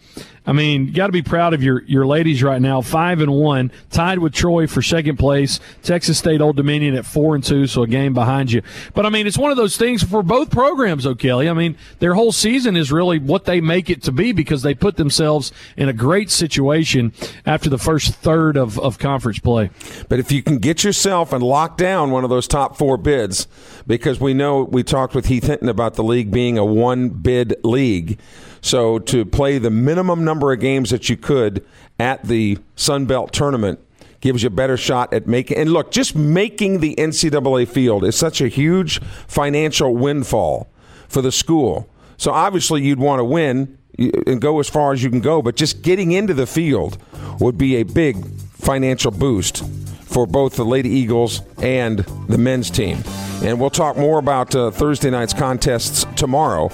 I 0.50 0.52
mean, 0.52 0.88
you 0.88 0.94
got 0.94 1.06
to 1.06 1.14
be 1.14 1.22
proud 1.22 1.54
of 1.54 1.62
your, 1.62 1.84
your 1.84 2.08
ladies 2.08 2.42
right 2.42 2.60
now. 2.60 2.82
Five 2.82 3.22
and 3.22 3.32
one, 3.32 3.72
tied 3.92 4.18
with 4.18 4.34
Troy 4.34 4.66
for 4.66 4.82
second 4.82 5.18
place. 5.18 5.60
Texas 5.84 6.18
State 6.18 6.42
Old 6.42 6.56
Dominion 6.56 6.96
at 6.96 7.06
four 7.06 7.36
and 7.36 7.44
two, 7.44 7.68
so 7.68 7.84
a 7.84 7.88
game 7.88 8.16
behind 8.16 8.52
you. 8.52 8.64
But 8.96 9.06
I 9.06 9.10
mean, 9.10 9.28
it's 9.28 9.38
one 9.38 9.52
of 9.52 9.58
those 9.58 9.78
things 9.78 10.02
for 10.02 10.24
both 10.24 10.50
programs, 10.50 11.06
O'Kelly. 11.06 11.50
I 11.50 11.54
mean, 11.54 11.78
their 12.00 12.16
whole 12.16 12.32
season 12.32 12.76
is 12.76 12.92
really 12.92 13.20
what 13.20 13.46
they 13.46 13.62
make 13.62 13.92
it 13.92 14.02
to 14.04 14.12
be 14.12 14.32
because 14.32 14.64
they 14.64 14.74
put 14.74 14.96
themselves 14.96 15.52
in 15.78 15.88
a 15.88 15.94
great 15.94 16.32
situation 16.32 17.14
after 17.46 17.70
the 17.70 17.78
first 17.78 18.16
third 18.16 18.58
of, 18.58 18.80
of 18.80 18.98
conference 18.98 19.38
play. 19.38 19.70
But 20.08 20.18
if 20.18 20.32
you 20.32 20.42
can 20.42 20.58
get 20.58 20.84
yourself 20.84 21.32
and 21.32 21.44
lock 21.44 21.78
down 21.78 22.10
one 22.10 22.24
of 22.24 22.32
those 22.32 22.48
top 22.48 22.76
four 22.76 22.98
bids, 22.98 23.48
because 23.90 24.20
we 24.20 24.36
know 24.36 24.66
we 24.66 24.84
talked 24.84 25.16
with 25.16 25.26
Heath 25.26 25.48
Hinton 25.48 25.68
about 25.68 25.96
the 25.96 26.04
league 26.04 26.30
being 26.30 26.60
a 26.60 26.64
one 26.64 27.10
bid 27.10 27.56
league. 27.66 28.20
So 28.62 29.00
to 29.00 29.26
play 29.26 29.58
the 29.58 29.72
minimum 29.72 30.24
number 30.24 30.54
of 30.54 30.60
games 30.60 30.92
that 30.92 31.10
you 31.10 31.18
could 31.18 31.66
at 32.00 32.24
the 32.24 32.60
Sun 32.76 33.08
Belt 33.08 33.34
tournament 33.34 33.80
gives 34.22 34.44
you 34.44 34.48
a 34.48 34.52
better 34.52 34.78
shot 34.78 35.12
at 35.12 35.26
making. 35.26 35.58
And 35.58 35.74
look, 35.74 35.90
just 35.90 36.16
making 36.16 36.82
the 36.82 36.94
NCAA 36.98 37.68
field 37.68 38.04
is 38.04 38.16
such 38.16 38.42
a 38.42 38.48
huge 38.48 39.02
financial 39.28 39.96
windfall 39.96 40.70
for 41.08 41.24
the 41.24 41.32
school. 41.32 41.90
So 42.18 42.32
obviously 42.32 42.84
you'd 42.84 43.00
want 43.00 43.22
to 43.22 43.24
win 43.24 43.76
and 43.98 44.40
go 44.40 44.60
as 44.60 44.70
far 44.70 44.94
as 44.94 45.02
you 45.02 45.10
can 45.10 45.22
go, 45.22 45.42
but 45.42 45.56
just 45.56 45.82
getting 45.82 46.12
into 46.12 46.36
the 46.36 46.46
field 46.46 47.00
would 47.40 47.58
be 47.58 47.78
a 47.78 47.84
big 47.84 48.24
financial 48.52 49.10
boost 49.10 49.66
for 50.04 50.28
both 50.28 50.58
the 50.58 50.66
Lady 50.66 50.90
Eagles 50.90 51.42
and 51.58 52.00
the 52.28 52.38
men's 52.38 52.70
team. 52.70 53.04
And 53.42 53.60
we'll 53.60 53.70
talk 53.70 53.96
more 53.96 54.20
about 54.20 54.54
uh, 54.54 54.70
Thursday 54.72 55.10
night's 55.10 55.34
contests 55.34 56.06
tomorrow. 56.16 56.70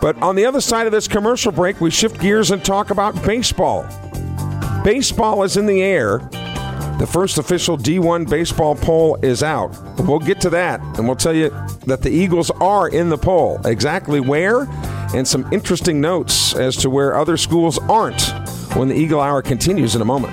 But 0.00 0.20
on 0.22 0.36
the 0.36 0.44
other 0.44 0.60
side 0.60 0.86
of 0.86 0.92
this 0.92 1.08
commercial 1.08 1.50
break, 1.50 1.80
we 1.80 1.90
shift 1.90 2.20
gears 2.20 2.50
and 2.50 2.64
talk 2.64 2.90
about 2.90 3.20
baseball. 3.24 3.86
Baseball 4.84 5.42
is 5.44 5.56
in 5.56 5.66
the 5.66 5.82
air 5.82 6.18
The 6.98 7.08
first 7.10 7.38
official 7.38 7.76
D1 7.76 8.28
baseball 8.28 8.76
poll 8.76 9.16
is 9.22 9.42
out. 9.42 9.76
We'll 10.00 10.20
get 10.20 10.40
to 10.42 10.50
that, 10.50 10.80
and 10.98 11.06
we'll 11.06 11.16
tell 11.16 11.34
you 11.34 11.50
that 11.86 12.02
the 12.02 12.10
Eagles 12.10 12.50
are 12.50 12.88
in 12.88 13.08
the 13.08 13.18
poll. 13.18 13.60
Exactly 13.64 14.20
where, 14.20 14.68
and 15.14 15.26
some 15.26 15.50
interesting 15.52 16.00
notes 16.00 16.54
as 16.54 16.76
to 16.76 16.90
where 16.90 17.16
other 17.16 17.36
schools 17.36 17.78
aren't 17.88 18.22
when 18.76 18.88
the 18.88 18.94
Eagle 18.94 19.20
Hour 19.20 19.42
continues 19.42 19.96
in 19.96 20.02
a 20.02 20.04
moment. 20.04 20.32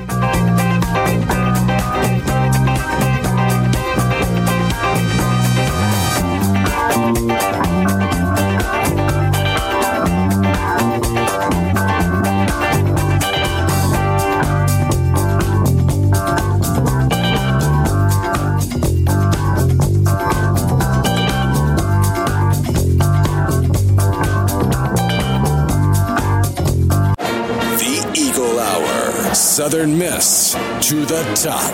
Southern 29.61 29.95
Miss 29.95 30.53
to 30.89 31.05
the 31.05 31.21
top. 31.35 31.71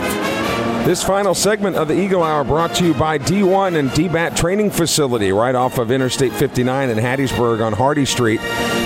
This 0.86 1.02
final 1.02 1.34
segment 1.34 1.78
of 1.78 1.88
the 1.88 1.98
Eagle 1.98 2.22
Hour 2.22 2.44
brought 2.44 2.76
to 2.76 2.86
you 2.86 2.94
by 2.94 3.18
D1 3.18 3.78
and 3.80 3.90
DBAT 3.92 4.36
Training 4.36 4.72
Facility 4.72 5.32
right 5.32 5.56
off 5.56 5.78
of 5.78 5.90
Interstate 5.90 6.34
59 6.34 6.90
in 6.90 6.98
Hattiesburg 6.98 7.66
on 7.66 7.72
Hardy 7.72 8.04
Street. 8.04 8.42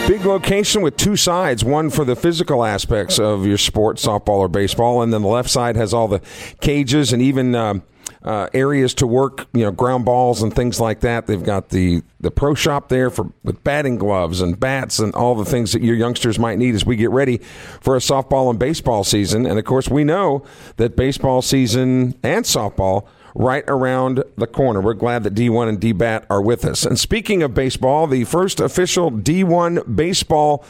Big 0.07 0.23
location 0.23 0.83
with 0.83 0.97
two 0.97 1.15
sides, 1.15 1.65
one 1.65 1.89
for 1.89 2.05
the 2.05 2.15
physical 2.15 2.63
aspects 2.63 3.17
of 3.17 3.43
your 3.43 3.57
sport, 3.57 3.97
softball 3.97 4.37
or 4.37 4.47
baseball, 4.47 5.01
and 5.01 5.11
then 5.11 5.23
the 5.23 5.27
left 5.27 5.49
side 5.49 5.75
has 5.75 5.95
all 5.95 6.07
the 6.07 6.21
cages 6.59 7.11
and 7.11 7.23
even 7.23 7.55
um, 7.55 7.81
uh, 8.23 8.47
areas 8.53 8.93
to 8.95 9.07
work, 9.07 9.47
you 9.53 9.63
know, 9.63 9.71
ground 9.71 10.05
balls 10.05 10.41
and 10.41 10.55
things 10.55 10.79
like 10.79 10.99
that. 10.99 11.27
They've 11.27 11.41
got 11.41 11.69
the 11.69 12.03
the 12.19 12.31
pro 12.31 12.53
shop 12.53 12.89
there 12.89 13.09
for 13.09 13.31
with 13.43 13.63
batting 13.63 13.97
gloves 13.97 14.41
and 14.41 14.59
bats 14.59 14.99
and 14.99 15.13
all 15.15 15.35
the 15.35 15.45
things 15.45 15.73
that 15.73 15.81
your 15.81 15.95
youngsters 15.95 16.37
might 16.37 16.59
need 16.59 16.75
as 16.75 16.85
we 16.85 16.95
get 16.95 17.09
ready 17.09 17.39
for 17.81 17.95
a 17.95 17.99
softball 17.99 18.49
and 18.49 18.59
baseball 18.59 19.03
season. 19.03 19.45
And 19.45 19.57
of 19.57 19.65
course, 19.65 19.89
we 19.89 20.03
know 20.03 20.43
that 20.77 20.95
baseball 20.95 21.41
season 21.41 22.15
and 22.21 22.45
softball 22.45 23.07
right 23.33 23.63
around 23.67 24.23
the 24.37 24.47
corner. 24.47 24.81
We're 24.81 24.93
glad 24.93 25.23
that 25.23 25.33
D1 25.33 25.69
and 25.69 25.79
DBAT 25.79 26.25
are 26.29 26.41
with 26.41 26.65
us. 26.65 26.85
And 26.85 26.99
speaking 26.99 27.41
of 27.41 27.53
baseball, 27.53 28.05
the 28.05 28.25
first 28.25 28.59
official 28.59 29.11
D1 29.11 29.95
baseball 29.95 30.65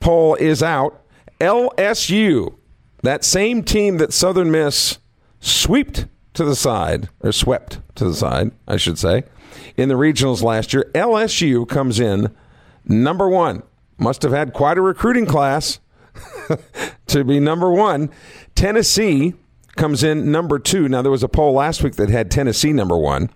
poll 0.00 0.34
is 0.34 0.62
out. 0.62 1.02
LSU, 1.40 2.54
that 3.02 3.24
same 3.24 3.62
team 3.62 3.96
that 3.98 4.12
Southern 4.12 4.50
Miss 4.50 4.98
swept 5.40 6.06
to 6.34 6.44
the 6.44 6.54
side, 6.54 7.08
or 7.20 7.32
swept 7.32 7.80
to 7.96 8.04
the 8.04 8.14
side, 8.14 8.52
I 8.68 8.76
should 8.76 8.98
say, 8.98 9.24
in 9.76 9.88
the 9.88 9.96
regionals 9.96 10.42
last 10.42 10.72
year. 10.72 10.90
LSU 10.94 11.68
comes 11.68 11.98
in 11.98 12.34
number 12.84 13.28
one. 13.28 13.62
Must 13.98 14.22
have 14.22 14.32
had 14.32 14.52
quite 14.52 14.78
a 14.78 14.82
recruiting 14.82 15.26
class 15.26 15.80
to 17.06 17.24
be 17.24 17.40
number 17.40 17.70
one. 17.70 18.10
Tennessee 18.54 19.34
comes 19.76 20.02
in 20.02 20.30
number 20.30 20.58
two. 20.58 20.88
Now, 20.88 21.02
there 21.02 21.10
was 21.10 21.22
a 21.22 21.28
poll 21.28 21.54
last 21.54 21.82
week 21.82 21.96
that 21.96 22.10
had 22.10 22.30
Tennessee 22.30 22.72
number 22.72 22.96
one. 22.96 23.30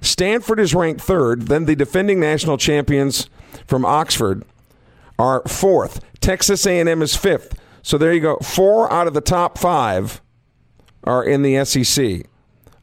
Stanford 0.00 0.60
is 0.60 0.74
ranked 0.74 1.00
third. 1.00 1.42
Then 1.42 1.66
the 1.66 1.76
defending 1.76 2.20
national 2.20 2.58
champions 2.58 3.28
from 3.66 3.84
Oxford 3.84 4.44
are 5.18 5.42
fourth. 5.46 6.00
Texas 6.20 6.66
A&M 6.66 7.02
is 7.02 7.16
fifth. 7.16 7.58
So 7.82 7.98
there 7.98 8.12
you 8.12 8.20
go. 8.20 8.36
Four 8.38 8.92
out 8.92 9.06
of 9.06 9.14
the 9.14 9.20
top 9.20 9.58
five 9.58 10.20
are 11.04 11.24
in 11.24 11.42
the 11.42 11.64
SEC. 11.64 12.26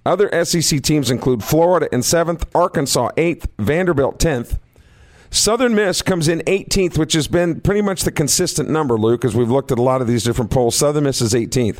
Other 0.07 0.45
SEC 0.45 0.81
teams 0.81 1.11
include 1.11 1.43
Florida 1.43 1.89
in 1.91 2.01
seventh, 2.01 2.45
Arkansas 2.55 3.09
eighth, 3.17 3.47
Vanderbilt 3.59 4.19
tenth. 4.19 4.57
Southern 5.29 5.75
Miss 5.75 6.01
comes 6.01 6.29
in 6.29 6.39
18th, 6.47 6.97
which 6.97 7.11
has 7.11 7.27
been 7.27 7.59
pretty 7.59 7.81
much 7.81 8.03
the 8.03 8.11
consistent 8.13 8.69
number, 8.69 8.97
Luke, 8.97 9.25
as 9.25 9.35
we've 9.35 9.51
looked 9.51 9.69
at 9.69 9.77
a 9.77 9.81
lot 9.81 9.99
of 9.99 10.07
these 10.07 10.23
different 10.23 10.49
polls. 10.49 10.75
Southern 10.75 11.03
Miss 11.03 11.19
is 11.19 11.33
18th. 11.33 11.79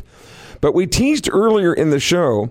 But 0.60 0.74
we 0.74 0.86
teased 0.86 1.30
earlier 1.32 1.72
in 1.72 1.88
the 1.88 1.98
show 1.98 2.50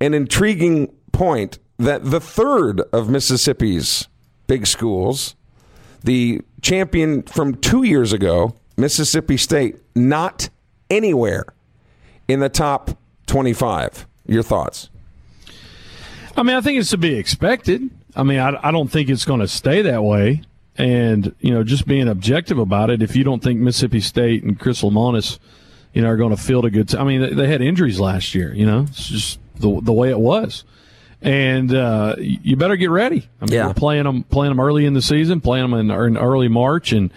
an 0.00 0.14
intriguing 0.14 0.94
point 1.12 1.58
that 1.78 2.10
the 2.10 2.20
third 2.20 2.80
of 2.90 3.10
Mississippi's 3.10 4.08
big 4.46 4.66
schools, 4.66 5.36
the 6.02 6.40
champion 6.62 7.22
from 7.24 7.56
two 7.56 7.82
years 7.82 8.14
ago, 8.14 8.54
Mississippi 8.78 9.36
State, 9.36 9.76
not 9.94 10.48
anywhere 10.88 11.44
in 12.26 12.40
the 12.40 12.48
top 12.48 12.96
25. 13.26 14.06
Your 14.26 14.42
thoughts? 14.42 14.88
I 16.36 16.42
mean, 16.42 16.56
I 16.56 16.60
think 16.60 16.78
it's 16.78 16.90
to 16.90 16.98
be 16.98 17.16
expected. 17.16 17.90
I 18.16 18.22
mean, 18.22 18.38
I, 18.40 18.58
I 18.68 18.70
don't 18.70 18.88
think 18.88 19.08
it's 19.08 19.24
going 19.24 19.40
to 19.40 19.48
stay 19.48 19.82
that 19.82 20.02
way. 20.02 20.42
And, 20.76 21.34
you 21.40 21.52
know, 21.54 21.62
just 21.62 21.86
being 21.86 22.08
objective 22.08 22.58
about 22.58 22.90
it, 22.90 23.00
if 23.02 23.14
you 23.14 23.22
don't 23.22 23.42
think 23.42 23.60
Mississippi 23.60 24.00
State 24.00 24.42
and 24.42 24.58
Chris 24.58 24.82
Lemonis, 24.82 25.38
you 25.92 26.02
know, 26.02 26.08
are 26.08 26.16
going 26.16 26.34
to 26.34 26.40
field 26.42 26.64
a 26.64 26.70
good 26.70 26.88
time. 26.88 27.02
I 27.02 27.04
mean, 27.04 27.20
they, 27.20 27.30
they 27.30 27.46
had 27.46 27.60
injuries 27.62 28.00
last 28.00 28.34
year, 28.34 28.52
you 28.52 28.66
know, 28.66 28.80
it's 28.88 29.08
just 29.08 29.38
the, 29.56 29.80
the 29.80 29.92
way 29.92 30.10
it 30.10 30.18
was. 30.18 30.64
And 31.22 31.72
uh, 31.72 32.16
you 32.18 32.56
better 32.56 32.76
get 32.76 32.90
ready. 32.90 33.28
I 33.40 33.44
mean, 33.46 33.54
Yeah. 33.54 33.68
we're 33.68 33.74
playing 33.74 34.04
them, 34.04 34.24
playing 34.24 34.50
them 34.50 34.60
early 34.60 34.84
in 34.84 34.94
the 34.94 35.00
season, 35.00 35.40
playing 35.40 35.70
them 35.70 35.78
in, 35.78 35.90
in 35.90 36.16
early 36.18 36.48
March, 36.48 36.92
and 36.92 37.10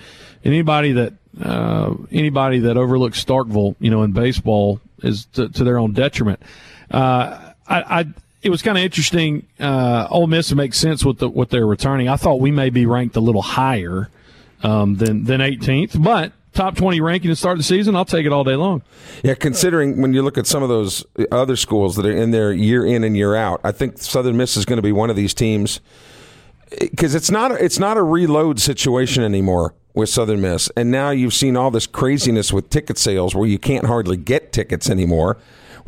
anybody 0.46 0.92
that 0.94 1.14
uh, 1.44 1.94
anybody 2.12 2.60
that 2.60 2.78
overlooks 2.78 3.24
Starkville, 3.24 3.76
you 3.80 3.92
know, 3.92 4.04
in 4.04 4.12
baseball 4.12 4.80
is 5.04 5.26
to, 5.34 5.50
to 5.50 5.64
their 5.64 5.78
own 5.78 5.92
detriment. 5.94 6.40
Uh, 6.90 7.52
I, 7.68 8.00
I 8.00 8.06
it 8.48 8.50
was 8.50 8.62
kind 8.62 8.78
of 8.78 8.84
interesting. 8.84 9.46
Uh, 9.60 10.08
Ole 10.10 10.28
Miss 10.28 10.52
makes 10.54 10.78
sense 10.78 11.06
with 11.06 11.20
the, 11.20 11.30
what 11.30 11.50
they're 11.50 11.68
returning. 11.68 12.08
I 12.08 12.16
thought 12.16 12.40
we 12.40 12.50
may 12.50 12.70
be 12.70 12.86
ranked 12.86 13.16
a 13.16 13.20
little 13.20 13.42
higher 13.42 14.10
um, 14.64 14.96
than 14.96 15.26
than 15.26 15.42
18th, 15.42 16.02
but 16.02 16.32
top 16.54 16.76
20 16.76 17.00
ranking 17.02 17.30
to 17.30 17.36
start 17.36 17.58
the 17.58 17.64
season, 17.64 17.96
I'll 17.96 18.06
take 18.06 18.26
it 18.26 18.34
all 18.34 18.44
day 18.44 18.56
long. 18.56 18.82
Yeah, 19.24 19.36
considering 19.36 20.02
when 20.02 20.14
you 20.14 20.24
look 20.24 20.38
at 20.38 20.48
some 20.48 20.64
of 20.64 20.70
those 20.70 21.06
other 21.32 21.56
schools 21.56 21.96
that 21.98 22.06
are 22.06 22.12
in 22.12 22.32
there 22.32 22.52
year 22.52 22.86
in 22.86 23.04
and 23.04 23.16
year 23.16 23.36
out, 23.36 23.62
I 23.64 23.72
think 23.72 24.00
Southern 24.00 24.38
Miss 24.38 24.58
is 24.58 24.66
going 24.66 24.78
to 24.78 24.84
be 24.84 24.92
one 24.92 25.10
of 25.10 25.16
these 25.16 25.34
teams 25.34 25.82
because 26.80 27.14
it's 27.14 27.30
not 27.30 27.52
it's 27.52 27.80
not 27.80 27.98
a 27.98 28.04
reload 28.04 28.60
situation 28.60 29.24
anymore 29.24 29.74
with 29.94 30.10
Southern 30.10 30.42
Miss, 30.42 30.70
and 30.76 30.90
now 30.90 31.10
you've 31.10 31.34
seen 31.34 31.58
all 31.58 31.72
this 31.72 31.88
craziness 31.88 32.54
with 32.54 32.70
ticket 32.70 32.98
sales 32.98 33.36
where 33.36 33.48
you 33.48 33.60
can't 33.60 33.86
hardly 33.86 34.18
get 34.18 34.52
tickets 34.54 34.90
anymore. 34.90 35.38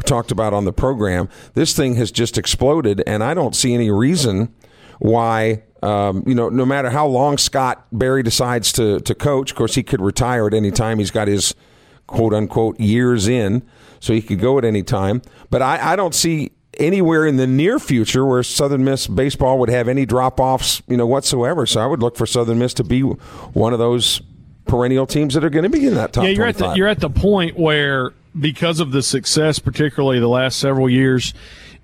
Talked 0.06 0.32
about 0.32 0.54
on 0.54 0.66
the 0.66 0.74
program. 0.74 1.30
This 1.54 1.76
thing 1.76 1.96
has 1.96 2.12
just 2.12 2.38
exploded, 2.38 3.04
and 3.06 3.24
I 3.24 3.34
don't 3.34 3.56
see 3.56 3.74
any 3.74 3.92
reason 3.92 4.54
why. 5.00 5.64
Um, 5.82 6.24
you 6.28 6.36
know, 6.36 6.50
no 6.50 6.66
matter 6.66 6.90
how 6.90 7.08
long 7.08 7.38
Scott 7.38 7.86
Berry 7.92 8.22
decides 8.22 8.74
to 8.74 9.00
to 9.02 9.16
coach, 9.16 9.52
of 9.52 9.58
course 9.58 9.76
he 9.76 9.84
could 9.84 10.02
retire 10.02 10.46
at 10.48 10.54
any 10.54 10.72
time. 10.72 11.00
He's 11.00 11.12
got 11.12 11.28
his 11.28 11.56
quote 12.06 12.34
unquote 12.34 12.80
years 12.80 13.28
in, 13.28 13.64
so 14.00 14.14
he 14.14 14.22
could 14.22 14.40
go 14.40 14.58
at 14.58 14.66
any 14.66 14.84
time. 14.84 15.22
But 15.50 15.62
I, 15.62 15.94
I 15.94 15.96
don't 15.96 16.14
see 16.14 16.52
anywhere 16.78 17.26
in 17.26 17.38
the 17.38 17.48
near 17.48 17.80
future 17.80 18.26
where 18.26 18.44
Southern 18.44 18.84
Miss 18.84 19.08
baseball 19.08 19.60
would 19.60 19.70
have 19.70 19.88
any 19.88 20.06
drop 20.06 20.40
offs, 20.40 20.82
you 20.88 20.98
know, 20.98 21.06
whatsoever. 21.06 21.66
So 21.66 21.82
I 21.82 21.86
would 21.86 22.02
look 22.02 22.18
for 22.18 22.26
Southern 22.26 22.60
Miss 22.60 22.74
to 22.76 22.84
be 22.84 23.02
one 23.02 23.74
of 23.74 23.80
those 23.80 24.22
perennial 24.66 25.08
teams 25.08 25.34
that 25.34 25.44
are 25.44 25.50
going 25.50 25.64
to 25.64 25.70
be 25.70 25.86
in 25.86 25.96
that 25.96 26.14
top. 26.14 26.24
yeah, 26.24 26.30
you're 26.30 26.46
at 26.46 26.58
the 26.58 26.74
you're 26.74 26.88
at 26.88 27.00
the 27.00 27.10
point 27.10 27.58
where 27.58 28.12
because 28.40 28.80
of 28.80 28.92
the 28.92 29.02
success, 29.02 29.60
particularly 29.60 30.20
the 30.20 30.30
last 30.30 30.60
several 30.60 30.90
years, 30.90 31.34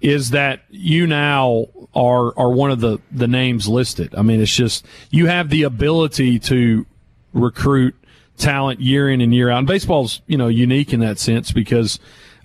is 0.01 0.31
that 0.31 0.61
you 0.69 1.07
now 1.07 1.67
are 1.93 2.37
are 2.37 2.51
one 2.51 2.71
of 2.71 2.79
the 2.79 2.99
the 3.11 3.27
names 3.27 3.67
listed. 3.67 4.13
I 4.15 4.21
mean, 4.21 4.41
it's 4.41 4.55
just 4.55 4.85
you 5.09 5.27
have 5.27 5.49
the 5.49 5.63
ability 5.63 6.39
to 6.39 6.85
recruit 7.33 7.95
talent 8.37 8.81
year 8.81 9.09
in 9.09 9.21
and 9.21 9.33
year 9.33 9.49
out. 9.49 9.59
And 9.59 9.67
baseball's 9.67 10.21
you 10.27 10.37
know 10.37 10.47
unique 10.47 10.93
in 10.93 10.99
that 10.99 11.19
sense 11.19 11.51
because 11.51 11.99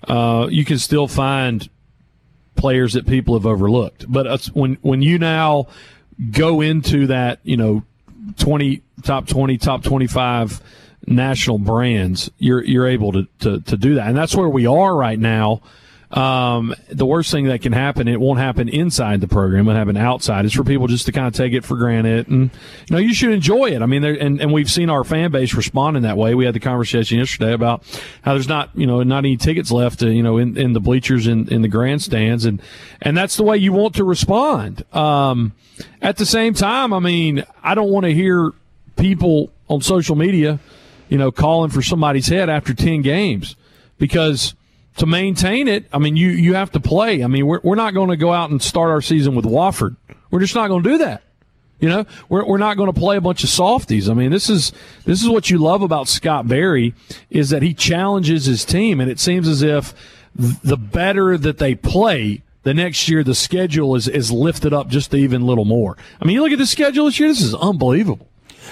uh, 0.07 0.47
you 0.49 0.65
can 0.65 0.79
still 0.79 1.07
find 1.07 1.69
players 2.55 2.93
that 2.93 3.05
people 3.07 3.35
have 3.35 3.45
overlooked. 3.45 4.05
But 4.11 4.27
it's 4.27 4.47
when 4.47 4.77
when 4.81 5.01
you 5.01 5.19
now 5.19 5.67
go 6.31 6.61
into 6.61 7.07
that, 7.07 7.39
you 7.43 7.57
know, 7.57 7.83
twenty 8.37 8.83
top 9.03 9.27
twenty, 9.27 9.57
top 9.57 9.83
twenty 9.83 10.07
five 10.07 10.61
national 11.07 11.57
brands, 11.57 12.29
you're 12.37 12.63
you're 12.63 12.87
able 12.87 13.11
to, 13.13 13.27
to 13.39 13.61
to 13.61 13.77
do 13.77 13.95
that, 13.95 14.07
and 14.07 14.17
that's 14.17 14.35
where 14.35 14.49
we 14.49 14.65
are 14.65 14.95
right 14.95 15.19
now. 15.19 15.61
Um, 16.11 16.75
the 16.89 17.05
worst 17.05 17.31
thing 17.31 17.45
that 17.45 17.61
can 17.61 17.71
happen, 17.71 18.09
it 18.09 18.19
won't 18.19 18.37
happen 18.37 18.67
inside 18.67 19.21
the 19.21 19.29
program, 19.29 19.65
it'll 19.69 19.77
happen 19.77 19.95
outside. 19.95 20.43
It's 20.43 20.53
for 20.53 20.65
people 20.65 20.87
just 20.87 21.05
to 21.05 21.13
kind 21.13 21.25
of 21.25 21.33
take 21.33 21.53
it 21.53 21.63
for 21.63 21.77
granted, 21.77 22.27
and 22.27 22.49
you 22.89 22.95
know, 22.95 22.97
you 22.97 23.13
should 23.13 23.31
enjoy 23.31 23.67
it. 23.67 23.81
I 23.81 23.85
mean, 23.85 24.03
and 24.03 24.41
and 24.41 24.51
we've 24.51 24.69
seen 24.69 24.89
our 24.89 25.05
fan 25.05 25.31
base 25.31 25.53
respond 25.53 25.95
in 25.95 26.03
that 26.03 26.17
way. 26.17 26.35
We 26.35 26.43
had 26.43 26.53
the 26.53 26.59
conversation 26.59 27.17
yesterday 27.17 27.53
about 27.53 27.83
how 28.23 28.33
there's 28.33 28.49
not 28.49 28.71
you 28.75 28.85
know 28.85 29.01
not 29.03 29.19
any 29.19 29.37
tickets 29.37 29.71
left, 29.71 29.99
to, 29.99 30.11
you 30.11 30.21
know, 30.21 30.37
in, 30.37 30.57
in 30.57 30.73
the 30.73 30.81
bleachers 30.81 31.27
in 31.27 31.47
in 31.47 31.61
the 31.61 31.69
grandstands, 31.69 32.43
and 32.43 32.61
and 33.01 33.15
that's 33.15 33.37
the 33.37 33.43
way 33.43 33.55
you 33.55 33.71
want 33.71 33.95
to 33.95 34.03
respond. 34.03 34.83
Um, 34.93 35.53
at 36.01 36.17
the 36.17 36.25
same 36.25 36.53
time, 36.53 36.91
I 36.93 36.99
mean, 36.99 37.45
I 37.63 37.73
don't 37.73 37.89
want 37.89 38.03
to 38.03 38.13
hear 38.13 38.51
people 38.97 39.49
on 39.69 39.81
social 39.81 40.15
media, 40.15 40.59
you 41.11 41.17
know, 41.17 41.29
calling 41.29 41.69
for 41.69 41.81
somebody's 41.81 42.29
head 42.29 42.49
after 42.49 42.73
10 42.73 43.01
games 43.01 43.57
because 43.97 44.55
to 44.95 45.05
maintain 45.05 45.67
it, 45.67 45.85
I 45.91 45.99
mean, 45.99 46.15
you, 46.15 46.29
you 46.29 46.53
have 46.53 46.71
to 46.71 46.79
play. 46.79 47.21
I 47.21 47.27
mean, 47.27 47.45
we're, 47.45 47.59
we're 47.63 47.75
not 47.75 47.93
going 47.93 48.09
to 48.09 48.17
go 48.17 48.31
out 48.31 48.49
and 48.49 48.61
start 48.61 48.89
our 48.89 49.01
season 49.01 49.35
with 49.35 49.43
Wofford. 49.43 49.97
We're 50.31 50.39
just 50.39 50.55
not 50.55 50.69
going 50.69 50.83
to 50.83 50.89
do 50.89 50.97
that. 50.99 51.21
You 51.81 51.89
know, 51.89 52.05
we're, 52.29 52.45
we're 52.45 52.57
not 52.57 52.77
going 52.77 52.93
to 52.93 52.97
play 52.97 53.17
a 53.17 53.21
bunch 53.21 53.43
of 53.43 53.49
softies. 53.49 54.07
I 54.07 54.13
mean, 54.13 54.31
this 54.31 54.49
is 54.49 54.71
this 55.03 55.21
is 55.21 55.27
what 55.27 55.49
you 55.49 55.57
love 55.57 55.81
about 55.81 56.07
Scott 56.07 56.47
Berry 56.47 56.93
is 57.29 57.49
that 57.49 57.61
he 57.63 57.73
challenges 57.73 58.45
his 58.45 58.63
team, 58.63 59.01
and 59.01 59.09
it 59.09 59.19
seems 59.19 59.47
as 59.47 59.63
if 59.63 59.93
the 60.35 60.77
better 60.77 61.37
that 61.39 61.57
they 61.57 61.73
play, 61.73 62.43
the 62.61 62.75
next 62.75 63.09
year 63.09 63.23
the 63.23 63.33
schedule 63.33 63.95
is 63.95 64.07
is 64.07 64.31
lifted 64.31 64.73
up 64.73 64.89
just 64.89 65.11
even 65.15 65.41
a 65.41 65.45
little 65.45 65.65
more. 65.65 65.97
I 66.21 66.25
mean, 66.25 66.35
you 66.35 66.43
look 66.43 66.51
at 66.51 66.59
the 66.59 66.67
schedule 66.67 67.05
this 67.05 67.19
year; 67.19 67.29
this 67.29 67.41
is 67.41 67.55
unbelievable. 67.55 68.27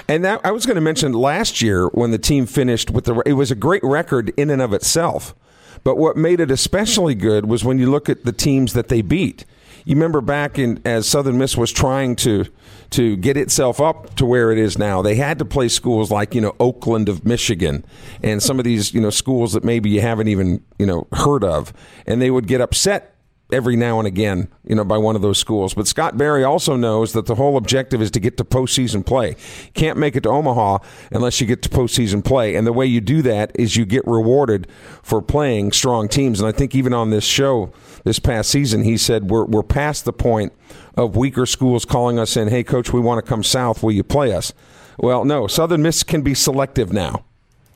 And 0.08 0.24
that 0.26 0.42
I 0.44 0.52
was 0.52 0.66
going 0.66 0.76
to 0.76 0.82
mention 0.82 1.14
last 1.14 1.62
year 1.62 1.88
when 1.90 2.12
the 2.12 2.18
team 2.18 2.46
finished 2.46 2.92
with 2.92 3.06
the 3.06 3.22
it 3.26 3.34
was 3.34 3.52
a 3.52 3.56
great 3.56 3.84
record 3.84 4.32
in 4.38 4.50
and 4.50 4.62
of 4.62 4.74
itself. 4.74 5.36
But 5.84 5.98
what 5.98 6.18
made 6.18 6.40
it 6.40 6.52
especially 6.52 7.16
good 7.16 7.46
was 7.46 7.64
when 7.64 7.80
you 7.80 7.90
look 7.90 8.10
at 8.10 8.26
the 8.26 8.34
teams 8.34 8.74
that 8.74 8.90
they 8.90 9.02
beat 9.02 9.46
you 9.86 9.96
remember 9.96 10.22
back 10.22 10.60
in 10.60 10.82
as 10.86 11.08
Southern 11.08 11.38
Miss 11.38 11.58
was 11.58 11.72
trying 11.72 12.16
to 12.18 12.46
to 12.92 13.16
get 13.18 13.38
itself 13.38 13.80
up 13.80 14.16
to 14.16 14.26
where 14.26 14.52
it 14.52 14.58
is 14.58 14.78
now. 14.78 15.02
They 15.02 15.16
had 15.16 15.40
to 15.40 15.46
play 15.46 15.68
schools 15.68 16.12
like 16.12 16.36
you 16.36 16.42
know 16.42 16.56
Oakland 16.60 17.10
of 17.10 17.26
Michigan 17.26 17.84
and 18.24 18.42
some 18.42 18.60
of 18.60 18.66
these 18.66 18.94
you 18.94 19.02
know 19.02 19.10
schools 19.10 19.54
that 19.54 19.64
maybe 19.64 19.90
you 19.90 20.02
haven't 20.02 20.28
even 20.28 20.64
you 20.78 20.86
know 20.86 21.08
heard 21.14 21.44
of, 21.44 21.74
and 22.06 22.22
they 22.22 22.32
would 22.32 22.48
get 22.48 22.62
upset 22.62 23.16
every 23.52 23.76
now 23.76 23.98
and 24.00 24.08
again, 24.08 24.48
you 24.64 24.76
know, 24.76 24.84
by 24.84 24.98
one 24.98 25.16
of 25.16 25.22
those 25.22 25.38
schools. 25.38 25.74
But 25.74 25.88
Scott 25.88 26.18
Berry 26.18 26.44
also 26.44 26.76
knows 26.76 27.14
that 27.14 27.26
the 27.26 27.36
whole 27.36 27.58
objective 27.58 28.02
is 28.02 28.12
to 28.12 28.20
get 28.20 28.38
to 28.38 28.44
postseason 28.44 29.06
play. 29.06 29.36
can't 29.74 29.98
make 29.98 30.16
it 30.16 30.24
to 30.24 30.30
Omaha 30.30 30.80
unless 31.12 31.42
you 31.42 31.48
get 31.48 31.62
to 31.64 31.70
postseason 31.70 32.24
play. 32.24 32.56
And 32.56 32.68
the 32.68 32.74
way 32.74 32.86
you 32.86 33.02
do 33.02 33.22
that 33.24 33.52
is 33.56 33.76
you 33.76 33.86
get 33.86 34.06
rewarded 34.06 34.68
for 35.02 35.22
playing 35.22 35.72
strong 35.72 36.08
teams. 36.08 36.40
And 36.40 36.48
I 36.48 36.52
think 36.52 36.76
even 36.76 36.94
on 36.94 37.10
this 37.10 37.24
show 37.24 37.72
this 38.04 38.20
past 38.20 38.50
season, 38.50 38.84
he 38.84 38.98
said 38.98 39.30
we're 39.30 39.46
we're 39.46 39.64
past 39.64 40.06
the 40.06 40.14
point 40.14 40.54
of 40.96 41.16
weaker 41.16 41.46
schools 41.46 41.86
calling 41.86 42.20
us 42.20 42.38
in, 42.38 42.50
"Hey, 42.50 42.64
coach, 42.64 42.94
we 42.94 43.00
want 43.00 43.24
to 43.24 43.28
come 43.28 43.44
south. 43.44 43.82
Will 43.82 43.92
you 43.92 44.04
play 44.04 44.34
us?" 44.34 44.54
Well, 44.98 45.26
no. 45.26 45.48
Southern 45.48 45.82
Miss 45.82 46.04
can 46.04 46.22
be 46.22 46.34
selective 46.34 46.92
now 46.92 47.24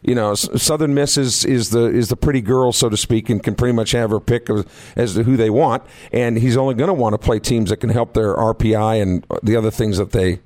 you 0.04 0.16
know, 0.16 0.36
Southern 0.36 0.94
Miss 0.94 1.18
is, 1.18 1.46
is 1.46 1.70
the 1.70 1.86
is 1.86 2.10
the 2.10 2.18
pretty 2.18 2.42
girl, 2.42 2.72
so 2.72 2.90
to 2.90 2.98
speak, 2.98 3.30
and 3.30 3.42
can 3.42 3.56
pretty 3.56 3.74
much 3.74 3.92
have 3.92 4.10
her 4.10 4.20
pick 4.20 4.50
of, 4.50 4.68
as 4.96 5.14
to 5.16 5.24
who 5.24 5.38
they 5.38 5.50
want. 5.50 5.84
And 6.12 6.38
he's 6.38 6.58
only 6.58 6.76
going 6.76 6.90
to 6.90 6.94
want 6.94 7.14
to 7.14 7.18
play 7.18 7.40
teams 7.40 7.70
that 7.70 7.78
can 7.78 7.90
help 7.90 8.14
their 8.14 8.36
RPI 8.36 9.02
and 9.02 9.26
the 9.42 9.56
other 9.56 9.72
things 9.72 9.98
that 9.98 10.12
they 10.12 10.42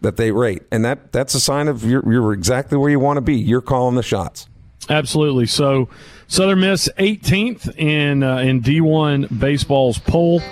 that 0.00 0.16
they 0.16 0.30
rate. 0.30 0.62
And 0.70 0.84
that 0.84 1.12
that's 1.12 1.34
a 1.34 1.40
sign 1.40 1.68
of 1.68 1.84
you're, 1.84 2.10
you're 2.10 2.32
exactly 2.32 2.76
where 2.76 2.90
you 2.90 3.00
want 3.00 3.16
to 3.16 3.22
be. 3.22 3.34
You're 3.34 3.62
calling 3.62 3.94
the 3.94 4.02
shots. 4.02 4.48
Absolutely. 4.90 5.46
So 5.46 5.88
Southern 6.26 6.60
Miss 6.60 6.88
18th 6.98 7.76
in 7.78 8.22
uh, 8.22 8.38
in 8.38 8.60
D1 8.60 9.38
baseball's 9.38 9.98
poll, 9.98 10.42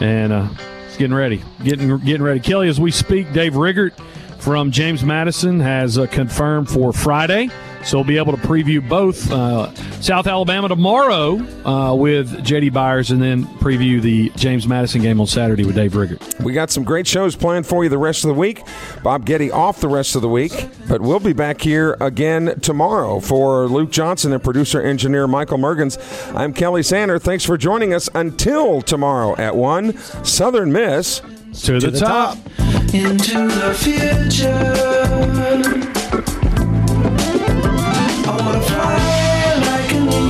and 0.00 0.32
uh, 0.32 0.48
it's 0.86 0.96
getting 0.96 1.14
ready, 1.14 1.42
getting 1.62 1.98
getting 1.98 2.22
ready. 2.22 2.40
Kelly, 2.40 2.68
as 2.68 2.80
we 2.80 2.90
speak, 2.90 3.32
Dave 3.34 3.56
Riggert 3.56 3.92
from 4.38 4.70
James 4.70 5.04
Madison 5.04 5.60
has 5.60 5.98
uh, 5.98 6.06
confirmed 6.06 6.70
for 6.70 6.92
Friday. 6.92 7.50
So 7.86 7.98
we'll 7.98 8.04
be 8.04 8.16
able 8.16 8.36
to 8.36 8.42
preview 8.42 8.86
both 8.86 9.30
uh, 9.30 9.72
South 10.00 10.26
Alabama 10.26 10.66
tomorrow 10.66 11.36
uh, 11.64 11.94
with 11.94 12.44
JD 12.44 12.72
Byers 12.72 13.12
and 13.12 13.22
then 13.22 13.44
preview 13.44 14.02
the 14.02 14.30
James 14.30 14.66
Madison 14.66 15.02
game 15.02 15.20
on 15.20 15.28
Saturday 15.28 15.64
with 15.64 15.76
Dave 15.76 15.94
Riggert. 15.94 16.40
We 16.40 16.52
got 16.52 16.72
some 16.72 16.82
great 16.82 17.06
shows 17.06 17.36
planned 17.36 17.64
for 17.64 17.84
you 17.84 17.88
the 17.88 17.96
rest 17.96 18.24
of 18.24 18.28
the 18.28 18.34
week. 18.34 18.60
Bob 19.04 19.24
Getty 19.24 19.52
off 19.52 19.80
the 19.80 19.86
rest 19.86 20.16
of 20.16 20.22
the 20.22 20.28
week, 20.28 20.68
but 20.88 21.00
we'll 21.00 21.20
be 21.20 21.32
back 21.32 21.60
here 21.60 21.96
again 22.00 22.58
tomorrow 22.58 23.20
for 23.20 23.66
Luke 23.66 23.92
Johnson 23.92 24.32
and 24.32 24.42
producer 24.42 24.82
engineer 24.82 25.28
Michael 25.28 25.58
Mergens. 25.58 25.96
I'm 26.34 26.52
Kelly 26.52 26.82
Sander. 26.82 27.20
Thanks 27.20 27.44
for 27.44 27.56
joining 27.56 27.94
us 27.94 28.08
until 28.16 28.82
tomorrow 28.82 29.36
at 29.36 29.54
1 29.54 29.96
Southern 30.24 30.72
Miss 30.72 31.20
to, 31.20 31.78
to 31.78 31.80
the, 31.86 31.90
the, 31.92 32.00
top. 32.00 32.36
top. 32.56 32.66
Into 32.92 33.46
the 33.46 33.72
future. 33.78 34.66